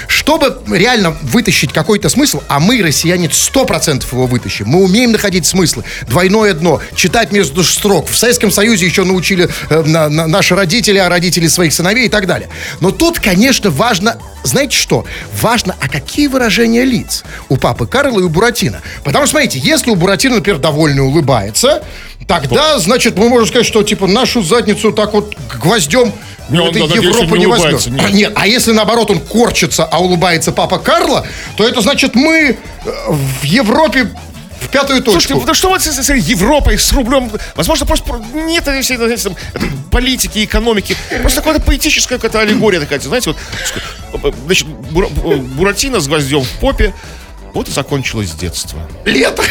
Чтобы 0.08 0.58
реально 0.70 1.16
вытащить 1.22 1.72
какой-то 1.72 2.08
смысл, 2.10 2.42
а 2.48 2.60
мы, 2.60 2.82
россияне, 2.82 3.28
100% 3.28 4.04
его 4.12 4.26
вытащим. 4.26 4.66
Мы 4.68 4.82
умеем 4.84 5.12
находить 5.12 5.46
смыслы. 5.46 5.84
Двойное 6.06 6.52
дно. 6.52 6.80
Читать 6.94 7.32
между 7.32 7.64
строк. 7.64 8.08
В 8.10 8.16
Советском 8.16 8.50
Союзе 8.50 8.86
еще 8.86 9.04
научили 9.04 9.48
э, 9.70 9.82
на- 9.82 10.08
на- 10.08 10.26
наши 10.26 10.54
родители, 10.54 10.98
а 10.98 11.08
родители 11.08 11.46
своих 11.48 11.72
сыновей 11.72 12.06
и 12.06 12.10
так 12.10 12.26
далее. 12.26 12.48
Но 12.80 12.90
тут, 12.90 13.20
конечно, 13.20 13.70
важно, 13.70 14.18
знаете 14.44 14.76
что? 14.76 15.06
Важно, 15.40 15.74
а 15.80 15.88
какие 15.88 16.26
выражения 16.26 16.84
лиц 16.84 17.24
у 17.48 17.56
папы 17.56 17.86
Карла 17.86 18.20
и 18.20 18.22
у 18.22 18.28
Буратино. 18.28 18.82
Потому 19.02 19.24
что, 19.26 19.32
смотрите, 19.32 19.58
если 19.58 19.90
у 19.90 19.94
Буратино, 19.94 20.36
например, 20.36 20.58
довольно 20.60 21.04
улыбается, 21.04 21.82
тогда, 22.26 22.78
значит, 22.78 23.16
мы 23.16 23.28
можем 23.28 23.46
сказать, 23.48 23.66
что, 23.66 23.82
типа, 23.82 24.06
нашу 24.06 24.42
задницу 24.42 24.92
так 24.92 25.12
вот 25.12 25.34
гвоздем 25.62 26.12
Не, 26.48 26.60
он, 26.60 26.72
надеюсь, 26.72 27.04
Европа 27.16 27.34
не 27.34 27.40
не 27.40 27.46
возьмет. 27.46 27.86
нет. 27.86 28.10
Нет, 28.12 28.32
а 28.36 28.46
если 28.46 28.72
наоборот 28.72 29.10
он 29.10 29.20
корчится, 29.20 29.84
а 29.84 29.98
улыбается 30.00 30.52
папа 30.52 30.78
Карла, 30.78 31.26
то 31.56 31.66
это 31.66 31.80
значит 31.80 32.14
мы 32.14 32.58
э, 32.84 32.90
в 33.10 33.44
Европе 33.44 34.10
в 34.60 34.68
пятую 34.68 35.02
Слушайте, 35.02 35.34
точку. 35.34 35.46
да 35.46 35.54
что 35.54 35.68
вот 35.68 35.82
с, 35.82 35.86
с 35.86 36.14
Европой, 36.14 36.78
с 36.78 36.90
рублем? 36.92 37.30
Возможно, 37.56 37.84
просто 37.86 38.06
про- 38.06 38.24
нет 38.34 38.64
всей 38.82 38.96
там, 38.96 39.36
политики, 39.90 40.44
экономики. 40.44 40.96
Просто 41.20 41.42
какая-то 41.42 41.60
поэтическая 41.64 42.18
какая-то 42.18 42.40
аллегория 42.40 42.80
такая, 42.80 42.98
знаете, 43.00 43.30
вот, 43.30 43.38
ск- 44.22 44.34
значит, 44.46 44.66
э, 44.66 45.36
Буратино 45.36 46.00
с 46.00 46.08
гвоздем 46.08 46.40
в 46.42 46.50
попе. 46.60 46.94
Вот 47.52 47.68
и 47.68 47.72
закончилось 47.72 48.32
детство. 48.32 48.78
Лето. 49.04 49.42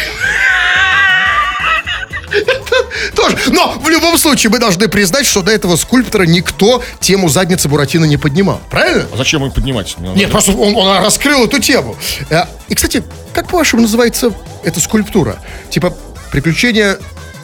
Тоже. 3.14 3.36
Но 3.48 3.72
в 3.78 3.88
любом 3.88 4.18
случае 4.18 4.50
мы 4.50 4.58
должны 4.58 4.88
признать, 4.88 5.26
что 5.26 5.42
до 5.42 5.52
этого 5.52 5.76
скульптора 5.76 6.24
никто 6.24 6.82
тему 7.00 7.28
задницы 7.28 7.68
Буратино 7.68 8.04
не 8.04 8.16
поднимал. 8.16 8.60
Правильно? 8.70 9.06
А 9.12 9.16
зачем 9.16 9.44
им 9.44 9.50
поднимать? 9.50 9.94
Ну, 9.98 10.14
Нет, 10.14 10.30
просто 10.30 10.52
он, 10.52 10.76
он 10.76 10.98
раскрыл 11.04 11.44
эту 11.46 11.58
тему. 11.58 11.96
Э, 12.30 12.44
И, 12.68 12.74
кстати, 12.74 13.02
как 13.32 13.48
по-вашему 13.48 13.82
называется 13.82 14.32
эта 14.64 14.80
скульптура? 14.80 15.36
Типа 15.70 15.96
приключения 16.32 16.98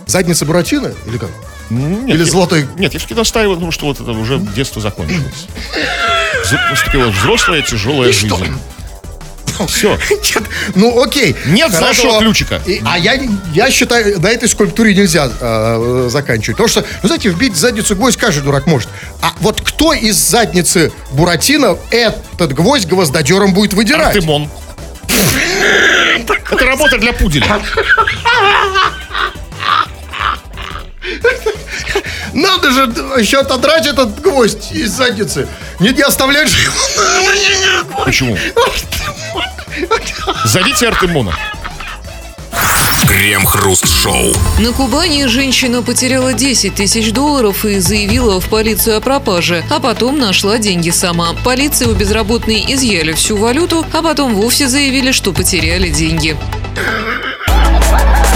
задницы 0.06 0.44
Буратино? 0.44 0.92
Или 1.06 1.18
как? 1.18 1.30
нет, 1.70 2.08
Или 2.16 2.24
я- 2.24 2.30
золотой... 2.30 2.66
Нет, 2.76 2.92
я 2.92 2.98
все-таки 2.98 3.14
настаиваю, 3.14 3.56
потому 3.56 3.72
что 3.72 3.86
вот 3.86 4.00
это 4.00 4.10
уже 4.10 4.38
детство 4.38 4.82
закончилось. 4.82 5.46
Наступила 6.70 7.06
взрослая 7.08 7.62
тяжелая 7.62 8.12
что? 8.12 8.36
жизнь. 8.36 8.52
Все. 9.68 9.98
Нет, 10.10 10.42
ну 10.74 11.02
окей. 11.02 11.36
Нет 11.46 11.72
Хорошо. 11.72 12.02
золотого 12.02 12.22
ключика. 12.24 12.60
И- 12.66 12.80
а 12.84 12.98
я, 12.98 13.18
я 13.52 13.70
считаю, 13.70 14.20
на 14.20 14.28
этой 14.28 14.48
скульптуре 14.48 14.94
нельзя 14.94 15.30
э, 15.40 16.08
заканчивать. 16.10 16.56
Потому 16.56 16.68
что, 16.68 16.84
ну 17.02 17.06
знаете, 17.08 17.28
вбить 17.30 17.52
в 17.54 17.56
задницу 17.56 17.96
гвоздь 17.96 18.16
каждый 18.18 18.42
дурак 18.42 18.66
может. 18.66 18.88
А 19.20 19.32
вот 19.40 19.60
кто 19.60 19.92
из 19.92 20.16
задницы 20.16 20.92
Буратино 21.12 21.78
этот 21.90 22.52
гвоздь 22.54 22.86
гвоздодером 22.86 23.54
будет 23.54 23.74
выдирать? 23.74 24.16
Артемон. 24.16 24.48
Это 26.50 26.66
работа 26.66 26.98
для 26.98 27.12
пуделя. 27.12 27.60
Надо 32.32 32.70
же 32.70 32.80
еще 33.20 33.40
отодрать 33.40 33.86
этот 33.86 34.20
гвоздь 34.20 34.72
из 34.72 34.90
задницы. 34.90 35.48
Не, 35.80 35.90
не 35.90 36.02
оставлять 36.02 36.48
же 36.48 36.62
его. 36.62 38.04
Почему? 38.04 38.36
Зовите 40.44 40.88
Артемона. 40.88 41.36
Крем-хруст-шоу. 43.06 44.32
На 44.58 44.72
Кубани 44.72 45.26
женщина 45.26 45.82
потеряла 45.82 46.32
10 46.32 46.74
тысяч 46.74 47.12
долларов 47.12 47.64
и 47.64 47.78
заявила 47.78 48.40
в 48.40 48.48
полицию 48.48 48.96
о 48.96 49.00
пропаже, 49.00 49.64
а 49.70 49.80
потом 49.80 50.18
нашла 50.18 50.58
деньги 50.58 50.90
сама. 50.90 51.34
Полиция 51.44 51.88
у 51.88 51.94
безработной 51.94 52.64
изъяли 52.68 53.12
всю 53.12 53.36
валюту, 53.36 53.84
а 53.92 54.02
потом 54.02 54.34
вовсе 54.34 54.68
заявили, 54.68 55.12
что 55.12 55.32
потеряли 55.32 55.90
деньги. 55.90 56.36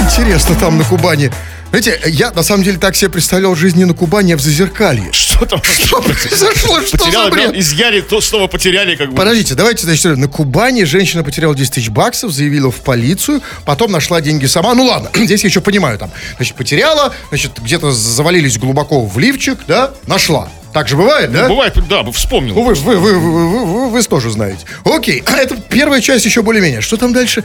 Интересно 0.00 0.54
там 0.56 0.78
на 0.78 0.84
Кубани. 0.84 1.30
Знаете, 1.70 2.00
я 2.06 2.30
на 2.32 2.42
самом 2.42 2.62
деле 2.62 2.78
так 2.78 2.96
себе 2.96 3.10
представлял 3.10 3.54
жизнь 3.54 3.78
не 3.78 3.84
на 3.84 3.94
Кубани, 3.94 4.32
а 4.32 4.36
в 4.36 4.40
Зазеркалье. 4.40 5.10
Что 5.36 5.44
там? 5.44 5.62
Что 5.62 6.00
произошло? 6.00 6.80
Что 6.80 6.98
Потеряла, 6.98 7.24
за 7.26 7.30
бред? 7.30 7.54
изъяли, 7.56 8.00
то 8.00 8.20
снова 8.20 8.46
потеряли, 8.46 8.96
как 8.96 9.10
бы. 9.10 9.16
Подождите, 9.16 9.54
давайте, 9.54 9.84
значит, 9.84 10.16
на 10.16 10.28
Кубани 10.28 10.84
женщина 10.84 11.22
потеряла 11.22 11.54
10 11.54 11.74
тысяч 11.74 11.90
баксов, 11.90 12.32
заявила 12.32 12.70
в 12.70 12.76
полицию, 12.76 13.42
потом 13.66 13.92
нашла 13.92 14.22
деньги 14.22 14.46
сама. 14.46 14.74
Ну 14.74 14.84
ладно, 14.86 15.10
здесь 15.14 15.42
я 15.42 15.48
еще 15.48 15.60
понимаю 15.60 15.98
там. 15.98 16.10
Значит, 16.36 16.56
потеряла, 16.56 17.14
значит, 17.28 17.52
где-то 17.58 17.92
завалились 17.92 18.58
глубоко 18.58 19.04
в 19.04 19.18
лифчик, 19.18 19.58
да, 19.66 19.92
нашла. 20.06 20.48
Так 20.72 20.88
же 20.88 20.96
бывает, 20.96 21.32
да? 21.32 21.48
Бывает, 21.48 21.74
да, 21.88 22.02
вспомнил. 22.12 22.54
Ну, 22.54 22.62
вы, 22.62 22.74
вы, 22.74 22.96
вы, 22.96 23.18
вы, 23.18 23.30
вы, 23.40 23.66
вы, 23.66 23.90
вы 23.90 24.02
тоже 24.02 24.30
знаете. 24.30 24.64
Окей, 24.84 25.22
это 25.26 25.56
первая 25.56 26.00
часть 26.00 26.24
еще 26.24 26.42
более-менее. 26.42 26.80
Что 26.80 26.96
там 26.96 27.12
дальше? 27.12 27.44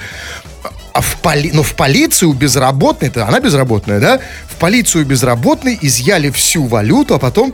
А 0.94 1.02
в 1.02 1.18
поли... 1.22 1.52
Ну, 1.54 1.64
в 1.64 1.74
полицию 1.76 2.34
безработной-то, 2.34 3.26
она 3.28 3.40
безработная, 3.40 4.00
да? 4.00 4.20
В 4.50 4.56
полицию 4.58 5.06
безработной 5.06 5.78
изъяли 5.82 6.30
всю 6.32 6.66
валюту, 6.68 7.16
а 7.16 7.20
потом 7.20 7.54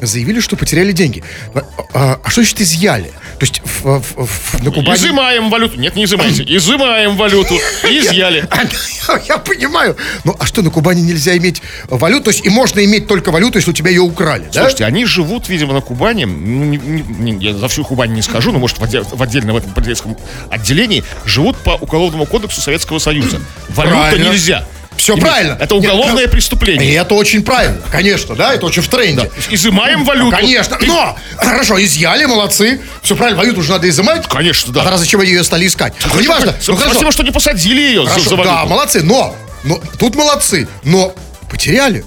заявили, 0.00 0.40
что 0.40 0.56
потеряли 0.56 0.92
деньги. 0.92 1.22
А, 1.54 1.60
а- 1.94 2.20
а 2.24 2.30
что 2.30 2.40
значит 2.42 2.60
изъяли? 2.60 3.10
То 3.38 3.46
есть 3.46 3.60
в- 3.64 4.00
в- 4.00 4.26
в- 4.26 4.62
на 4.64 4.70
Кубани... 4.72 4.96
Изымаем 4.96 5.50
валюту. 5.50 5.78
Нет, 5.78 5.94
не 5.96 6.04
изымайте. 6.04 6.42
Изымаем 6.44 7.16
валюту. 7.16 7.54
Изъяли. 7.84 8.48
Я, 9.08 9.22
я 9.26 9.38
понимаю. 9.38 9.96
Ну, 10.24 10.36
а 10.38 10.44
что, 10.44 10.60
на 10.60 10.68
Кубани 10.70 11.00
нельзя 11.00 11.34
иметь 11.38 11.62
валюту? 11.88 12.24
То 12.24 12.30
есть 12.30 12.44
и 12.44 12.50
можно 12.50 12.84
иметь 12.84 13.06
только 13.06 13.30
валюту, 13.30 13.56
если 13.58 13.70
у 13.70 13.74
тебя 13.74 13.88
ее 13.90 14.02
украли, 14.02 14.44
да? 14.52 14.60
Слушайте, 14.62 14.84
они 14.84 15.06
живут, 15.06 15.48
видимо, 15.48 15.72
на 15.72 15.80
Кубани. 15.80 16.24
Ну, 16.24 16.64
не- 16.64 16.76
не- 16.76 17.32
не- 17.32 17.44
я 17.44 17.54
за 17.54 17.68
всю 17.68 17.84
Кубань 17.84 18.12
не 18.12 18.20
скажу, 18.22 18.52
но, 18.52 18.58
может, 18.58 18.78
в, 18.78 18.82
отде- 18.82 19.00
в 19.10 19.22
отдельно 19.22 19.52
в 19.54 19.56
этом 19.56 19.70
полицейском 19.72 20.16
отделении 20.50 21.04
живут 21.24 21.56
по 21.58 21.70
Уголовному 21.70 22.26
кодексу 22.26 22.60
Советского 22.78 22.98
Союза. 22.98 23.40
Валюта 23.70 23.96
Правильно. 23.96 24.30
нельзя. 24.30 24.64
Все 24.96 25.12
Именно. 25.12 25.26
правильно. 25.28 25.56
Это 25.60 25.74
уголовное 25.76 26.22
Нет, 26.22 26.30
преступление. 26.32 26.90
И 26.90 26.92
это 26.94 27.14
очень 27.14 27.44
правильно, 27.44 27.80
конечно, 27.90 28.34
да, 28.34 28.52
это 28.54 28.66
очень 28.66 28.82
в 28.82 28.88
тренде. 28.88 29.30
Изымаем 29.48 30.04
валюту. 30.04 30.36
Конечно, 30.36 30.76
но, 30.82 31.16
хорошо, 31.36 31.80
изъяли, 31.82 32.24
молодцы. 32.24 32.80
Все 33.02 33.14
правильно, 33.14 33.38
валюту 33.38 33.60
уже 33.60 33.70
надо 33.70 33.88
изымать. 33.88 34.26
Конечно, 34.26 34.72
да. 34.72 34.80
А 34.80 34.84
тогда 34.84 34.98
зачем 34.98 35.20
они 35.20 35.30
ее 35.30 35.44
стали 35.44 35.66
искать? 35.68 35.94
Ну, 36.12 36.20
неважно. 36.20 36.46
Ну, 36.52 36.74
Спасибо, 36.74 36.78
хорошо, 36.78 37.10
что 37.12 37.22
не 37.22 37.30
посадили 37.30 37.80
ее 37.80 38.04
за, 38.04 38.10
хорошо, 38.10 38.30
за 38.30 38.36
валюту. 38.36 38.56
да, 38.56 38.64
молодцы, 38.64 39.02
но, 39.04 39.36
но, 39.62 39.80
тут 40.00 40.16
молодцы, 40.16 40.66
но 40.82 41.14
потеряли. 41.48 42.04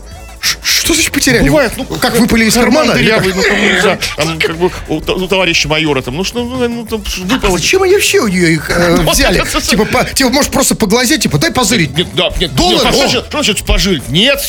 Что 0.64 0.94
значит 0.96 1.12
потеряли? 1.12 1.48
Бывает, 1.48 1.74
ну, 1.78 1.86
как 1.86 2.18
выпали 2.18 2.46
из 2.46 2.54
карман 2.56 2.88
кармана? 2.88 2.94
дырявый, 3.00 3.34
ну, 3.34 3.44
там, 3.84 4.00
там, 4.18 4.40
как 4.40 4.58
бы, 4.58 4.72
у, 4.88 5.00
товарища 5.28 5.68
майора, 5.68 6.02
там, 6.02 6.18
ну, 6.18 6.24
что, 6.24 6.44
ну, 6.44 6.86
там, 6.86 7.04
А 7.06 7.34
выпало. 7.34 7.58
зачем 7.58 7.84
они 7.84 7.94
вообще 7.94 8.20
у 8.20 8.28
нее 8.28 8.54
их 8.54 8.70
э, 8.70 8.98
взяли? 9.12 9.42
Типа, 9.62 9.86
по- 9.86 10.04
типа, 10.04 10.30
может, 10.32 10.52
просто 10.52 10.76
поглазеть, 10.76 11.22
типа, 11.24 11.38
дай 11.38 11.52
позырить. 11.52 11.96
Нет, 11.96 12.08
да, 12.16 12.30
нет, 12.40 12.56
Доллар, 12.56 12.74
нет, 12.78 12.86
а 12.86 12.92
что 12.92 13.08
значит- 13.44 13.66
пожить? 13.66 14.10
Нет, 14.10 14.42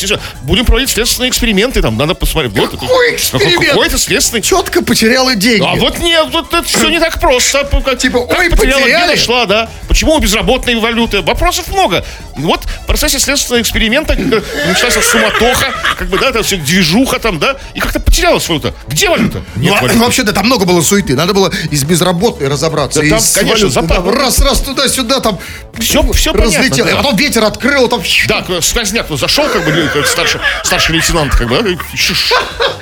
будем 0.42 0.64
проводить 0.64 0.90
следственные 0.90 1.30
эксперименты, 1.30 1.82
там, 1.82 1.96
надо 1.96 2.14
посмотреть. 2.14 2.54
Какой 2.54 3.14
эксперимент? 3.14 3.66
Какой-то 3.68 3.98
следственный. 3.98 4.42
Четко 4.42 4.82
потеряла 4.82 5.34
деньги. 5.34 5.64
А 5.64 5.74
вот 5.74 5.98
нет, 5.98 6.26
вот 6.32 6.52
это 6.54 6.66
все 6.66 6.88
не 6.88 6.98
так 7.00 7.20
просто. 7.20 7.68
Как, 7.84 7.98
Типа, 7.98 8.16
ой, 8.18 8.50
потеряла, 8.50 9.06
нашла, 9.06 9.44
да? 9.46 9.68
Почему 9.88 10.14
у 10.14 10.18
безработной 10.18 10.74
валюты? 10.76 11.20
Вопросов 11.22 11.68
много. 11.68 12.04
Вот 12.36 12.62
в 12.64 12.86
процессе 12.86 13.18
следственного 13.18 13.60
эксперимента 13.62 14.14
бы, 14.14 14.42
началась 14.66 14.94
суматоха, 15.04 15.66
как 15.98 16.08
бы, 16.08 16.18
да, 16.18 16.30
это 16.30 16.42
все 16.42 16.56
движуха 16.56 17.18
там, 17.18 17.38
да, 17.38 17.56
и 17.74 17.80
как-то 17.80 18.00
потерялась 18.00 18.48
валюта. 18.48 18.74
Где 18.88 19.08
валюта? 19.08 19.42
Ну, 19.56 19.62
Нет 19.62 19.74
а, 19.78 19.82
валюты. 19.82 19.98
вообще, 19.98 20.22
да, 20.22 20.32
там 20.32 20.46
много 20.46 20.64
было 20.64 20.80
суеты. 20.82 21.14
Надо 21.14 21.34
было 21.34 21.52
из 21.70 21.84
безработной 21.84 22.48
разобраться. 22.48 23.00
Да 23.02 23.08
там, 23.08 23.20
конечно, 23.34 23.68
валюты, 23.68 23.80
запа- 23.80 24.02
да, 24.02 24.12
раз, 24.18 24.40
раз, 24.40 24.60
туда-сюда, 24.60 25.20
там 25.20 25.38
Всё- 25.78 26.12
всё 26.12 26.32
понятно, 26.32 26.58
разлетело. 26.58 26.88
да. 26.88 26.94
А 26.94 27.02
потом 27.02 27.16
ветер 27.16 27.44
открыл, 27.44 27.88
там... 27.88 28.02
Да, 28.28 28.44
сквозняк 28.60 29.06
ну, 29.08 29.16
зашел, 29.16 29.46
как 29.48 29.64
бы, 29.64 29.90
как 29.92 30.06
старший, 30.06 30.40
старший 30.64 30.96
лейтенант, 30.96 31.34
как 31.34 31.48
бы, 31.48 31.62
да, 31.62 31.70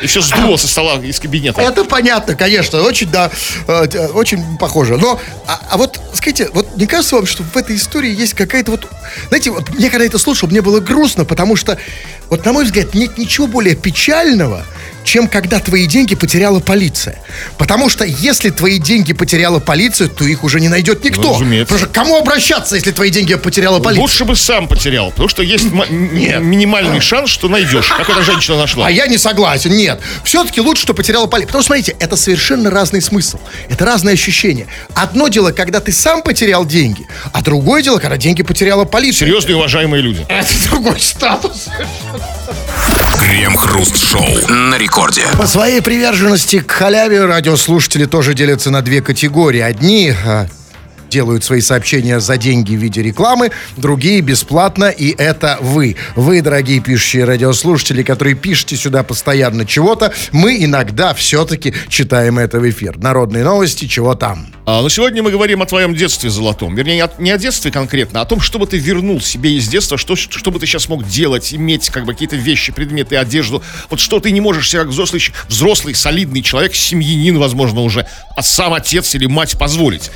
и 0.03 0.07
все 0.07 0.21
сдуло 0.21 0.57
со 0.57 0.69
стола 0.69 0.95
из 0.97 1.19
кабинета. 1.21 1.61
Это 1.61 1.85
понятно, 1.85 2.35
конечно, 2.35 2.83
очень, 2.83 3.09
да, 3.09 3.31
э, 3.67 3.87
э, 3.93 4.07
очень 4.09 4.59
похоже. 4.59 4.97
Но, 4.97 5.21
а, 5.47 5.61
а 5.71 5.77
вот, 5.77 6.01
скажите, 6.15 6.49
вот 6.53 6.77
не 6.77 6.87
кажется 6.87 7.17
вам, 7.17 7.27
что 7.27 7.43
в 7.43 7.57
этой 7.57 7.77
истории 7.77 8.11
есть 8.15 8.35
какая-то 8.35 8.73
вот... 8.73 8.87
Знаете, 9.29 9.51
вот 9.51 9.69
мне 9.71 9.91
когда 9.91 10.05
это 10.05 10.19
слушал, 10.19 10.49
мне 10.49 10.63
было 10.63 10.81
грустно, 10.81 11.25
потому 11.25 11.57
что, 11.57 11.79
вот 12.29 12.45
на 12.45 12.53
мой 12.53 12.65
взгляд, 12.65 12.90
нет 12.95 13.19
ничего 13.19 13.47
более 13.47 13.75
печального, 13.77 14.65
чем 15.03 15.29
когда 15.29 15.59
твои 15.61 15.87
деньги 15.87 16.15
потеряла 16.15 16.61
полиция. 16.61 17.19
Потому 17.57 17.89
что 17.89 18.05
если 18.05 18.51
твои 18.51 18.79
деньги 18.79 19.15
потеряла 19.15 19.59
полиция, 19.59 20.09
то 20.09 20.25
их 20.25 20.45
уже 20.45 20.61
не 20.61 20.69
найдет 20.69 21.03
никто. 21.03 21.23
Ну, 21.23 21.33
разумеется. 21.35 21.75
Потому 21.75 21.87
что 21.91 22.01
кому 22.01 22.17
обращаться, 22.19 22.75
если 22.77 22.91
твои 22.91 23.11
деньги 23.11 23.35
потеряла 23.35 23.81
полиция? 23.81 24.03
Лучше 24.03 24.25
бы 24.27 24.37
сам 24.37 24.69
потерял, 24.69 25.11
потому 25.11 25.29
что 25.31 25.43
есть 25.43 25.65
м- 25.73 26.45
минимальный 26.47 27.01
шанс, 27.01 27.31
что 27.31 27.49
найдешь, 27.49 27.89
как 27.89 28.09
эта 28.11 28.23
женщина 28.23 28.59
нашла. 28.59 28.87
А 28.87 28.91
я 28.91 29.07
не 29.07 29.17
согласен, 29.17 29.73
нет. 29.73 30.01
Все-таки 30.23 30.61
лучше, 30.61 30.83
что 30.83 30.93
потеряла 30.95 31.27
полиция. 31.27 31.47
Потому 31.49 31.63
что, 31.63 31.69
смотрите, 31.69 31.97
это 31.99 32.17
совершенно 32.17 32.71
разный 32.71 33.01
смысл. 33.01 33.39
Это 33.71 33.87
разное 33.87 34.13
ощущение. 34.13 34.67
Одно 34.95 35.29
дело, 35.29 35.51
когда 35.53 35.81
ты 35.81 35.93
сам 35.93 36.23
потерял 36.23 36.67
деньги, 36.67 37.07
а 37.33 37.41
другое 37.43 37.83
дело, 37.83 37.99
когда 37.99 38.19
деньги 38.19 38.43
потеряла 38.43 38.85
полиция. 38.85 39.27
Серьезные 39.27 39.57
уважаемые 39.57 40.03
люди. 40.03 40.27
Это 40.29 40.53
другой 40.71 41.01
статус. 41.01 41.69
Крем-хруст-шоу 43.21 44.49
на 44.49 44.79
рекорде. 44.79 45.23
По 45.37 45.47
своей 45.47 45.83
приверженности 45.83 46.61
к 46.61 46.71
халяве 46.71 47.27
радиослушатели 47.27 48.07
тоже 48.07 48.33
делятся 48.33 48.71
на 48.71 48.81
две 48.81 49.03
категории. 49.03 49.61
Одни 49.61 50.15
а, 50.25 50.47
делают 51.11 51.45
свои 51.45 51.61
сообщения 51.61 52.19
за 52.19 52.39
деньги 52.39 52.75
в 52.75 52.79
виде 52.79 53.03
рекламы, 53.03 53.51
другие 53.77 54.23
бесплатно, 54.23 54.87
и 54.87 55.15
это 55.19 55.59
вы. 55.61 55.97
Вы, 56.17 56.41
дорогие 56.41 56.81
пишущие 56.81 57.25
радиослушатели, 57.25 58.03
которые 58.03 58.37
пишете 58.37 58.77
сюда 58.77 59.03
постоянно 59.03 59.67
чего-то, 59.67 60.15
мы 60.33 60.65
иногда 60.65 61.13
все-таки 61.13 61.75
читаем 61.89 62.39
это 62.39 62.59
в 62.59 62.69
эфир. 62.69 62.97
Народные 62.97 63.45
новости, 63.45 63.85
чего 63.85 64.15
там. 64.15 64.47
А, 64.73 64.83
но 64.83 64.89
сегодня 64.89 65.21
мы 65.21 65.33
говорим 65.33 65.63
о 65.63 65.67
твоем 65.67 65.97
детстве 65.97 66.31
золотом. 66.31 66.77
Вернее, 66.77 66.95
не 66.95 67.01
о, 67.01 67.11
не 67.19 67.33
о 67.33 67.39
детстве 67.39 67.73
конкретно, 67.73 68.21
а 68.21 68.23
о 68.23 68.25
том, 68.25 68.41
что 68.41 68.61
бы 68.61 68.69
ты 68.69 68.79
вернул 68.79 69.21
себе 69.21 69.55
из 69.55 69.67
детства, 69.67 69.99
что, 69.99 70.15
что 70.15 70.53
бы 70.53 70.61
ты 70.61 70.67
сейчас 70.67 70.89
мог 70.89 71.05
делать, 71.09 71.53
иметь 71.53 71.91
как 71.91 72.05
бы 72.05 72.13
какие-то 72.13 72.37
вещи, 72.37 72.71
предметы, 72.71 73.17
одежду. 73.17 73.65
Вот 73.89 73.99
что 73.99 74.21
ты 74.21 74.31
не 74.31 74.41
можешь 74.41 74.71
себе 74.71 74.83
как 74.83 74.91
взрослый, 74.91 75.21
взрослый 75.49 75.97
солидный 75.97 76.43
человек, 76.43 76.77
семьянин, 76.77 77.37
возможно, 77.41 77.81
уже, 77.81 78.07
а 78.37 78.43
сам 78.43 78.73
отец 78.73 79.13
или 79.17 79.27
мать 79.27 79.59
позволить. 79.59 80.13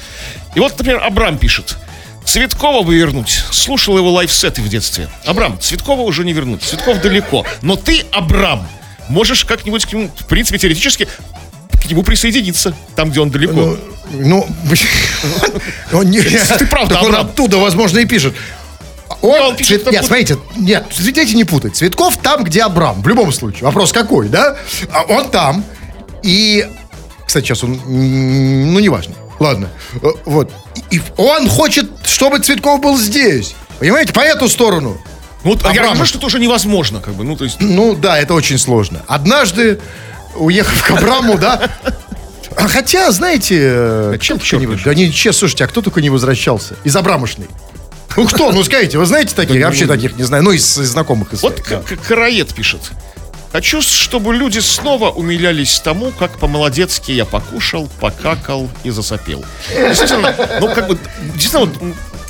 И 0.54 0.60
вот, 0.60 0.78
например, 0.78 1.02
Абрам 1.02 1.36
пишет. 1.36 1.76
Цветкова 2.24 2.84
бы 2.84 2.94
вернуть. 2.94 3.42
Слушал 3.50 3.98
его 3.98 4.12
лайфсеты 4.12 4.62
в 4.62 4.68
детстве. 4.68 5.08
Абрам, 5.26 5.58
Цветкова 5.60 6.02
уже 6.02 6.24
не 6.24 6.32
вернуть. 6.32 6.62
Цветков 6.62 7.00
далеко. 7.00 7.44
Но 7.60 7.74
ты, 7.74 8.04
Абрам, 8.12 8.64
можешь 9.08 9.44
как-нибудь 9.44 9.84
в 9.92 10.26
принципе, 10.26 10.58
теоретически, 10.58 11.08
к 11.84 11.90
нему 11.90 12.02
присоединиться, 12.02 12.74
там, 12.96 13.10
где 13.10 13.20
он 13.20 13.30
далеко. 13.30 13.76
Ну, 14.12 14.46
он 15.92 16.10
не... 16.10 16.20
Ты 16.20 16.66
правда, 16.66 16.94
Так 16.96 17.04
он 17.04 17.14
оттуда, 17.14 17.58
возможно, 17.58 17.98
и 17.98 18.04
пишет. 18.06 18.34
Он, 19.20 19.40
он 19.42 19.56
пишет 19.56 19.82
Цвет- 19.82 19.92
Нет, 19.92 20.04
смотрите, 20.04 20.38
нет, 20.56 20.86
дайте 21.14 21.34
не 21.34 21.44
путать. 21.44 21.76
Цветков 21.76 22.16
там, 22.18 22.44
где 22.44 22.62
Абрам. 22.62 23.02
В 23.02 23.08
любом 23.08 23.32
случае. 23.32 23.64
Вопрос 23.64 23.92
какой, 23.92 24.28
да? 24.28 24.56
А 24.90 25.02
Он 25.04 25.30
там. 25.30 25.64
И, 26.22 26.66
кстати, 27.26 27.44
сейчас 27.46 27.64
он, 27.64 27.80
ну, 27.86 28.78
неважно. 28.80 29.14
Ладно. 29.40 29.68
Э, 30.02 30.06
Вот. 30.24 30.50
И 30.90 31.00
он 31.16 31.48
хочет, 31.48 31.90
чтобы 32.04 32.38
Цветков 32.38 32.80
был 32.80 32.98
здесь. 32.98 33.54
Понимаете, 33.78 34.12
по 34.12 34.20
эту 34.20 34.48
сторону. 34.48 34.96
Ну, 35.44 35.50
вот, 35.50 35.62
я 35.64 35.70
Абрама. 35.70 35.92
вижу, 35.92 36.06
что 36.06 36.18
это 36.18 36.26
уже 36.26 36.38
невозможно, 36.38 37.00
как 37.00 37.14
бы, 37.14 37.24
ну, 37.24 37.36
то 37.36 37.44
есть... 37.44 37.56
Ну, 37.60 37.94
да, 37.94 38.18
это 38.18 38.32
очень 38.32 38.58
сложно. 38.58 39.02
Однажды, 39.06 39.78
уехав 40.36 40.82
к 40.86 40.90
Абраму, 40.90 41.38
да, 41.38 41.70
а 42.56 42.68
хотя, 42.68 43.10
знаете, 43.10 43.58
э, 43.60 44.18
чем 44.20 44.38
черт 44.38 44.62
не- 44.62 44.76
да 44.76 44.94
не, 44.94 45.12
че, 45.12 45.32
слушайте, 45.32 45.64
а 45.64 45.66
кто 45.66 45.82
только 45.82 46.00
не 46.00 46.10
возвращался? 46.10 46.76
Из 46.84 46.94
Абрамошной. 46.94 47.48
Ну 48.16 48.26
кто? 48.26 48.52
Ну 48.52 48.62
скажите, 48.62 48.98
вы 48.98 49.06
знаете 49.06 49.34
таких? 49.34 49.56
Я 49.56 49.66
вообще 49.66 49.86
таких 49.86 50.16
не 50.16 50.22
знаю. 50.22 50.44
Ну, 50.44 50.52
из, 50.52 50.78
из 50.78 50.88
знакомых. 50.90 51.32
Из 51.32 51.42
Вот 51.42 51.60
да. 51.68 51.82
Караед 52.06 52.54
пишет. 52.54 52.80
Хочу, 53.50 53.82
чтобы 53.82 54.34
люди 54.34 54.60
снова 54.60 55.10
умилялись 55.10 55.80
тому, 55.80 56.12
как 56.12 56.38
по-молодецки 56.38 57.12
я 57.12 57.24
покушал, 57.24 57.88
покакал 58.00 58.68
и 58.84 58.90
засопел. 58.90 59.44
Действительно, 59.68 60.34
ну, 60.60 60.72
как 60.72 60.88
бы, 60.88 60.98
действительно, 61.34 61.70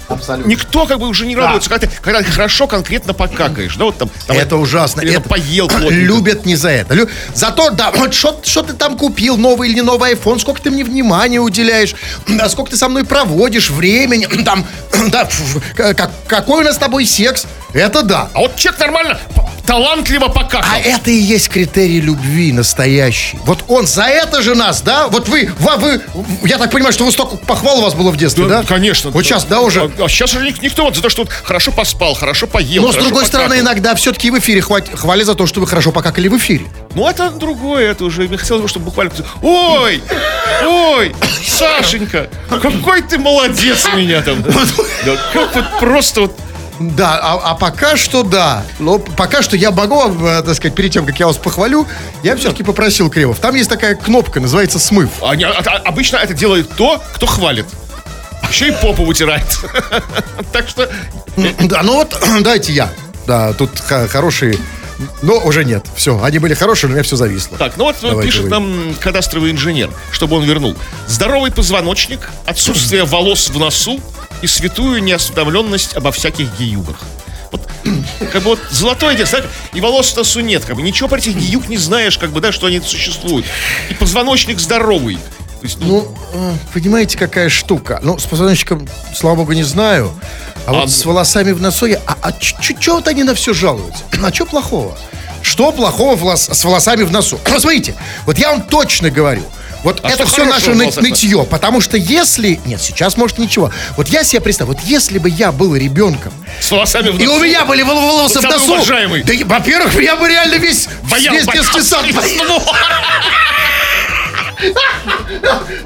вот, 0.09 0.29
м, 0.29 0.49
никто 0.49 0.87
как 0.87 0.99
бы 0.99 1.09
уже 1.09 1.27
не 1.27 1.37
радуется, 1.37 1.69
когда, 1.71 1.87
ты, 1.87 1.93
когда 2.01 2.23
ты 2.23 2.31
хорошо 2.31 2.67
конкретно 2.67 3.12
покакаешь, 3.14 3.77
да, 3.77 3.85
вот 3.87 3.99
там. 3.99 4.11
там 4.27 4.37
Это 4.37 4.57
ужасно. 4.57 5.01
или 5.01 5.12
Это 5.17 5.29
поел 5.29 5.69
плотненько. 5.69 5.95
Любят 5.95 6.47
не 6.47 6.57
за 6.57 6.71
это. 6.71 6.95
Лю- 6.95 7.09
Зато, 7.35 7.71
да, 7.71 7.90
вот 7.93 8.14
что 8.14 8.33
ты 8.62 8.73
там 8.75 8.97
купил, 8.99 9.37
новый 9.37 9.69
или 9.69 9.77
не 9.77 9.83
новый 9.83 10.12
iPhone, 10.14 10.38
сколько 10.38 10.61
ты 10.62 10.71
мне 10.71 10.85
внимания 10.85 11.38
уделяешь, 11.40 11.95
да, 12.29 12.49
сколько 12.49 12.71
ты 12.71 12.77
со 12.77 12.88
мной 12.88 13.05
проводишь 13.05 13.71
времени, 13.71 14.27
там, 14.45 14.67
да, 15.09 15.29
как, 15.77 16.11
какой 16.27 16.62
у 16.62 16.64
нас 16.64 16.77
с 16.77 16.79
тобой 16.79 17.07
секс, 17.07 17.47
это 17.73 18.03
да. 18.03 18.29
А 18.35 18.40
вот 18.40 18.57
человек 18.57 18.81
нормально, 18.81 19.19
талантливо 19.66 20.29
покакал. 20.29 20.62
А 20.72 20.79
это 20.79 21.11
и 21.11 21.14
есть 21.16 21.48
критерий 21.48 22.00
любви 22.00 22.53
настоящий. 22.53 23.38
Вот 23.44 23.64
он 23.68 23.87
за 23.87 24.05
это 24.05 24.42
же 24.42 24.55
нас, 24.55 24.83
да? 24.83 25.09
Вот 25.09 25.29
вы, 25.29 25.50
ва- 25.59 25.77
вы, 25.77 26.00
я 26.44 26.59
так 26.59 26.70
понимаю, 26.70 26.92
что 26.92 27.05
вы 27.05 27.12
столько 27.12 27.37
похвал 27.37 27.79
у 27.79 27.83
вас 27.83 27.94
было 27.94 28.11
в 28.11 28.16
детстве, 28.16 28.46
да? 28.46 28.62
Конечно. 28.62 29.11
Вот 29.11 29.24
сейчас, 29.24 29.44
да, 29.44 29.61
уже. 29.61 29.90
А, 29.98 30.09
сейчас 30.09 30.35
уже 30.35 30.44
ник- 30.44 30.62
никто 30.62 30.85
вот 30.85 30.96
за 30.96 31.03
то, 31.03 31.09
что 31.09 31.22
вот 31.22 31.33
хорошо 31.33 31.72
поспал, 31.72 32.14
хорошо 32.14 32.46
поел. 32.46 32.83
Но 32.83 32.92
с 32.92 32.96
другой 32.96 33.24
стороны, 33.27 33.57
покакал. 33.57 33.72
иногда 33.72 33.94
все-таки 33.94 34.31
в 34.31 34.38
эфире 34.38 34.61
хват- 34.61 34.94
хвалят 34.96 35.27
за 35.27 35.35
то, 35.35 35.46
что 35.46 35.61
вы 35.61 35.66
хорошо 35.66 35.92
покакали 35.92 36.29
в 36.29 36.37
эфире. 36.37 36.66
Ну, 36.94 37.09
это 37.09 37.31
другое, 37.31 37.90
это 37.90 38.05
уже, 38.05 38.22
мне 38.22 38.37
хотелось 38.37 38.62
бы, 38.62 38.68
чтобы 38.68 38.87
буквально... 38.87 39.12
Ой, 39.42 40.03
ой, 40.64 41.14
Сашенька, 41.46 42.29
какой 42.48 43.03
ты 43.03 43.18
молодец 43.18 43.85
у 43.92 43.96
меня 43.96 44.22
там. 44.22 44.42
Да, 44.42 44.53
как 45.33 45.55
вот 45.57 45.64
просто 45.81 46.20
вот... 46.22 46.38
Да, 46.81 47.19
а, 47.23 47.51
а 47.51 47.55
пока 47.55 47.97
что 47.97 48.23
да. 48.23 48.65
Но 48.79 48.99
пока 48.99 49.43
что 49.43 49.57
я 49.57 49.71
могу, 49.71 50.03
э, 50.27 50.43
так 50.45 50.55
сказать, 50.57 50.75
перед 50.75 50.93
тем, 50.93 51.07
как 51.07 51.19
я 51.21 51.27
вас 51.27 51.37
похвалю, 51.37 51.87
я 52.23 52.37
все-таки 52.37 52.63
попросил 52.65 53.11
Кремов. 53.11 53.39
Там 53.39 53.55
есть 53.55 53.71
такая 53.71 53.95
кнопка, 53.95 54.41
называется 54.41 54.79
«Смыв». 54.79 55.11
а 55.21 55.33
а- 55.35 55.63
а- 55.65 55.83
обычно 55.85 56.17
это 56.17 56.35
делает 56.35 56.69
то, 56.77 57.01
кто 57.15 57.27
хвалит. 57.27 57.67
Еще 58.51 58.69
и 58.69 58.73
попу 58.73 59.05
вытирает. 59.05 59.47
Так 60.53 60.69
что... 60.69 60.89
Да, 61.37 61.83
ну 61.83 61.95
вот, 61.95 62.17
дайте 62.43 62.73
я. 62.73 62.89
Да, 63.27 63.53
тут 63.55 63.71
хорошие 63.81 64.59
Но 65.23 65.39
уже 65.39 65.65
нет. 65.65 65.85
Все, 65.97 66.23
они 66.23 66.39
были 66.39 66.55
хорошие, 66.55 66.89
но 66.89 66.93
у 66.93 66.95
меня 66.95 67.03
все 67.03 67.17
зависло. 67.17 67.59
Так, 67.59 67.77
ну 67.77 67.85
вот 67.85 67.97
Давайте 68.01 68.29
пишет 68.31 68.45
вы. 68.45 68.49
нам 68.51 68.95
кадастровый 69.01 69.51
инженер, 69.51 69.91
чтобы 70.13 70.37
он 70.37 70.45
вернул. 70.45 70.77
Здоровый 71.09 71.51
позвоночник, 71.51 72.31
отсутствие 72.47 73.05
волос 73.05 73.49
в 73.49 73.59
носу 73.59 74.01
и 74.42 74.47
святую 74.47 75.03
неосведомленность 75.03 75.94
обо 75.97 76.12
всяких 76.12 76.49
геюгах. 76.59 76.97
Вот, 77.53 77.68
как 78.33 78.42
бы 78.42 78.51
вот 78.51 78.61
золотое 78.70 79.14
детство, 79.14 79.40
да, 79.40 79.49
и 79.73 79.81
волос 79.81 80.14
носу 80.16 80.40
нет, 80.40 80.64
как 80.64 80.77
бы 80.77 80.83
ничего 80.83 81.09
про 81.09 81.18
этих 81.18 81.37
геюг 81.37 81.68
не 81.68 81.77
знаешь, 81.77 82.18
как 82.18 82.31
бы, 82.31 82.40
да, 82.40 82.53
что 82.53 82.66
они 82.66 82.81
существуют. 82.81 83.47
И 83.90 83.94
позвоночник 83.94 84.59
здоровый. 84.59 85.18
Есть, 85.62 85.79
ну, 85.81 85.87
Ну, 85.87 86.18
э, 86.35 86.53
понимаете, 86.75 87.16
какая 87.16 87.49
штука? 87.49 88.01
Ну, 88.03 88.18
с 88.18 88.25
позвоночником, 88.25 88.87
слава 89.14 89.37
богу, 89.37 89.53
не 89.53 89.62
знаю. 89.62 90.12
А, 90.66 90.73
вот 90.73 90.85
А, 90.85 90.88
с 90.88 91.05
волосами 91.05 91.53
в 91.53 91.61
носу 91.62 91.87
я... 91.87 92.01
А, 92.07 92.33
чего 92.33 92.97
вот 92.97 93.09
они 93.09 93.23
на 93.25 93.35
все 93.35 93.55
жалуются? 93.55 94.05
А 94.23 94.33
что 94.33 94.44
плохого? 94.47 94.99
Что 95.42 95.73
плохого 95.73 96.16
волос- 96.16 96.53
с 96.53 96.64
волосами 96.64 97.03
в 97.05 97.11
носу? 97.12 97.38
Вот 97.47 97.61
смотрите, 97.62 97.94
вот 98.27 98.38
я 98.38 98.51
вам 98.51 98.62
точно 98.62 99.11
говорю. 99.11 99.42
Вот 99.85 100.01
А 100.03 100.11
это 100.11 100.27
все 100.27 100.44
наше 100.44 100.75
ны- 100.75 100.90
нытье. 100.97 101.44
Потому 101.44 101.81
что 101.81 101.97
если... 101.97 102.59
Нет, 102.64 102.81
сейчас, 102.81 103.16
может, 103.16 103.38
ничего. 103.38 103.70
Вот 103.97 104.09
я 104.09 104.25
себе 104.25 104.40
представляю, 104.40 104.79
вот 104.79 104.85
если 104.88 105.18
бы 105.18 105.29
я 105.29 105.53
был 105.53 105.77
ребенком, 105.77 106.33
с 106.61 106.70
волосами 106.70 107.11
в 107.11 107.18
и 107.20 107.27
носу. 107.27 107.38
у 107.38 107.42
меня 107.44 107.64
были 107.66 107.83
вол- 107.83 108.01
волосы 108.01 108.40
Вот 108.40 108.44
в 108.47 108.49
самый 108.51 108.59
носу. 108.61 108.73
уважаемый. 108.75 109.23
Да, 109.23 109.33
и, 109.35 109.44
во-первых, 109.44 109.94
я 110.03 110.16
бы 110.16 110.27
реально 110.29 110.55
весь, 110.57 110.88
Боял, 111.11 111.35
весь 111.35 111.47
детский 111.47 111.83
сад... 111.83 112.05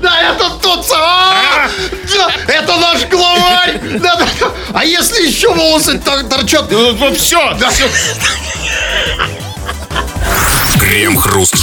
Да, 0.01 0.21
это 0.35 0.51
тот 0.63 0.87
самый. 0.87 1.69
Да, 2.15 2.31
это 2.53 2.77
наш 2.77 3.05
главарь. 3.09 3.81
Да. 3.99 4.21
А 4.75 4.85
если 4.85 5.27
еще 5.27 5.53
волосы 5.53 5.99
тор- 5.99 6.23
торчат? 6.25 6.71
Ну, 6.71 6.95
вот 6.95 7.17
все, 7.19 7.55
да, 7.59 7.71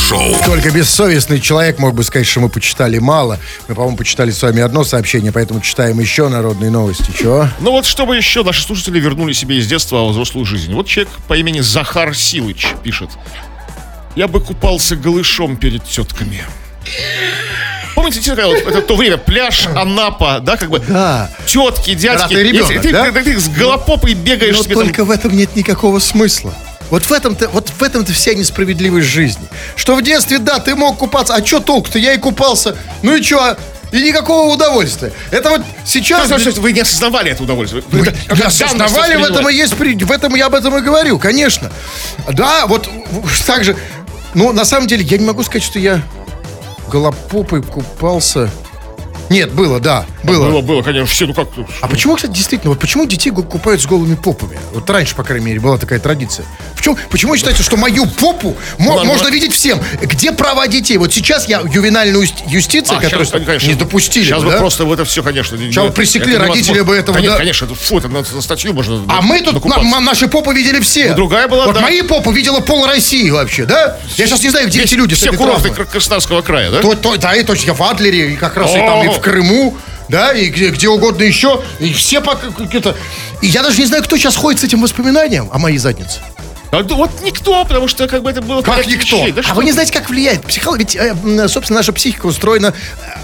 Крем-хруст-шоу. 0.10 0.46
Только 0.46 0.72
бессовестный 0.72 1.40
человек 1.40 1.80
мог 1.80 1.94
бы 1.96 2.04
сказать, 2.04 2.28
что 2.28 2.40
мы 2.40 2.50
почитали 2.50 2.98
мало. 3.00 3.40
Мы, 3.68 3.76
по-моему, 3.76 3.98
почитали 3.98 4.32
с 4.32 4.42
вами 4.42 4.62
одно 4.62 4.84
сообщение, 4.84 5.32
поэтому 5.32 5.62
читаем 5.62 6.00
еще 6.00 6.28
народные 6.30 6.70
новости. 6.72 7.06
Чего? 7.18 7.48
Ну 7.60 7.72
вот, 7.72 7.86
чтобы 7.86 8.16
еще 8.16 8.44
наши 8.44 8.62
слушатели 8.62 9.00
вернули 9.00 9.34
себе 9.34 9.58
из 9.58 9.68
детства 9.68 10.06
взрослую 10.08 10.46
жизнь. 10.46 10.74
Вот 10.74 10.88
человек 10.88 11.12
по 11.28 11.36
имени 11.36 11.62
Захар 11.62 12.16
Силыч 12.16 12.68
пишет. 12.84 13.10
Я 14.16 14.28
бы 14.28 14.40
купался 14.40 14.96
голышом 14.96 15.58
перед 15.58 15.84
тетками. 15.84 16.44
Помните, 17.96 18.20
вот 18.36 18.56
это 18.58 18.82
то 18.82 18.96
время, 18.96 19.18
пляж, 19.18 19.68
Анапа, 19.68 20.40
да, 20.42 20.58
как 20.58 20.70
бы 20.70 20.80
Да. 20.80 21.32
тетки, 21.48 21.94
дядьки. 21.96 22.24
Когда 22.24 22.28
ты 22.28 22.44
ребенок, 22.44 22.72
И 22.72 22.80
ты, 22.80 22.92
да? 22.92 23.12
ты- 23.12 23.24
ты 23.24 23.40
с 23.40 23.48
голопопой 23.50 24.14
бегаешь 24.14 24.58
Но 24.58 24.64
себе 24.64 24.76
там. 24.76 24.84
только 24.86 25.06
в 25.06 25.12
этом 25.12 25.36
нет 25.36 25.56
никакого 25.56 26.00
смысла. 26.00 26.54
Вот 26.90 27.04
в 27.04 27.12
этом-то, 27.12 27.50
вот 27.50 27.70
в 27.70 27.82
этом-то 27.82 28.14
вся 28.14 28.34
несправедливость 28.34 29.08
жизни. 29.08 29.48
Что 29.76 29.96
в 29.96 30.02
детстве, 30.02 30.38
да, 30.38 30.60
ты 30.60 30.76
мог 30.76 30.98
купаться, 30.98 31.34
а 31.34 31.46
что 31.46 31.60
толку-то? 31.60 32.00
Я 32.00 32.14
и 32.14 32.18
купался. 32.18 32.76
Ну 33.02 33.16
и 33.16 33.22
что? 33.22 33.58
И 33.92 34.02
никакого 34.02 34.54
удовольствия. 34.54 35.14
Это 35.32 35.50
вот 35.50 35.62
сейчас... 35.86 36.28
Что, 36.28 36.52
что, 36.52 36.62
Вы 36.62 36.74
не 36.74 36.82
осознавали 36.82 37.32
это 37.32 37.44
удовольствие. 37.44 37.84
Вы 37.90 38.00
Мы 38.00 38.08
это 38.08 38.48
осознавали, 38.48 39.16
в 39.16 39.24
этом 39.24 39.50
и 39.50 39.54
есть, 39.54 39.74
в 39.74 40.12
этом 40.12 40.36
я 40.36 40.48
об 40.48 40.56
этом 40.56 40.78
и 40.78 40.82
говорю, 40.82 41.18
конечно. 41.18 41.72
Да, 42.32 42.66
вот 42.68 42.90
так 43.46 43.64
же. 43.64 43.78
Ну, 44.34 44.52
на 44.52 44.66
самом 44.66 44.88
деле, 44.88 45.04
я 45.04 45.18
не 45.18 45.26
могу 45.26 45.44
сказать, 45.44 45.64
что 45.64 45.80
я 45.80 46.02
голопопой 46.92 47.64
купался. 47.64 48.50
Нет, 49.30 49.52
было, 49.54 49.80
да, 49.80 50.06
было. 50.24 50.50
Было, 50.50 50.62
было, 50.62 50.82
конечно, 50.82 51.08
все, 51.08 51.26
ну 51.26 51.34
как... 51.34 51.48
А 51.82 51.88
почему, 51.88 52.16
кстати, 52.16 52.32
действительно, 52.32 52.72
вот 52.72 52.80
почему 52.80 53.06
детей 53.06 53.32
купают 53.32 53.82
с 53.82 53.86
голыми 53.86 54.16
попами? 54.16 54.60
Вот 54.74 54.90
раньше, 54.90 55.16
по 55.16 55.24
крайней 55.24 55.46
мере, 55.48 55.60
была 55.60 55.78
такая 55.78 56.00
традиция. 56.00 56.46
Почему, 56.76 56.98
почему 57.10 57.36
считаете, 57.36 57.64
что 57.64 57.78
мою 57.78 58.06
попу 58.06 58.56
мо- 58.78 58.94
Ладно, 58.96 59.12
можно 59.12 59.30
видеть 59.30 59.54
всем? 59.54 59.80
Где 60.02 60.32
права 60.32 60.68
детей? 60.68 60.98
Вот 60.98 61.12
сейчас 61.14 61.48
я 61.48 61.60
ювенальную 61.62 62.24
юст- 62.24 62.44
юстицию, 62.48 62.98
А, 62.98 63.02
которую 63.02 63.26
щас, 63.26 63.44
конечно, 63.44 63.68
не 63.68 63.74
допустили, 63.74 64.26
Сейчас 64.26 64.40
бы, 64.42 64.46
бы 64.48 64.52
да? 64.54 64.58
просто 64.60 64.86
в 64.86 64.94
это 64.94 65.06
все, 65.06 65.24
конечно. 65.24 65.58
Сейчас 65.58 65.86
бы 65.88 65.92
пресекли, 65.92 66.38
родители 66.38 66.82
бы 66.82 66.96
этого, 66.96 67.16
Конечно, 67.16 67.34
да? 67.34 67.40
конечно, 67.40 67.66
это, 67.66 67.76
фу, 67.76 67.98
это 67.98 68.08
на, 68.10 68.20
на 68.20 68.42
статью 68.42 68.74
можно... 68.74 69.04
А 69.08 69.22
мы 69.22 69.42
тут, 69.42 69.66
на- 69.66 70.00
наши 70.02 70.28
попы 70.28 70.54
видели 70.54 70.80
все. 70.80 71.10
Ну, 71.10 71.16
другая 71.16 71.48
была, 71.48 71.66
Вот 71.66 71.76
да. 71.76 71.82
мои 71.82 72.02
попы 72.04 72.32
видела 72.32 72.60
пол 72.60 72.86
России 72.86 73.30
вообще, 73.32 73.66
да? 73.66 73.98
Я 74.18 74.28
сейчас 74.28 74.44
не 74.44 74.50
знаю, 74.50 74.68
где 74.68 74.84
эти 74.84 74.94
люди 74.94 75.16
Все 75.16 75.32
курорты 75.32 75.70
Краснодарского 75.72 76.42
края, 76.42 76.70
да? 76.70 76.82
То, 76.82 76.94
то- 76.96 77.18
да, 77.18 77.34
и 77.36 77.44
точно, 77.44 77.68
я 77.68 77.74
в 77.74 77.82
Адлере, 77.82 78.34
и 78.34 78.36
как 78.36 78.56
раз 78.58 78.72
и 78.72 78.78
там, 78.78 79.04
и 79.04 79.15
в! 79.18 79.22
Крыму, 79.22 79.76
да, 80.10 80.34
и 80.34 80.48
где, 80.50 80.70
где 80.70 80.88
угодно 80.88 81.24
еще. 81.24 81.62
И 81.80 81.94
все 81.94 82.22
пока 82.22 82.48
это... 82.72 82.96
И 83.42 83.48
я 83.48 83.64
даже 83.64 83.80
не 83.80 83.86
знаю, 83.86 84.04
кто 84.04 84.18
сейчас 84.18 84.36
ходит 84.36 84.62
с 84.62 84.64
этим 84.64 84.82
воспоминанием 84.82 85.50
о 85.52 85.60
моей 85.60 85.78
заднице. 85.78 86.20
А, 86.72 86.84
вот 86.84 87.12
никто, 87.24 87.64
потому 87.64 87.88
что 87.88 88.08
как 88.08 88.24
бы 88.24 88.30
это 88.30 88.42
было... 88.42 88.62
Как 88.62 88.86
никто. 88.86 89.18
вещей. 89.18 89.32
Да 89.32 89.42
а 89.42 89.44
что 89.44 89.54
вы 89.56 89.64
не 89.64 89.72
знаете, 89.72 89.94
как 89.94 90.10
влияет 90.10 90.44
психология? 90.46 90.84
Ведь, 90.84 90.96
э, 90.96 91.48
собственно, 91.48 91.80
наша 91.80 91.94
психика 91.94 92.26
устроена 92.26 92.74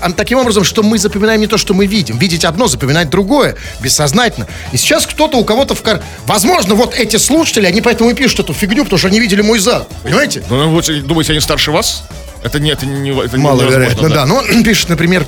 э, 0.02 0.12
таким 0.16 0.38
образом, 0.38 0.64
что 0.64 0.84
мы 0.84 0.98
запоминаем 0.98 1.42
не 1.42 1.48
то, 1.48 1.58
что 1.58 1.74
мы 1.74 1.86
видим. 1.86 2.18
Видеть 2.18 2.46
одно, 2.46 2.68
запоминать 2.68 3.10
другое, 3.10 3.58
бессознательно. 3.82 4.48
И 4.72 4.78
сейчас 4.78 5.06
кто-то 5.06 5.38
у 5.38 5.44
кого-то 5.44 5.76
в 5.76 5.82
кар... 5.82 6.02
Возможно, 6.26 6.76
вот 6.76 6.96
эти 6.96 7.18
слушатели, 7.18 7.66
они 7.66 7.82
поэтому 7.82 8.10
и 8.12 8.14
пишут 8.14 8.42
эту 8.42 8.54
фигню, 8.54 8.84
потому 8.84 9.00
что 9.00 9.08
они 9.08 9.20
видели 9.20 9.42
мой 9.42 9.60
зад. 9.60 9.88
Понимаете? 10.04 10.44
Ну, 10.50 10.70
вот, 10.70 10.90
думаете, 11.06 11.34
они 11.34 11.42
старше 11.42 11.72
вас? 11.72 12.04
Это 12.44 12.60
не, 12.60 12.72
это 12.72 12.86
не, 12.86 13.12
это 13.12 13.38
Маловероятно, 13.38 14.08
невозможно, 14.08 14.16
да. 14.16 14.26
Ну, 14.26 14.36
он 14.38 14.64
пишет, 14.64 14.90
например, 14.90 15.26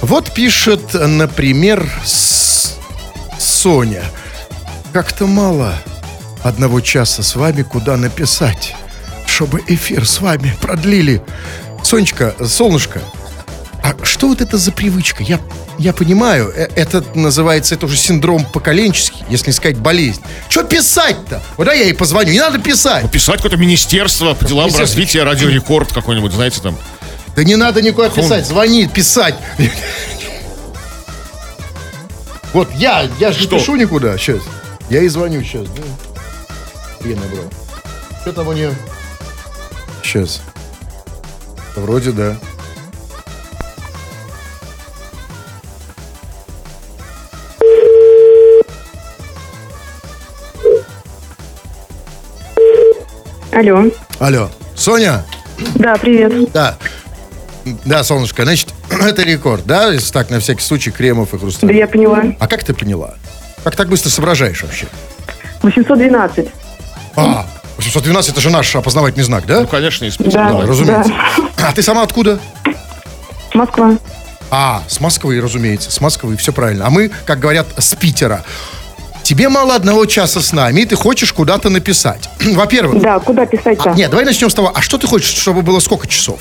вот 0.00 0.32
пишет, 0.32 0.94
например, 0.94 1.88
С- 2.04 2.76
Соня. 3.38 4.02
Как-то 4.92 5.26
мало 5.26 5.74
одного 6.42 6.80
часа 6.80 7.22
с 7.22 7.36
вами, 7.36 7.62
куда 7.62 7.96
написать, 7.96 8.74
чтобы 9.26 9.62
эфир 9.68 10.06
с 10.06 10.20
вами 10.20 10.54
продлили. 10.60 11.22
Сонечка, 11.84 12.34
солнышко, 12.44 13.00
а 13.88 14.04
что 14.04 14.28
вот 14.28 14.40
это 14.42 14.58
за 14.58 14.70
привычка? 14.70 15.22
Я, 15.22 15.40
я 15.78 15.92
понимаю, 15.94 16.52
э- 16.54 16.68
это 16.76 17.02
называется, 17.14 17.74
это 17.74 17.86
уже 17.86 17.96
синдром 17.96 18.44
поколенческий, 18.44 19.24
если 19.30 19.46
не 19.46 19.52
сказать 19.52 19.78
болезнь. 19.78 20.20
Что 20.50 20.62
писать-то? 20.64 21.42
Вот 21.56 21.64
да 21.64 21.72
я 21.72 21.84
ей 21.84 21.94
позвоню, 21.94 22.32
не 22.32 22.40
надо 22.40 22.58
писать. 22.58 23.10
Писать 23.10 23.36
какое-то 23.36 23.56
министерство 23.56 24.34
по 24.34 24.44
делам 24.44 24.74
развития, 24.76 25.22
радиорекорд 25.22 25.92
какой-нибудь, 25.92 26.32
знаете, 26.32 26.60
там. 26.60 26.76
Да 27.34 27.44
не 27.44 27.56
надо 27.56 27.80
никуда 27.80 28.10
писать, 28.10 28.46
звонит, 28.46 28.92
писать. 28.92 29.36
Вот 32.52 32.70
я, 32.74 33.08
я 33.18 33.32
же 33.32 33.40
не 33.40 33.46
пишу 33.46 33.76
никуда 33.76 34.16
сейчас. 34.18 34.40
Я 34.90 35.02
и 35.02 35.08
звоню 35.08 35.42
сейчас. 35.42 35.66
Я 37.04 37.16
набрал. 37.16 37.44
Что 38.22 38.32
там 38.32 38.48
у 38.48 38.52
нее? 38.52 38.74
Сейчас. 40.02 40.40
Вроде 41.76 42.12
да. 42.12 42.36
Алло. 53.58 53.90
Алло. 54.20 54.50
Соня? 54.76 55.24
Да, 55.74 55.96
привет. 55.96 56.52
Да. 56.52 56.76
Да, 57.84 58.04
солнышко, 58.04 58.44
значит, 58.44 58.72
это 58.90 59.22
рекорд, 59.22 59.66
да? 59.66 59.88
Если 59.92 60.12
так, 60.12 60.30
на 60.30 60.38
всякий 60.38 60.62
случай, 60.62 60.92
Кремов 60.92 61.30
и 61.30 61.32
Да 61.32 61.38
Хрусталев. 61.40 61.74
я 61.74 61.88
поняла. 61.88 62.22
А 62.38 62.46
как 62.46 62.62
ты 62.62 62.72
поняла? 62.72 63.14
Как 63.64 63.74
так 63.74 63.88
быстро 63.88 64.10
соображаешь 64.10 64.62
вообще? 64.62 64.86
812. 65.62 66.50
А, 67.16 67.46
812 67.78 68.30
это 68.30 68.40
же 68.40 68.50
наш 68.50 68.76
опознавательный 68.76 69.24
знак, 69.24 69.44
да? 69.44 69.62
Ну, 69.62 69.66
конечно, 69.66 70.04
из 70.04 70.16
Да, 70.18 70.52
Да, 70.52 70.60
разумеется. 70.64 71.12
А 71.60 71.72
ты 71.72 71.82
сама 71.82 72.04
откуда? 72.04 72.38
Москва. 73.54 73.98
А, 74.52 74.84
с 74.86 75.00
Москвы, 75.00 75.40
разумеется, 75.40 75.90
с 75.90 76.00
Москвы, 76.00 76.36
все 76.36 76.52
правильно. 76.52 76.86
А 76.86 76.90
мы, 76.90 77.10
как 77.26 77.40
говорят, 77.40 77.66
с 77.76 77.92
Питера. 77.96 78.44
Тебе 79.28 79.50
мало 79.50 79.74
одного 79.74 80.06
часа 80.06 80.40
с 80.40 80.54
нами, 80.54 80.80
и 80.80 80.84
ты 80.86 80.96
хочешь 80.96 81.34
куда-то 81.34 81.68
написать. 81.68 82.30
Во-первых, 82.40 83.02
Да, 83.02 83.18
куда 83.18 83.44
писать-то? 83.44 83.90
а, 83.90 83.94
нет, 83.94 84.08
давай 84.10 84.24
начнем 84.24 84.48
с 84.48 84.54
того, 84.54 84.72
а 84.74 84.80
что 84.80 84.96
ты 84.96 85.06
хочешь, 85.06 85.28
чтобы 85.36 85.60
было 85.60 85.80
сколько 85.80 86.06
часов? 86.06 86.40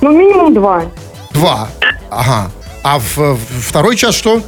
Ну, 0.00 0.10
минимум 0.10 0.52
два. 0.54 0.82
Два. 1.30 1.68
Ага. 2.10 2.50
А 2.82 2.98
в, 2.98 3.16
в 3.16 3.38
второй 3.60 3.94
час 3.94 4.16
что? 4.16 4.42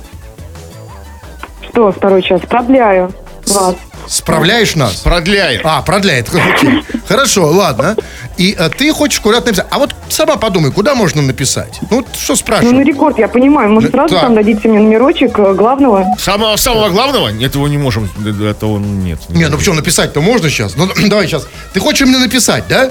Что, 1.70 1.92
второй 1.92 2.20
час? 2.20 2.40
Продляю 2.48 3.14
вас. 3.46 3.77
Справляешь 4.08 4.74
нас? 4.76 4.94
Продляет. 4.96 5.62
А, 5.64 5.82
продляет. 5.82 6.28
Окей. 6.34 6.82
Хорошо, 7.08 7.46
ладно. 7.50 7.96
И 8.36 8.54
э, 8.58 8.68
ты 8.70 8.92
хочешь 8.92 9.20
куда-то 9.20 9.46
написать. 9.48 9.66
А 9.70 9.78
вот 9.78 9.94
сама 10.08 10.36
подумай, 10.36 10.70
куда 10.72 10.94
можно 10.94 11.22
написать? 11.22 11.78
Ну, 11.90 11.98
вот 11.98 12.06
что 12.14 12.32
Ну, 12.32 12.32
на 12.32 12.36
спрашивать? 12.36 12.86
рекорд, 12.86 13.18
я 13.18 13.28
понимаю. 13.28 13.70
Может, 13.70 13.90
Да, 13.92 13.98
сразу 14.08 14.20
там 14.20 14.34
дадите 14.34 14.68
мне 14.68 14.78
номерочек 14.80 15.38
э, 15.38 15.54
главного? 15.54 16.06
Самого, 16.18 16.56
самого 16.56 16.88
главного? 16.90 17.28
Этого 17.42 17.66
не 17.66 17.78
можем. 17.78 18.08
Этого 18.42 18.78
нет. 18.78 19.18
Не, 19.28 19.48
ну 19.48 19.56
почему 19.56 19.74
написать-то 19.76 20.20
можно 20.20 20.48
сейчас? 20.50 20.76
Ну, 20.76 20.88
давай 21.08 21.26
сейчас. 21.26 21.46
Ты 21.72 21.80
хочешь 21.80 22.02
именно 22.02 22.18
написать, 22.20 22.64
да? 22.68 22.90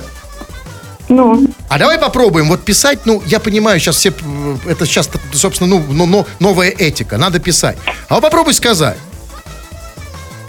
Ну, 1.09 1.47
А 1.67 1.77
давай 1.77 1.97
попробуем. 1.99 2.47
Вот 2.47 2.63
писать, 2.63 2.99
ну, 3.05 3.21
я 3.25 3.39
понимаю, 3.39 3.79
сейчас 3.79 3.97
все, 3.97 4.09
э, 4.09 4.55
это 4.69 4.85
сейчас, 4.85 5.09
собственно, 5.33 5.69
ну, 5.89 6.05
но- 6.05 6.25
новая 6.39 6.69
этика. 6.69 7.17
Надо 7.17 7.39
писать. 7.39 7.77
А 8.07 8.15
вот 8.15 8.21
попробуй 8.23 8.53
сказать. 8.53 8.97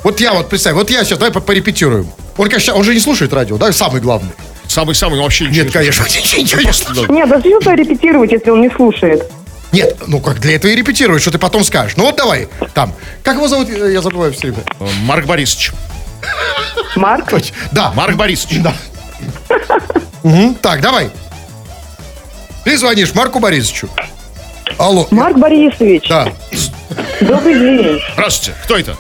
Вот 0.05 0.21
я 0.21 0.33
вот, 0.35 0.49
представь, 0.49 0.75
вот 0.75 0.91
я 0.91 1.03
сейчас, 1.05 1.19
давай 1.19 1.33
по- 1.33 1.41
порепетируем. 1.41 2.07
Он, 2.37 2.49
конечно, 2.49 2.75
он 2.75 2.85
же 2.85 2.95
не 2.95 3.01
слушает 3.01 3.33
радио, 3.33 3.57
да, 3.57 3.73
самый 3.73 4.01
главный. 4.01 4.31
Самый-самый, 4.69 5.19
вообще 5.21 5.45
ничего 5.45 5.57
Нет, 5.57 5.67
не 5.67 5.73
конечно, 5.73 6.05
ничего 6.05 6.63
не 6.63 7.07
да. 7.07 7.13
Нет, 7.13 7.29
зачем 7.29 7.61
то 7.61 7.73
репетировать, 7.73 8.31
если 8.33 8.51
он 8.51 8.61
не 8.63 8.71
слушает? 8.71 9.31
Нет, 9.73 9.97
ну 10.07 10.21
как 10.21 10.39
для 10.41 10.57
этого 10.57 10.71
и 10.71 10.77
репетируешь, 10.77 11.23
что 11.23 11.31
ты 11.33 11.39
потом 11.39 11.65
скажешь. 11.65 11.97
Ну 11.97 12.05
вот 12.05 12.17
давай, 12.17 12.49
там. 12.75 12.93
Как 13.23 13.37
его 13.37 13.49
зовут? 13.49 13.69
Я 13.69 14.01
забываю 14.03 14.33
все 14.33 14.49
время. 14.49 14.63
Э, 14.79 14.87
Марк 15.05 15.27
Борисович. 15.27 15.73
Марк? 16.97 17.33
Да. 17.73 17.93
Марк 17.93 18.15
Борисович. 18.17 18.61
Да. 18.63 18.75
Так, 20.63 20.81
давай. 20.81 21.11
Ты 22.65 22.79
звонишь 22.79 23.15
Марку 23.15 23.41
Борисовичу. 23.41 23.89
Алло. 24.79 25.07
Марк 25.11 25.37
Борисович, 25.39 26.09
Да. 26.09 26.33
добрый 27.21 27.55
день. 27.59 28.01
Здравствуйте. 28.15 28.59
Кто 28.65 28.77
это? 28.77 28.97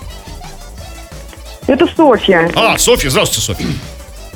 Это 1.66 1.87
Софья. 1.96 2.50
А, 2.55 2.77
Софья. 2.79 3.11
Здравствуйте, 3.11 3.46
Софья. 3.46 3.66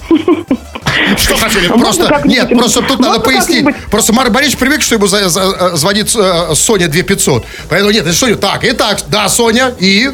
Что 1.16 1.36
хотели? 1.36 1.68
Можно 1.68 2.06
Просто, 2.06 2.28
нет, 2.28 2.48
просто 2.50 2.82
тут 2.82 2.98
надо 2.98 3.20
пояснить. 3.20 3.66
Просто 3.90 4.12
Марк 4.12 4.30
Борисович 4.30 4.58
привык, 4.58 4.82
что 4.82 4.94
ему 4.96 5.06
за- 5.06 5.28
за- 5.28 5.76
звонит 5.76 6.14
э, 6.14 6.54
Соня 6.54 6.88
2500. 6.88 7.44
Поэтому 7.68 7.90
нет, 7.92 8.04
это 8.06 8.14
что? 8.14 8.34
Так, 8.36 8.64
итак, 8.64 9.00
да, 9.08 9.28
Соня, 9.28 9.72
и... 9.78 10.10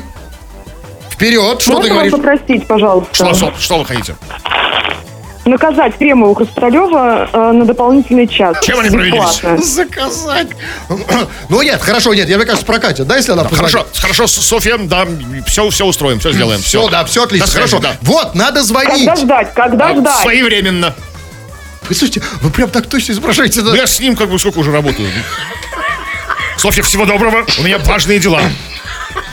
Вперед, 1.11 1.62
что 1.62 1.81
ты 1.81 1.88
говоришь? 1.88 2.11
попросить, 2.12 2.66
пожалуйста, 2.66 3.14
Что, 3.14 3.35
что, 3.35 3.55
что 3.57 3.79
вы 3.79 3.85
хотите? 3.85 4.16
Наказать 5.45 5.97
Кремову 5.99 6.35
Хрусталева 6.35 7.29
э, 7.33 7.53
на 7.53 7.65
дополнительный 7.65 8.27
час. 8.27 8.57
Чем 8.63 8.81
они 8.81 8.91
провинились? 8.91 9.65
Заказать. 9.65 10.49
Ну 11.49 11.63
нет, 11.63 11.81
хорошо, 11.83 12.15
нет, 12.15 12.29
я 12.29 12.37
мне 12.37 12.47
кажется, 12.47 12.67
прокатит. 12.67 13.07
Да, 13.07 13.17
если 13.17 13.33
она 13.33 13.45
позвонит? 13.45 13.73
Хорошо, 13.73 13.89
хорошо, 14.01 14.27
С- 14.27 14.33
Софья, 14.47 14.79
да, 14.79 15.07
все, 15.47 15.69
все 15.71 15.85
устроим, 15.87 16.19
все 16.21 16.33
сделаем. 16.33 16.61
Все, 16.61 16.89
да, 16.89 17.05
все 17.05 17.25
отлично. 17.25 17.47
Связи, 17.47 17.71
Хорошо. 17.71 17.79
да. 17.81 17.97
Вот, 18.03 18.35
надо 18.35 18.63
звонить. 18.63 19.05
Когда 19.05 19.17
ждать? 19.17 19.55
Когда 19.55 19.89
А, 19.91 19.97
ждать? 19.97 20.23
Своевременно. 20.23 20.95
Вы 21.89 21.95
слушайте, 21.95 22.23
вы 22.41 22.51
прям 22.51 22.71
так 22.71 22.87
точно 22.87 23.13
изображаете. 23.13 23.61
да? 23.61 23.71
Ну, 23.71 23.75
я 23.77 23.87
с 23.87 24.01
ним 24.01 24.17
как 24.17 24.31
бы 24.31 24.39
сколько 24.39 24.59
уже 24.59 24.73
работаю. 24.73 25.09
Софья, 26.57 26.83
всего 26.83 27.05
доброго. 27.05 27.45
У 27.59 27.63
меня 27.63 27.79
важные 27.79 28.19
дела. 28.19 28.41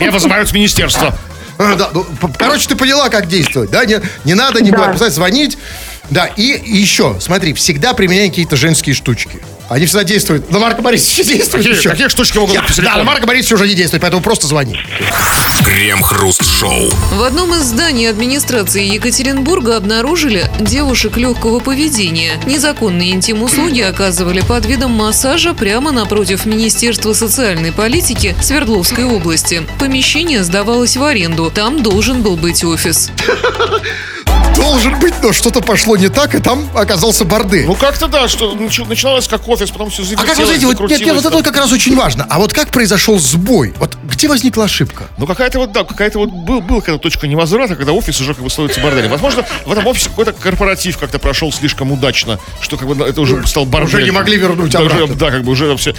Меня 0.00 0.10
вызывают 0.10 0.50
в 0.50 0.52
министерство. 0.52 1.14
А, 1.58 1.74
да, 1.76 1.88
ну, 1.94 2.04
короче, 2.38 2.68
ты 2.68 2.76
поняла, 2.76 3.08
как 3.08 3.26
действовать, 3.26 3.70
да? 3.70 3.84
Не, 3.84 4.00
не 4.24 4.34
надо 4.34 4.60
не 4.62 4.70
Да. 4.70 4.92
писать, 4.92 5.12
звонить. 5.12 5.56
Да, 6.12 6.26
и, 6.26 6.52
и 6.58 6.76
еще, 6.76 7.16
смотри, 7.20 7.54
всегда 7.54 7.94
применяй 7.94 8.28
какие-то 8.28 8.54
женские 8.54 8.94
штучки. 8.94 9.40
Они 9.70 9.86
всегда 9.86 10.04
действуют. 10.04 10.50
На 10.50 10.58
Марка 10.58 10.82
Борисовича 10.82 11.24
действуют 11.32 11.64
Какие, 11.64 11.78
еще. 11.80 11.88
какие 11.88 12.08
штучки 12.08 12.36
могут 12.36 12.54
быть 12.54 12.76
Да, 12.82 12.96
на? 12.98 13.04
Марка 13.04 13.26
Борисовича 13.26 13.54
уже 13.54 13.66
не 13.66 13.74
действует, 13.74 14.02
поэтому 14.02 14.22
просто 14.22 14.46
звони. 14.46 14.76
Крем-хруст-шоу. 15.64 16.90
В 17.14 17.22
одном 17.22 17.54
из 17.54 17.62
зданий 17.62 18.10
администрации 18.10 18.84
Екатеринбурга 18.84 19.78
обнаружили 19.78 20.50
девушек 20.60 21.16
легкого 21.16 21.60
поведения. 21.60 22.32
Незаконные 22.44 23.12
интим-услуги 23.12 23.80
оказывали 23.80 24.40
под 24.40 24.66
видом 24.66 24.90
массажа 24.90 25.54
прямо 25.54 25.92
напротив 25.92 26.44
Министерства 26.44 27.14
социальной 27.14 27.72
политики 27.72 28.36
Свердловской 28.42 29.04
области. 29.04 29.62
Помещение 29.78 30.44
сдавалось 30.44 30.98
в 30.98 31.02
аренду. 31.04 31.50
Там 31.54 31.82
должен 31.82 32.20
был 32.20 32.36
быть 32.36 32.62
офис. 32.64 33.10
Должен 34.56 34.98
быть, 35.00 35.14
но 35.22 35.32
что-то 35.32 35.60
пошло 35.60 35.96
не 35.96 36.08
так, 36.08 36.34
и 36.34 36.38
там 36.38 36.68
оказался 36.74 37.24
бордель. 37.24 37.66
Ну 37.66 37.74
как-то 37.74 38.06
да, 38.06 38.28
что 38.28 38.54
нач- 38.54 38.86
начиналось 38.86 39.26
как 39.28 39.48
офис, 39.48 39.70
потом 39.70 39.90
все 39.90 40.02
а 40.02 40.04
завертелось, 40.04 40.30
как 40.30 40.38
вы 40.38 40.44
знаете, 40.44 40.66
вот, 40.66 40.90
нет, 40.90 41.00
нет, 41.00 41.14
вот 41.14 41.24
это 41.24 41.36
вот 41.36 41.44
как 41.44 41.56
раз 41.56 41.72
очень 41.72 41.96
важно. 41.96 42.26
А 42.28 42.38
вот 42.38 42.52
как 42.52 42.68
произошел 42.70 43.18
сбой? 43.18 43.72
Вот 43.78 43.96
где 44.04 44.28
возникла 44.28 44.64
ошибка? 44.64 45.08
Ну 45.18 45.26
какая-то 45.26 45.58
вот, 45.58 45.72
да, 45.72 45.84
какая-то 45.84 46.18
вот 46.18 46.30
был, 46.30 46.60
был 46.60 46.80
какая-то 46.80 47.02
точка 47.02 47.26
невозврата, 47.26 47.76
когда 47.76 47.92
офис 47.92 48.20
уже 48.20 48.34
как 48.34 48.44
бы 48.44 48.50
становится 48.50 48.80
борделем. 48.80 49.10
Возможно, 49.10 49.44
в 49.64 49.72
этом 49.72 49.86
офисе 49.86 50.08
какой-то 50.10 50.32
корпоратив 50.32 50.98
как-то 50.98 51.18
прошел 51.18 51.52
слишком 51.52 51.92
удачно, 51.92 52.38
что 52.60 52.76
как 52.76 52.88
бы 52.88 52.94
ну, 52.94 53.04
это 53.04 53.20
уже 53.20 53.46
стал 53.46 53.64
бордель. 53.64 53.96
Уже 53.96 54.02
не 54.02 54.10
могли 54.10 54.36
вернуть 54.36 54.70
да, 54.70 54.80
уже, 54.80 54.94
обратно. 54.94 55.14
да, 55.16 55.30
как 55.30 55.44
бы 55.44 55.52
уже 55.52 55.76
все 55.76 55.94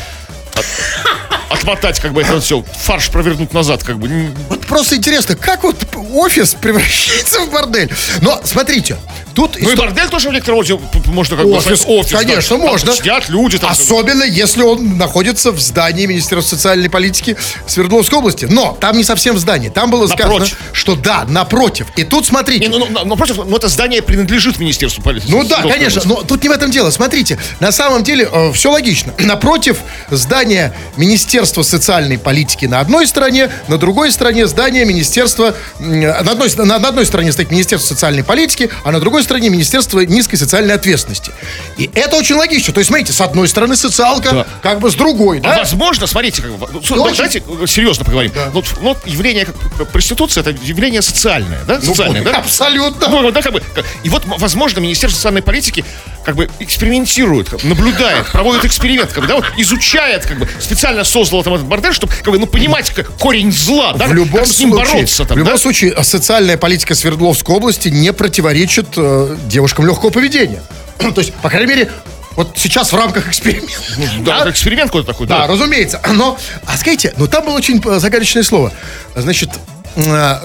отмотать, 1.50 2.00
как 2.00 2.14
бы 2.14 2.22
это 2.22 2.40
все, 2.40 2.62
фарш 2.62 3.10
провернуть 3.10 3.54
назад, 3.54 3.84
как 3.84 4.00
бы. 4.00 4.32
Вот 4.50 4.66
просто 4.66 4.96
интересно, 4.96 5.36
как 5.36 5.64
вот 5.64 5.76
офис 6.14 6.56
превращается 6.56 7.42
в 7.42 7.52
бордель? 7.52 7.92
Но 8.22 8.40
смотрите, 8.44 8.98
тут... 9.36 9.58
Ну 9.60 9.72
и 9.72 9.76
бордель 9.76 10.08
тоже 10.10 10.30
в 10.30 10.34
некотором 10.34 10.60
роде 10.60 10.80
можно 11.06 11.36
как 11.38 11.46
бы 11.46 11.54
Офис, 11.54 11.70
назвать 11.70 11.90
офис. 11.90 12.12
да. 12.12 12.18
конечно, 12.20 12.58
Там 12.58 12.66
можно. 12.68 12.94
Сидят 12.94 13.30
люди 13.30 13.58
там. 13.58 13.72
Особенно, 13.72 14.24
если 14.24 14.62
он 14.64 14.98
находится 14.98 15.52
в 15.52 15.60
здании 15.60 16.06
Министерства 16.06 16.56
социальной 16.56 16.90
политики 16.90 17.36
Свердловской 17.68 18.18
области. 18.20 18.46
Но 18.46 18.78
там 18.80 18.98
не 18.98 19.04
совсем 19.04 19.36
в 19.36 19.40
здании. 19.40 19.70
Там 19.70 19.90
было 19.92 20.08
сказано, 20.08 20.30
Напротив. 20.40 20.58
что 20.74 20.96
да, 20.96 21.26
напротив. 21.28 21.88
И 21.96 22.04
тут 22.04 22.26
смотрите. 22.26 22.68
Не, 22.68 22.78
ну, 22.78 22.86
ну, 22.90 23.06
напротив, 23.06 23.38
ну, 23.46 23.56
это 23.56 23.68
здание 23.68 24.02
принадлежит 24.02 24.60
Министерству 24.60 25.02
политики. 25.04 25.32
Ну 25.32 25.44
да, 25.44 25.62
конечно, 25.62 26.02
области. 26.02 26.08
но 26.08 26.16
тут 26.24 26.44
не 26.44 26.50
в 26.50 26.52
этом 26.52 26.72
дело. 26.72 26.90
Смотрите, 26.92 27.38
на 27.60 27.72
самом 27.72 28.04
деле 28.04 28.30
все 28.54 28.72
логично. 28.72 29.14
Напротив 29.20 29.78
здания 30.10 30.74
Министерства 30.98 31.64
социальной 31.64 32.18
политики 32.18 32.66
на 32.66 32.80
одной 32.80 33.08
стороне, 33.08 33.50
на 33.68 33.78
другой 33.78 34.12
стороне 34.12 34.48
здание 34.48 34.86
Министерства... 34.86 35.56
м, 35.80 36.00
На 36.02 36.20
одной, 36.20 36.50
на, 36.58 36.80
на 36.80 36.88
одной 36.90 37.06
стороне 37.06 37.32
стоит 37.32 37.52
Министерство 37.52 37.94
социальной 37.94 38.24
политики, 38.24 38.70
а 38.84 38.92
на 38.92 39.00
другой 39.00 39.23
стороне 39.24 39.50
Министерство 39.50 40.00
низкой 40.02 40.36
социальной 40.38 40.76
ответственности. 40.76 41.32
И 41.78 41.90
это 41.94 42.16
очень 42.18 42.36
логично. 42.36 42.74
То 42.74 42.80
есть, 42.80 42.90
смотрите, 42.90 43.14
с 43.14 43.22
одной 43.22 43.48
стороны 43.48 43.76
социалка, 43.76 44.32
Да. 44.32 44.48
как 44.62 44.80
бы 44.80 44.92
с 44.92 44.96
другой, 44.96 45.40
А 45.40 45.42
да? 45.42 45.58
возможно, 45.60 46.06
смотрите, 46.08 46.42
как 46.42 46.52
бы, 46.58 46.68
ну, 46.72 46.80
очень- 46.80 46.96
давайте 47.16 47.40
э, 47.40 47.68
серьезно 47.68 48.06
поговорим. 48.06 48.32
Вот, 48.52 48.66
ну, 48.82 48.96
явление 49.06 49.46
как 49.46 49.56
проституция 49.92 50.42
это 50.42 50.52
явление 50.64 51.02
социальное, 51.02 51.60
да? 51.66 51.82
Социальное, 51.82 52.24
да? 52.24 52.32
Абсолютно. 52.38 53.08
Ну, 53.08 53.32
да, 53.32 53.42
как 53.42 53.54
бы, 53.54 53.62
и 54.04 54.10
вот, 54.10 54.24
возможно, 54.26 54.80
Министерство 54.80 55.18
социальной 55.18 55.42
политики 55.42 55.84
как 56.24 56.36
бы 56.36 56.50
экспериментирует, 56.60 57.64
наблюдает, 57.64 58.28
проводит 58.32 58.66
эксперимент, 58.66 59.12
как 59.12 59.24
бы, 59.24 59.28
да, 59.28 59.36
вот 59.36 59.46
изучает, 59.58 60.26
как 60.26 60.40
бы, 60.40 60.48
специально 60.60 61.04
создал 61.04 61.44
там 61.44 61.54
этот 61.54 61.68
бордель, 61.68 61.94
чтобы, 61.94 62.14
как 62.14 62.32
бы, 62.32 62.40
ну, 62.40 62.48
понимать 62.48 62.90
как, 62.92 63.08
корень 63.18 63.52
зла, 63.52 63.94
да, 63.94 64.08
в 64.08 64.14
любом 64.14 64.42
как 64.42 64.48
с 64.48 64.60
ним 64.60 64.72
случае, 64.72 64.94
бороться 64.94 65.26
там, 65.26 65.36
в 65.36 65.38
любом 65.38 65.54
да? 65.54 65.60
случае, 65.60 66.04
социальная 66.04 66.58
политика 66.58 66.96
Свердловской 66.96 67.56
области 67.56 67.90
не 67.90 68.14
противоречит 68.14 68.88
э, 68.98 69.38
девушкам 69.46 69.86
легкого 69.86 70.10
поведения. 70.10 70.64
То 70.98 71.22
есть, 71.22 71.34
по 71.36 71.50
крайней 71.50 71.68
мере, 71.68 71.92
вот 72.36 72.52
сейчас 72.56 72.92
в 72.92 72.96
рамках 72.96 73.28
эксперимента. 73.28 73.74
Да, 74.22 74.40
это 74.40 74.50
эксперимент 74.50 74.90
какой-то 74.90 75.12
такой, 75.12 75.28
Да, 75.28 75.40
да. 75.40 75.48
разумеется. 75.48 76.02
Но, 76.14 76.38
а 76.66 76.78
скажите, 76.78 77.14
ну 77.18 77.28
там 77.28 77.46
было 77.46 77.56
очень 77.56 77.82
э, 77.84 78.00
загадочное 78.00 78.44
слово. 78.44 78.72
Значит, 79.16 79.50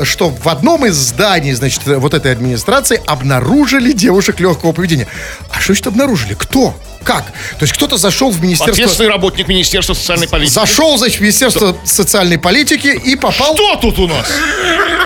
что 0.05 0.31
в 0.31 0.49
одном 0.49 0.87
из 0.87 0.95
зданий, 0.95 1.53
значит, 1.53 1.87
э, 1.87 1.97
вот 1.97 2.15
этой 2.15 2.33
администрации 2.33 3.01
обнаружили 3.07 3.93
девушек 3.93 4.41
легкого 4.41 4.73
поведения. 4.73 5.07
А 5.51 5.61
что 5.61 5.69
значит 5.69 5.87
обнаружили? 5.87 6.35
Кто? 6.35 6.75
Как? 7.03 7.25
То 7.59 7.63
есть 7.63 7.73
кто-то 7.73 7.97
зашел 7.97 8.31
в 8.31 8.43
министерство... 8.43 8.73
Ответственный 8.73 9.09
работник 9.09 9.49
Министерства 9.49 9.95
социальной 9.95 10.29
политики. 10.29 10.55
Зашел, 10.55 10.99
значит, 10.99 11.19
в 11.19 11.21
Министерство 11.23 11.77
социальной 11.85 12.39
политики 12.39 12.89
и 12.89 13.17
попал... 13.17 13.55
Что 13.55 13.77
тут 13.77 13.99
у 13.99 14.09
нас? 14.09 14.27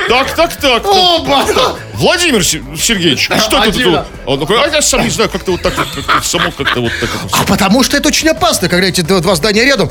Так, 0.08 0.34
так, 0.34 0.56
так. 0.56 0.84
Оба! 0.84 1.46
Владимир 1.94 2.44
Се- 2.44 2.62
Сергеевич, 2.76 3.30
что 3.38 3.60
Один. 3.60 3.92
тут? 3.92 4.06
Он 4.26 4.40
такой, 4.40 4.60
а 4.60 4.66
я 4.66 4.82
сам 4.82 5.04
не 5.04 5.10
знаю, 5.10 5.30
как-то 5.30 5.52
вот 5.52 5.62
так 5.62 5.76
вот, 5.78 5.86
как-то 6.04 6.28
само 6.28 6.50
как-то 6.50 6.80
вот 6.80 6.92
так 7.00 7.10
вот. 7.22 7.32
А 7.32 7.44
потому 7.44 7.84
что 7.84 7.96
это 7.96 8.08
очень 8.08 8.28
опасно, 8.28 8.68
когда 8.68 8.88
эти 8.88 9.02
два 9.02 9.34
здания 9.36 9.64
рядом. 9.64 9.90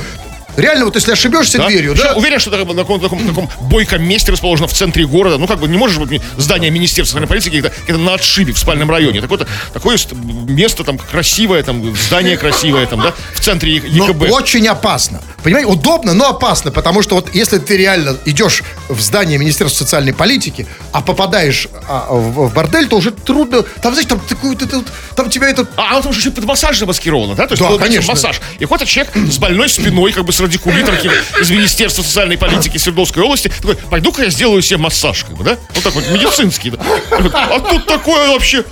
Реально, 0.58 0.86
вот 0.86 0.96
если 0.96 1.12
ошибешься 1.12 1.58
Да? 1.58 1.68
дверью, 1.68 1.94
Причем 1.94 2.08
да? 2.10 2.16
Уверен, 2.16 2.40
что 2.40 2.52
на 2.52 2.58
каком-то 2.76 3.04
таком, 3.10 3.28
таком 3.28 3.50
бойком 3.70 4.04
месте 4.04 4.32
расположено 4.32 4.68
в 4.68 4.74
центре 4.74 5.06
города. 5.06 5.38
Ну, 5.38 5.48
как 5.48 5.60
бы 5.60 5.68
не 5.68 5.78
можешь 5.78 5.98
быть 5.98 6.22
здание 6.38 6.70
Министерства 6.72 7.14
социальной 7.20 7.28
политики 7.28 7.58
где-то, 7.58 7.74
где-то 7.84 8.00
на 8.00 8.14
отшибе 8.16 8.54
в 8.54 8.60
спальном 8.60 8.90
районе. 8.92 9.22
Такое, 9.22 9.48
такое 9.74 9.98
ст- 9.98 10.14
место 10.14 10.84
там 10.84 10.98
красивое, 10.98 11.64
там 11.64 11.96
здание 11.96 12.38
красивое, 12.38 12.86
там, 12.86 13.02
да, 13.02 13.14
в 13.34 13.40
центре 13.40 13.76
Е- 13.76 13.84
Но 13.92 14.08
ЕКБ. 14.10 14.32
очень 14.32 14.68
опасно. 14.68 15.22
Понимаете, 15.44 15.70
удобно, 15.72 16.14
но 16.14 16.30
опасно, 16.30 16.72
потому 16.72 17.02
что 17.02 17.16
вот 17.16 17.34
если 17.34 17.58
ты 17.58 17.76
реально 17.78 18.18
идешь 18.26 18.62
в 18.90 19.00
здание 19.02 19.38
Министерства 19.40 19.84
социальной 19.86 20.14
политики, 20.14 20.68
а 20.92 21.02
попадаешь 21.02 21.68
а, 21.88 22.08
в, 22.14 22.48
в 22.50 22.54
бордель, 22.54 22.88
то 22.88 22.98
уже 22.98 23.12
трудно. 23.12 23.64
Там, 23.82 23.94
знаешь, 23.94 24.08
там 24.10 24.22
вот 24.44 24.62
это 24.62 24.78
вот, 24.78 24.86
там 25.16 25.30
тебя 25.30 25.50
этот. 25.50 25.70
А, 25.78 25.98
а 25.98 26.02
там 26.02 26.14
же 26.14 26.20
еще 26.20 26.32
под 26.32 26.46
массаж 26.46 26.78
замаскировано, 26.78 27.36
да? 27.36 27.48
То 27.48 27.54
есть 27.54 27.64
Да, 27.64 27.78
конечно. 27.78 28.12
массаж. 28.14 28.40
И 28.60 28.66
ходит 28.66 28.88
человек 28.88 29.14
с 29.16 29.38
больной 29.38 29.70
спиной, 29.70 30.12
как 30.12 30.26
бы 30.26 30.32
с 30.34 30.41
радикулитом 30.42 30.96
таким, 30.96 31.12
из 31.40 31.50
Министерства 31.50 32.02
социальной 32.04 32.38
политики 32.38 32.78
Свердловской 32.78 33.24
области. 33.24 33.48
Такой, 33.48 33.76
пойду-ка 33.76 34.24
я 34.24 34.30
сделаю 34.30 34.62
себе 34.62 34.78
массаж, 34.78 35.24
как 35.24 35.36
бы, 35.36 35.44
да? 35.44 35.58
Вот 35.74 35.84
так 35.84 35.94
вот, 35.94 36.08
медицинский. 36.10 36.72
да. 36.72 36.80
А 37.10 37.60
тут 37.60 37.86
такое 37.86 38.30
вообще... 38.30 38.64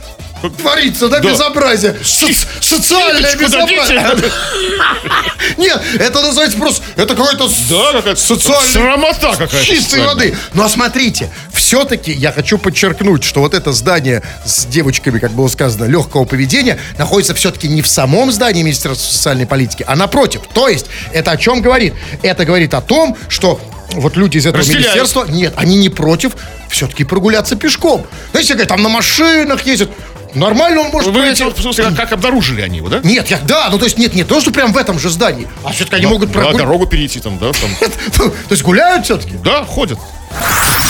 Творится, 0.57 1.09
да, 1.09 1.19
Да. 1.19 1.29
безобразие. 1.31 1.95
Сис- 2.03 2.45
Социальное 2.61 3.35
безобразие. 3.35 3.99
Нет, 5.57 5.81
это 5.99 6.21
называется 6.21 6.57
просто, 6.57 6.83
это 6.95 7.15
какой-то 7.15 7.49
Да, 7.69 7.93
какая-то 7.93 8.19
социальный 8.19 8.69
срамота 8.69 9.31
какая-то. 9.31 9.63
чистой 9.65 9.81
социальная. 9.99 10.07
воды. 10.07 10.37
Но 10.53 10.67
смотрите, 10.69 11.29
все-таки 11.53 12.11
я 12.11 12.31
хочу 12.31 12.57
подчеркнуть, 12.57 13.23
что 13.23 13.41
вот 13.41 13.53
это 13.53 13.71
здание 13.73 14.23
с 14.45 14.65
девочками, 14.65 15.19
как 15.19 15.31
было 15.31 15.47
сказано, 15.47 15.85
легкого 15.85 16.25
поведения, 16.25 16.79
находится 16.97 17.33
все-таки 17.33 17.67
не 17.67 17.81
в 17.81 17.87
самом 17.87 18.31
здании 18.31 18.63
Министерства 18.63 19.11
социальной 19.11 19.45
политики, 19.47 19.83
а 19.87 19.95
напротив. 19.95 20.41
То 20.53 20.67
есть, 20.67 20.85
это 21.13 21.31
о 21.31 21.37
чем 21.37 21.61
говорит? 21.61 21.93
Это 22.21 22.45
говорит 22.45 22.73
о 22.73 22.81
том, 22.81 23.17
что 23.27 23.59
вот 23.93 24.15
люди 24.17 24.37
из 24.37 24.45
этого 24.45 24.59
Разделяют. 24.59 24.85
министерства, 24.95 25.25
нет, 25.29 25.53
они 25.57 25.77
не 25.77 25.89
против 25.89 26.33
все-таки 26.69 27.03
прогуляться 27.03 27.55
пешком. 27.55 28.05
Знаете, 28.31 28.55
как 28.55 28.67
там 28.67 28.83
на 28.83 28.89
машинах 28.89 29.65
ездят. 29.65 29.89
Нормально 30.35 30.81
он 30.81 30.89
может 30.91 31.11
Вы 31.13 31.21
пройти. 31.21 31.43
в 31.43 31.59
смысле, 31.61 31.83
как, 31.85 31.95
как 31.95 32.11
обнаружили 32.13 32.61
они 32.61 32.77
его, 32.77 32.89
да? 32.89 32.99
Нет, 33.03 33.27
я, 33.29 33.39
да, 33.39 33.69
ну 33.71 33.77
то 33.79 33.85
есть 33.85 33.97
нет, 33.97 34.13
не 34.13 34.23
то, 34.23 34.39
что 34.41 34.51
прям 34.51 34.73
в 34.73 34.77
этом 34.77 34.99
же 34.99 35.09
здании, 35.09 35.47
а 35.63 35.71
все-таки 35.71 35.95
они 35.97 36.05
могут 36.05 36.29
Да, 36.29 36.33
прогулять. 36.39 36.57
дорогу 36.59 36.85
перейти 36.85 37.19
там, 37.19 37.37
да? 37.37 37.51
Там. 37.51 37.91
То 38.13 38.33
есть 38.51 38.63
гуляют 38.63 39.05
все-таки? 39.05 39.33
Да, 39.43 39.63
ходят. 39.65 39.97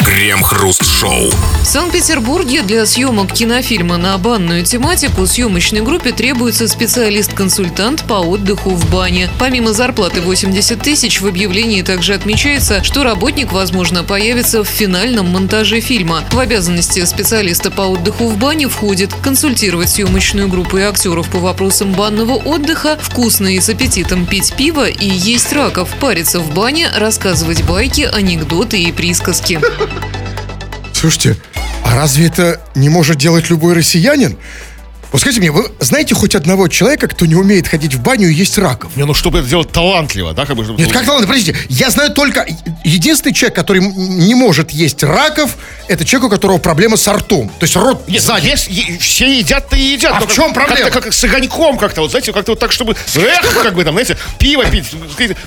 Крем-хруст-шоу. 0.04 1.30
В 1.62 1.66
Санкт-Петербурге 1.66 2.62
для 2.64 2.86
съемок 2.86 3.32
кинофильма 3.32 3.98
на 3.98 4.18
банную 4.18 4.66
тематику 4.66 5.28
съемочной 5.28 5.82
группе 5.82 6.12
требуется 6.12 6.68
специалист-консультант 6.68 8.04
по 8.04 8.16
отдыху 8.16 8.72
в 8.72 8.90
бане. 8.90 9.30
Помимо 9.38 9.72
зарплаты 9.72 10.22
80 10.22 10.82
тысяч, 10.82 11.22
в 11.22 11.28
объявлении 11.28 11.84
также 11.84 12.16
отмечается, 12.16 12.84
что 12.84 13.04
работник, 13.04 13.52
возможно, 13.52 14.04
появится 14.04 14.64
в 14.64 14.68
финальном 14.68 15.28
монтаже 15.28 15.80
фильма. 15.80 16.24
В 16.32 16.40
обязанности 16.40 17.06
специалиста 17.06 17.70
по 17.70 17.84
отдыху 17.84 18.28
в 18.30 18.38
бане 18.38 18.68
входит 18.68 19.14
консультировать 19.14 19.90
съемочную 19.90 20.48
группу 20.48 20.78
и 20.78 20.82
актеров 20.82 21.30
по 21.30 21.40
вопросам 21.40 21.92
банного 21.94 22.34
отдыха, 22.34 22.98
вкусно 23.00 23.48
и 23.48 23.60
с 23.60 23.70
аппетитом 23.70 24.26
пить 24.26 24.54
пиво 24.58 24.90
и 24.90 25.08
есть 25.08 25.54
раков, 25.54 25.90
париться 26.00 26.40
в 26.40 26.54
бане, 26.54 26.90
рассказывать 26.96 27.64
байки, 27.64 28.10
анекдоты 28.12 28.82
и 28.82 28.92
присказки. 28.92 29.29
Слушайте, 30.94 31.38
а 31.86 31.96
разве 31.96 32.28
это 32.28 32.62
не 32.76 32.90
может 32.90 33.18
делать 33.18 33.50
любой 33.50 33.74
россиянин? 33.74 34.38
Вот 35.12 35.22
скажите 35.22 35.40
мне, 35.42 35.52
вы 35.52 35.72
знаете 35.80 36.14
хоть 36.14 36.36
одного 36.36 36.68
человека, 36.68 37.08
кто 37.08 37.26
не 37.26 37.34
умеет 37.36 37.68
ходить 37.68 37.96
в 37.96 38.02
баню 38.02 38.30
и 38.30 38.34
есть 38.34 38.58
раков? 38.60 38.96
Не, 38.96 39.06
ну 39.06 39.14
чтобы 39.16 39.40
это 39.40 39.48
делать 39.50 39.72
талантливо, 39.72 40.34
да, 40.34 40.46
как 40.46 40.56
бы. 40.56 40.64
чтобы- 40.64 40.80
Нет, 40.80 40.92
как 40.92 41.08
ладно, 41.08 41.26
подождите. 41.26 41.58
Я 41.70 41.90
знаю 41.90 42.12
только 42.12 42.46
единственный 42.84 43.34
человек, 43.34 43.56
который 43.56 43.82
не 43.82 44.36
может 44.36 44.70
есть 44.72 45.02
раков, 45.04 45.58
это 45.90 46.06
человек, 46.06 46.28
у 46.32 46.36
которого 46.36 46.58
проблема 46.60 46.96
с 46.98 47.08
ртом. 47.12 47.50
То 47.60 47.64
есть 47.66 47.76
рот 47.76 48.08
Нет, 48.08 48.22
сзади. 48.22 48.48
есть- 48.48 48.68
е- 48.70 48.98
все 49.00 49.40
едят-то 49.40 49.76
и 49.76 49.82
едят. 49.82 50.14
А 50.16 50.20
в 50.26 50.34
чем 50.34 50.54
проблема? 50.54 50.90
Как-то 50.90 51.02
как 51.02 51.14
с 51.14 51.24
огоньком 51.24 51.78
как-то, 51.78 52.02
вот 52.02 52.12
знаете, 52.12 52.32
как-то 52.32 52.52
вот 52.54 52.60
так, 52.60 52.72
чтобы, 52.72 52.96
эх, 53.16 53.64
как 53.64 53.74
бы 53.74 53.84
там, 53.84 53.94
знаете, 53.94 54.18
пиво 54.38 54.66
пить, 54.66 54.86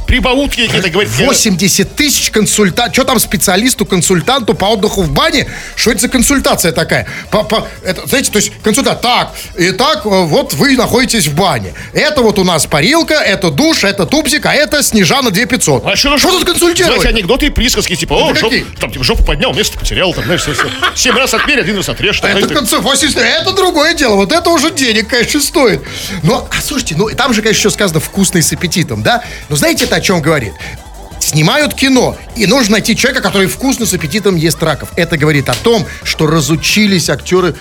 прибаутки 0.07 0.66
какие-то 0.66 0.88
говорить. 0.90 1.12
я- 1.18 1.26
80 1.26 1.95
тысяч 1.97 2.30
консультант. 2.30 2.93
Что 2.95 3.05
там 3.05 3.18
специалисту, 3.18 3.86
консультанту 3.86 4.55
по 4.55 4.66
отдыху 4.66 5.03
в 5.03 5.11
бане? 5.11 5.49
Что 5.76 5.90
это 5.93 6.01
за 6.01 6.09
консультация 6.09 6.72
такая? 6.72 7.07
По, 7.30 7.43
по- 7.45 7.66
это, 7.84 8.07
знаете, 8.07 8.30
то 8.30 8.38
есть 8.38 8.53
консультант. 8.62 9.01
Так, 9.01 9.32
итак, 9.57 10.03
э, 10.05 10.09
вот 10.09 10.53
вы 10.55 10.76
находитесь 10.76 11.26
в 11.26 11.34
бане. 11.34 11.74
Это 11.93 12.22
вот 12.22 12.38
у 12.38 12.45
нас 12.45 12.66
парилка, 12.66 13.14
это 13.14 13.51
душ, 13.51 13.84
это 13.84 14.07
тубзик, 14.07 14.47
а 14.47 14.53
это 14.55 14.82
Снежана 14.82 15.30
2500. 15.30 15.86
А 15.86 15.97
что, 15.97 16.18
Что 16.18 16.30
тут 16.38 16.45
консультировать? 16.47 17.01
Знаете, 17.01 17.16
анекдоты 17.18 17.47
и 17.47 17.51
присказки, 17.51 17.95
типа, 17.97 18.14
о, 18.14 18.30
Это 18.32 18.40
жоп- 18.40 18.78
там, 18.78 18.90
типа, 18.90 19.05
жопу 19.05 19.24
поднял, 19.24 19.53
место 19.55 19.78
потерял, 19.78 20.12
там, 20.12 20.26
знаешь, 20.39 20.43
все, 20.43 20.53
все. 20.55 20.70
Семь 20.95 21.16
раз 21.16 21.35
отмерь, 21.35 21.61
один 21.61 21.76
раз 21.76 21.89
отрежь. 21.89 22.20
там, 22.20 22.30
Это, 22.30 22.41
знаете, 22.41 22.55
конце- 22.55 22.78
80, 22.78 23.18
это 23.18 23.53
другое 23.53 23.95
дело. 23.95 24.16
Вот 24.16 24.33
это 24.33 24.51
уже 24.51 24.70
денег, 24.70 25.09
конечно, 25.09 25.41
стоит. 25.41 25.83
Но, 26.22 26.49
а 26.51 26.61
слушайте, 26.61 26.95
ну 26.97 27.09
там 27.11 27.35
же, 27.35 27.43
конечно, 27.43 27.61
еще 27.61 27.70
сказано 27.70 28.01
вкусно 28.01 28.39
и 28.39 28.43
с 28.43 28.53
аппетитом, 28.53 29.03
да? 29.03 29.22
Но 29.49 29.57
знаете, 29.57 29.85
это 29.85 29.97
о 29.97 30.01
чем 30.01 30.20
говорит? 30.20 30.53
Снимают 31.20 31.74
кино, 31.74 32.16
и 32.35 32.47
нужно 32.47 32.72
найти 32.72 32.97
человека, 32.97 33.22
который 33.22 33.47
вкусно 33.47 33.87
с 33.87 33.95
аппетитом 33.95 34.35
ест 34.37 34.62
раков. 34.62 34.89
Это 34.97 35.16
говорит 35.16 35.49
о 35.49 35.55
том, 35.55 35.87
что 36.03 36.26
разучились 36.26 37.09
актеры, 37.09 37.55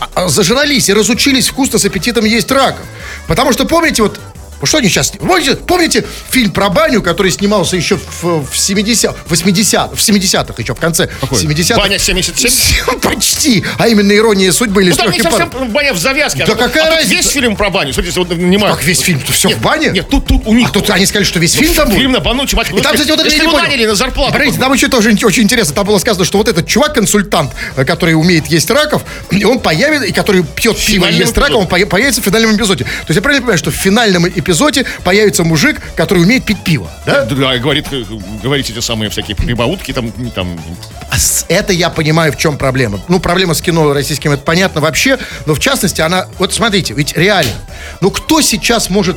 а, 0.00 0.08
а, 0.14 0.28
зажрались 0.28 0.88
и 0.88 0.94
разучились 0.94 1.48
вкусно 1.48 1.78
с 1.78 1.84
аппетитом 1.84 2.24
есть 2.24 2.50
раков. 2.50 2.86
Потому 3.26 3.52
что, 3.52 3.66
помните, 3.66 4.02
вот 4.02 4.18
что 4.66 4.78
они 4.78 4.88
сейчас... 4.88 5.12
Помните, 5.12 5.56
помните 5.56 6.04
фильм 6.30 6.50
про 6.50 6.68
баню, 6.68 7.02
который 7.02 7.30
снимался 7.30 7.76
еще 7.76 7.96
в, 7.96 8.44
в 8.44 8.56
70 8.56 9.14
80 9.26 9.90
в 9.92 9.98
70-х 9.98 10.54
еще, 10.58 10.74
в 10.74 10.78
конце 10.78 11.08
70-х? 11.22 11.78
Баня 11.78 11.98
77? 11.98 13.00
Почти. 13.00 13.64
А 13.78 13.88
именно 13.88 14.12
«Ирония 14.12 14.52
судьбы» 14.52 14.82
или 14.82 14.90
Ну, 14.90 14.96
там 14.96 15.06
не 15.10 15.12
«С 15.12 15.16
легким 15.16 15.30
совсем 15.30 15.50
паром». 15.50 15.70
баня 15.70 15.92
в 15.92 15.98
завязке. 15.98 16.44
Да 16.46 16.52
а 16.52 16.56
какая 16.56 16.84
а 16.84 16.96
разница? 16.96 17.14
весь 17.14 17.26
фильм 17.28 17.56
про 17.56 17.70
баню. 17.70 17.92
Смотрите, 17.92 18.18
вот 18.18 18.28
внимание. 18.28 18.76
Как 18.76 18.84
весь 18.84 19.00
фильм? 19.00 19.20
Тут 19.20 19.34
все 19.34 19.48
Нет, 19.48 19.58
в 19.58 19.62
бане? 19.62 19.90
Нет, 19.90 20.08
тут, 20.08 20.26
тут 20.26 20.46
у 20.46 20.54
них... 20.54 20.68
А 20.68 20.72
тут 20.72 20.88
они 20.90 21.06
сказали, 21.06 21.24
что 21.24 21.38
весь 21.40 21.54
фильм 21.54 21.74
там 21.74 21.88
будет? 21.88 21.98
Фильм 21.98 22.12
на 22.12 22.20
бану, 22.20 22.46
тематику. 22.46 22.78
И 22.78 22.80
там, 22.82 22.92
кстати, 22.92 23.10
вот 23.10 23.20
это 23.20 23.28
Если 23.28 23.42
его 23.42 23.58
наняли 23.58 23.86
на 23.86 23.94
зарплату. 23.94 24.32
Смотрите, 24.32 24.58
там 24.58 24.72
еще 24.72 24.88
тоже 24.88 25.10
очень 25.24 25.42
интересно. 25.42 25.74
Там 25.74 25.86
было 25.86 25.98
сказано, 25.98 26.24
что 26.24 26.38
вот 26.38 26.48
этот 26.48 26.66
чувак-консультант, 26.66 27.52
э, 27.76 27.84
который 27.84 28.14
умеет 28.14 28.46
есть 28.46 28.70
раков, 28.70 29.02
и 29.30 29.44
он 29.44 29.60
появится, 29.60 30.06
и 30.06 30.12
который 30.12 30.44
пьет 30.44 30.76
пиво 30.76 31.06
и 31.06 31.14
ест 31.14 31.36
раков, 31.38 31.62
он 31.62 31.66
появится 31.66 32.20
в 32.20 32.24
финальном 32.24 32.56
эпизоде. 32.56 32.84
То 32.84 32.90
есть 33.08 33.16
я 33.16 33.22
правильно 33.22 33.42
понимаю, 33.42 33.58
что 33.58 33.70
в 33.70 33.74
финальном 33.74 34.28
эпизоде 34.28 34.51
появится 35.04 35.44
мужик, 35.44 35.80
который 35.96 36.22
умеет 36.22 36.44
пить 36.44 36.62
пиво, 36.64 36.90
да? 37.06 37.24
Да, 37.24 37.54
и 37.54 37.58
говорит, 37.58 37.86
э, 37.92 38.04
говорит 38.42 38.68
эти 38.68 38.80
самые 38.80 39.10
всякие 39.10 39.36
прибаутки, 39.36 39.92
там, 39.92 40.12
там, 40.34 40.58
А 41.10 41.16
Это 41.48 41.72
я 41.72 41.90
понимаю, 41.90 42.32
в 42.32 42.36
чем 42.36 42.58
проблема. 42.58 43.00
Ну, 43.08 43.20
проблема 43.20 43.54
с 43.54 43.60
кино 43.60 43.92
российским, 43.92 44.32
это 44.32 44.42
понятно 44.42 44.80
вообще, 44.80 45.18
но 45.46 45.54
в 45.54 45.60
частности 45.60 46.00
она... 46.00 46.28
Вот 46.38 46.52
смотрите, 46.52 46.94
ведь 46.94 47.16
реально, 47.16 47.52
ну 48.00 48.10
кто 48.10 48.40
сейчас 48.40 48.90
может 48.90 49.16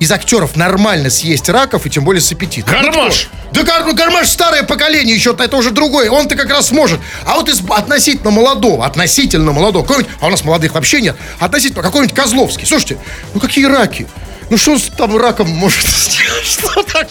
из 0.00 0.12
актеров 0.12 0.56
нормально 0.56 1.10
съесть 1.10 1.48
раков, 1.48 1.86
и 1.86 1.90
тем 1.90 2.04
более 2.04 2.20
с 2.20 2.30
аппетитом? 2.32 2.74
Ну, 2.80 2.92
Гармаш! 2.92 3.28
Да 3.52 3.62
Гар- 3.62 3.84
ну, 3.86 3.94
Гармаш 3.94 4.28
старое 4.28 4.62
поколение 4.64 5.14
еще, 5.16 5.34
это 5.38 5.56
уже 5.56 5.70
другое. 5.70 6.10
Он-то 6.10 6.34
как 6.36 6.50
раз 6.50 6.68
сможет. 6.68 7.00
А 7.24 7.34
вот 7.36 7.48
из 7.48 7.60
относительно 7.70 8.30
молодого, 8.30 8.84
относительно 8.84 9.52
молодого, 9.52 9.86
а 10.20 10.26
у 10.26 10.30
нас 10.30 10.44
молодых 10.44 10.74
вообще 10.74 11.00
нет, 11.00 11.16
относительно 11.38 11.82
какой-нибудь 11.82 12.14
Козловский. 12.14 12.66
Слушайте, 12.66 12.98
ну 13.34 13.40
какие 13.40 13.64
раки? 13.66 14.06
Ну 14.50 14.56
что 14.58 14.72
он 14.72 14.78
с- 14.78 14.90
там 14.96 15.16
раком 15.16 15.48
может 15.48 15.84
сделать? 15.86 16.44
Что 16.44 16.82
так? 16.82 17.08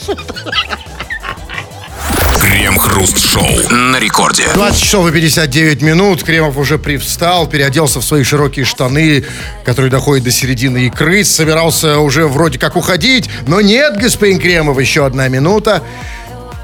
Крем-хруст-шоу. 2.45 3.71
На 3.71 3.99
рекорде. 3.99 4.47
20 4.53 4.79
часов 4.79 5.07
и 5.07 5.11
59 5.11 5.81
минут. 5.81 6.23
Кремов 6.23 6.57
уже 6.57 6.77
привстал, 6.77 7.47
переоделся 7.47 8.01
в 8.01 8.05
свои 8.05 8.23
широкие 8.23 8.65
штаны, 8.65 9.25
которые 9.63 9.89
доходят 9.89 10.25
до 10.25 10.31
середины 10.31 10.85
икры. 10.85 11.23
Собирался 11.23 11.97
уже 11.97 12.27
вроде 12.27 12.59
как 12.59 12.75
уходить. 12.75 13.31
Но 13.47 13.61
нет, 13.61 13.97
господин 13.97 14.39
Кремов, 14.39 14.79
еще 14.79 15.07
одна 15.07 15.27
минута. 15.27 15.81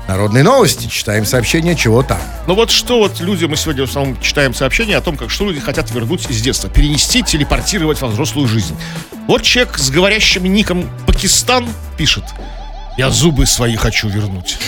Народные 0.08 0.44
новости. 0.44 0.86
Читаем 0.86 1.26
сообщение, 1.26 1.76
чего 1.76 2.04
там. 2.04 2.20
Ну 2.46 2.54
вот 2.54 2.70
что 2.70 3.00
вот 3.00 3.20
люди, 3.20 3.46
мы 3.46 3.58
сегодня 3.58 3.88
в 3.88 3.90
основном 3.90 4.22
читаем 4.22 4.54
сообщения 4.54 4.98
о 4.98 5.02
том, 5.02 5.18
как 5.18 5.32
что 5.32 5.46
люди 5.46 5.62
хотят 5.62 5.90
вернуть 5.90 6.30
из 6.30 6.42
детства, 6.42 6.70
перенести, 6.70 7.24
телепортировать 7.24 8.00
во 8.02 8.10
взрослую 8.10 8.48
жизнь. 8.48 8.76
Вот 9.26 9.42
человек 9.42 9.80
с 9.80 9.90
говорящим 9.90 10.44
ником 10.44 10.88
Пакистан 11.08 11.68
пишет. 11.98 12.26
Я 13.02 13.10
зубы 13.10 13.47
свои 13.47 13.76
хочу 13.78 14.10
вернуть. 14.10 14.60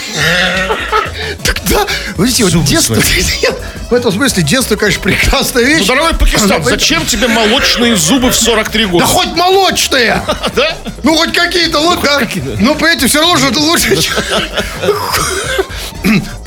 Тогда, 1.44 1.86
видите, 2.18 2.46
вот 2.46 2.66
детство... 2.66 2.96
В 3.92 3.94
этом 3.94 4.12
смысле 4.12 4.42
детство, 4.42 4.76
конечно, 4.76 5.04
прекрасная 5.04 5.64
вещь. 5.64 5.82
Ну, 5.82 5.86
дорогой 5.86 6.16
Пакистан, 6.16 6.64
зачем 6.64 7.06
тебе 7.06 7.28
молочные 7.28 7.96
зубы 7.96 8.32
в 8.32 8.36
43 8.36 8.86
года? 8.88 9.06
Да 9.06 9.12
хоть 9.12 9.36
молочные! 9.36 10.20
Да? 10.56 10.76
Ну, 11.04 11.16
хоть 11.16 11.32
какие-то 11.32 11.78
лучше. 11.78 12.02
да? 12.02 12.22
Ну, 12.60 12.74
понимаете, 12.74 13.06
все 13.06 13.20
равно 13.20 13.38
же 13.38 13.50
это 13.50 13.60
лучше. 13.60 14.00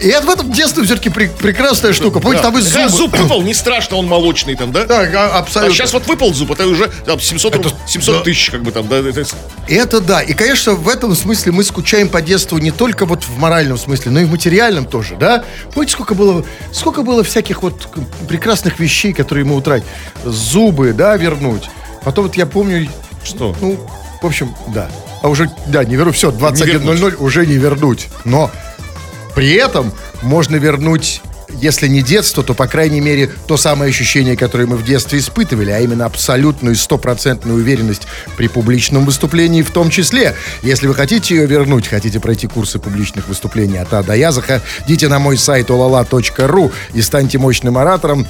И 0.00 0.06
это 0.08 0.26
в 0.26 0.30
этом 0.30 0.50
детстве 0.52 0.84
все-таки 0.84 1.10
прекрасная 1.10 1.92
штука. 1.92 2.20
Помните, 2.20 2.42
там 2.42 2.56
и 2.58 2.62
Когда 2.62 2.88
зубы. 2.88 3.16
зуб 3.16 3.22
выпал, 3.22 3.42
не 3.42 3.54
страшно, 3.54 3.96
он 3.96 4.06
молочный 4.06 4.54
там, 4.56 4.72
да? 4.72 4.84
Да, 4.84 5.00
а- 5.02 5.30
А 5.34 5.38
абсолютно. 5.40 5.74
сейчас 5.74 5.92
вот 5.92 6.06
выпал 6.06 6.32
зуб, 6.34 6.50
это 6.52 6.66
уже 6.66 6.88
там, 7.06 7.20
700, 7.20 7.56
руб- 7.56 7.74
700 7.86 8.24
тысяч, 8.24 8.50
как 8.50 8.62
бы 8.62 8.70
там, 8.72 8.88
да? 8.88 8.98
это- 8.98 9.24
Это 9.68 10.00
да. 10.00 10.20
И, 10.22 10.32
конечно, 10.32 10.72
в 10.74 10.88
этом 10.88 11.14
смысле 11.14 11.52
мы 11.52 11.64
скучаем 11.64 12.08
по 12.08 12.20
детству 12.22 12.58
не 12.58 12.70
только 12.70 13.06
вот 13.06 13.24
в 13.24 13.38
моральном 13.38 13.78
смысле, 13.78 14.10
но 14.10 14.20
и 14.20 14.24
в 14.24 14.30
материальном 14.30 14.86
тоже, 14.86 15.16
да? 15.16 15.44
Помните, 15.74 15.92
сколько 15.92 16.14
было, 16.14 16.44
сколько 16.72 17.02
было 17.02 17.22
всяких 17.24 17.62
вот 17.62 17.88
прекрасных 18.28 18.80
вещей, 18.80 19.12
которые 19.12 19.44
мы 19.44 19.56
утратили? 19.56 19.88
Зубы, 20.24 20.92
да, 20.92 21.16
вернуть. 21.16 21.68
Потом 22.04 22.26
вот 22.26 22.36
я 22.36 22.46
помню... 22.46 22.88
Что? 23.24 23.54
Ну, 23.60 23.78
в 24.22 24.26
общем, 24.26 24.54
да. 24.68 24.88
А 25.22 25.28
уже, 25.28 25.50
да, 25.66 25.84
не 25.84 25.96
верну. 25.96 26.12
Все, 26.12 26.30
21.00 26.30 27.16
уже 27.16 27.44
не 27.46 27.54
вернуть. 27.56 28.08
Но 28.24 28.50
при 29.38 29.52
этом 29.52 29.92
можно 30.20 30.56
вернуть 30.56 31.22
если 31.60 31.86
не 31.86 32.02
детство, 32.02 32.42
то, 32.42 32.54
по 32.54 32.66
крайней 32.66 33.00
мере, 33.00 33.30
то 33.46 33.56
самое 33.56 33.88
ощущение, 33.88 34.36
которое 34.36 34.66
мы 34.66 34.76
в 34.76 34.84
детстве 34.84 35.20
испытывали, 35.20 35.70
а 35.70 35.78
именно 35.78 36.06
абсолютную 36.06 36.74
стопроцентную 36.74 37.56
уверенность 37.56 38.08
при 38.36 38.48
публичном 38.48 39.04
выступлении 39.04 39.62
в 39.62 39.70
том 39.70 39.90
числе. 39.90 40.34
Если 40.62 40.88
вы 40.88 40.94
хотите 40.94 41.36
ее 41.36 41.46
вернуть, 41.46 41.86
хотите 41.86 42.18
пройти 42.18 42.48
курсы 42.48 42.80
публичных 42.80 43.28
выступлений 43.28 43.78
от 43.78 43.94
А 43.94 44.02
до 44.02 44.14
Я, 44.14 44.32
заходите 44.32 45.06
на 45.06 45.20
мой 45.20 45.38
сайт 45.38 45.70
olala.ru 45.70 46.72
и 46.94 47.00
станьте 47.00 47.38
мощным 47.38 47.78
оратором. 47.78 48.26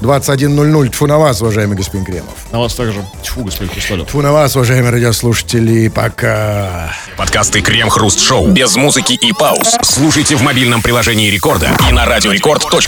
21.00. 0.00 0.88
Тьфу 0.88 1.06
на 1.06 1.18
вас, 1.18 1.40
уважаемый 1.42 1.76
господин 1.76 2.04
Кремов. 2.04 2.34
На 2.52 2.60
вас 2.60 2.74
также. 2.74 3.04
Тьфу, 3.22 3.44
господин 3.44 3.72
Хрусталев. 3.72 4.06
Тьфу 4.08 4.22
на 4.22 4.32
вас, 4.32 4.56
уважаемые 4.56 4.90
радиослушатели. 4.92 5.88
Пока. 5.88 6.92
Подкасты 7.16 7.60
Крем-хруст-шоу. 7.60 8.48
Без 8.48 8.76
музыки 8.76 9.12
и 9.12 9.32
пауз. 9.32 9.76
Слушайте 9.82 10.36
в 10.36 10.42
мобильном 10.42 10.82
приложении 10.82 11.30
Рекорда 11.30 11.70
и 11.88 11.92
на 11.92 12.06
радиорекорд.ру. 12.06 12.80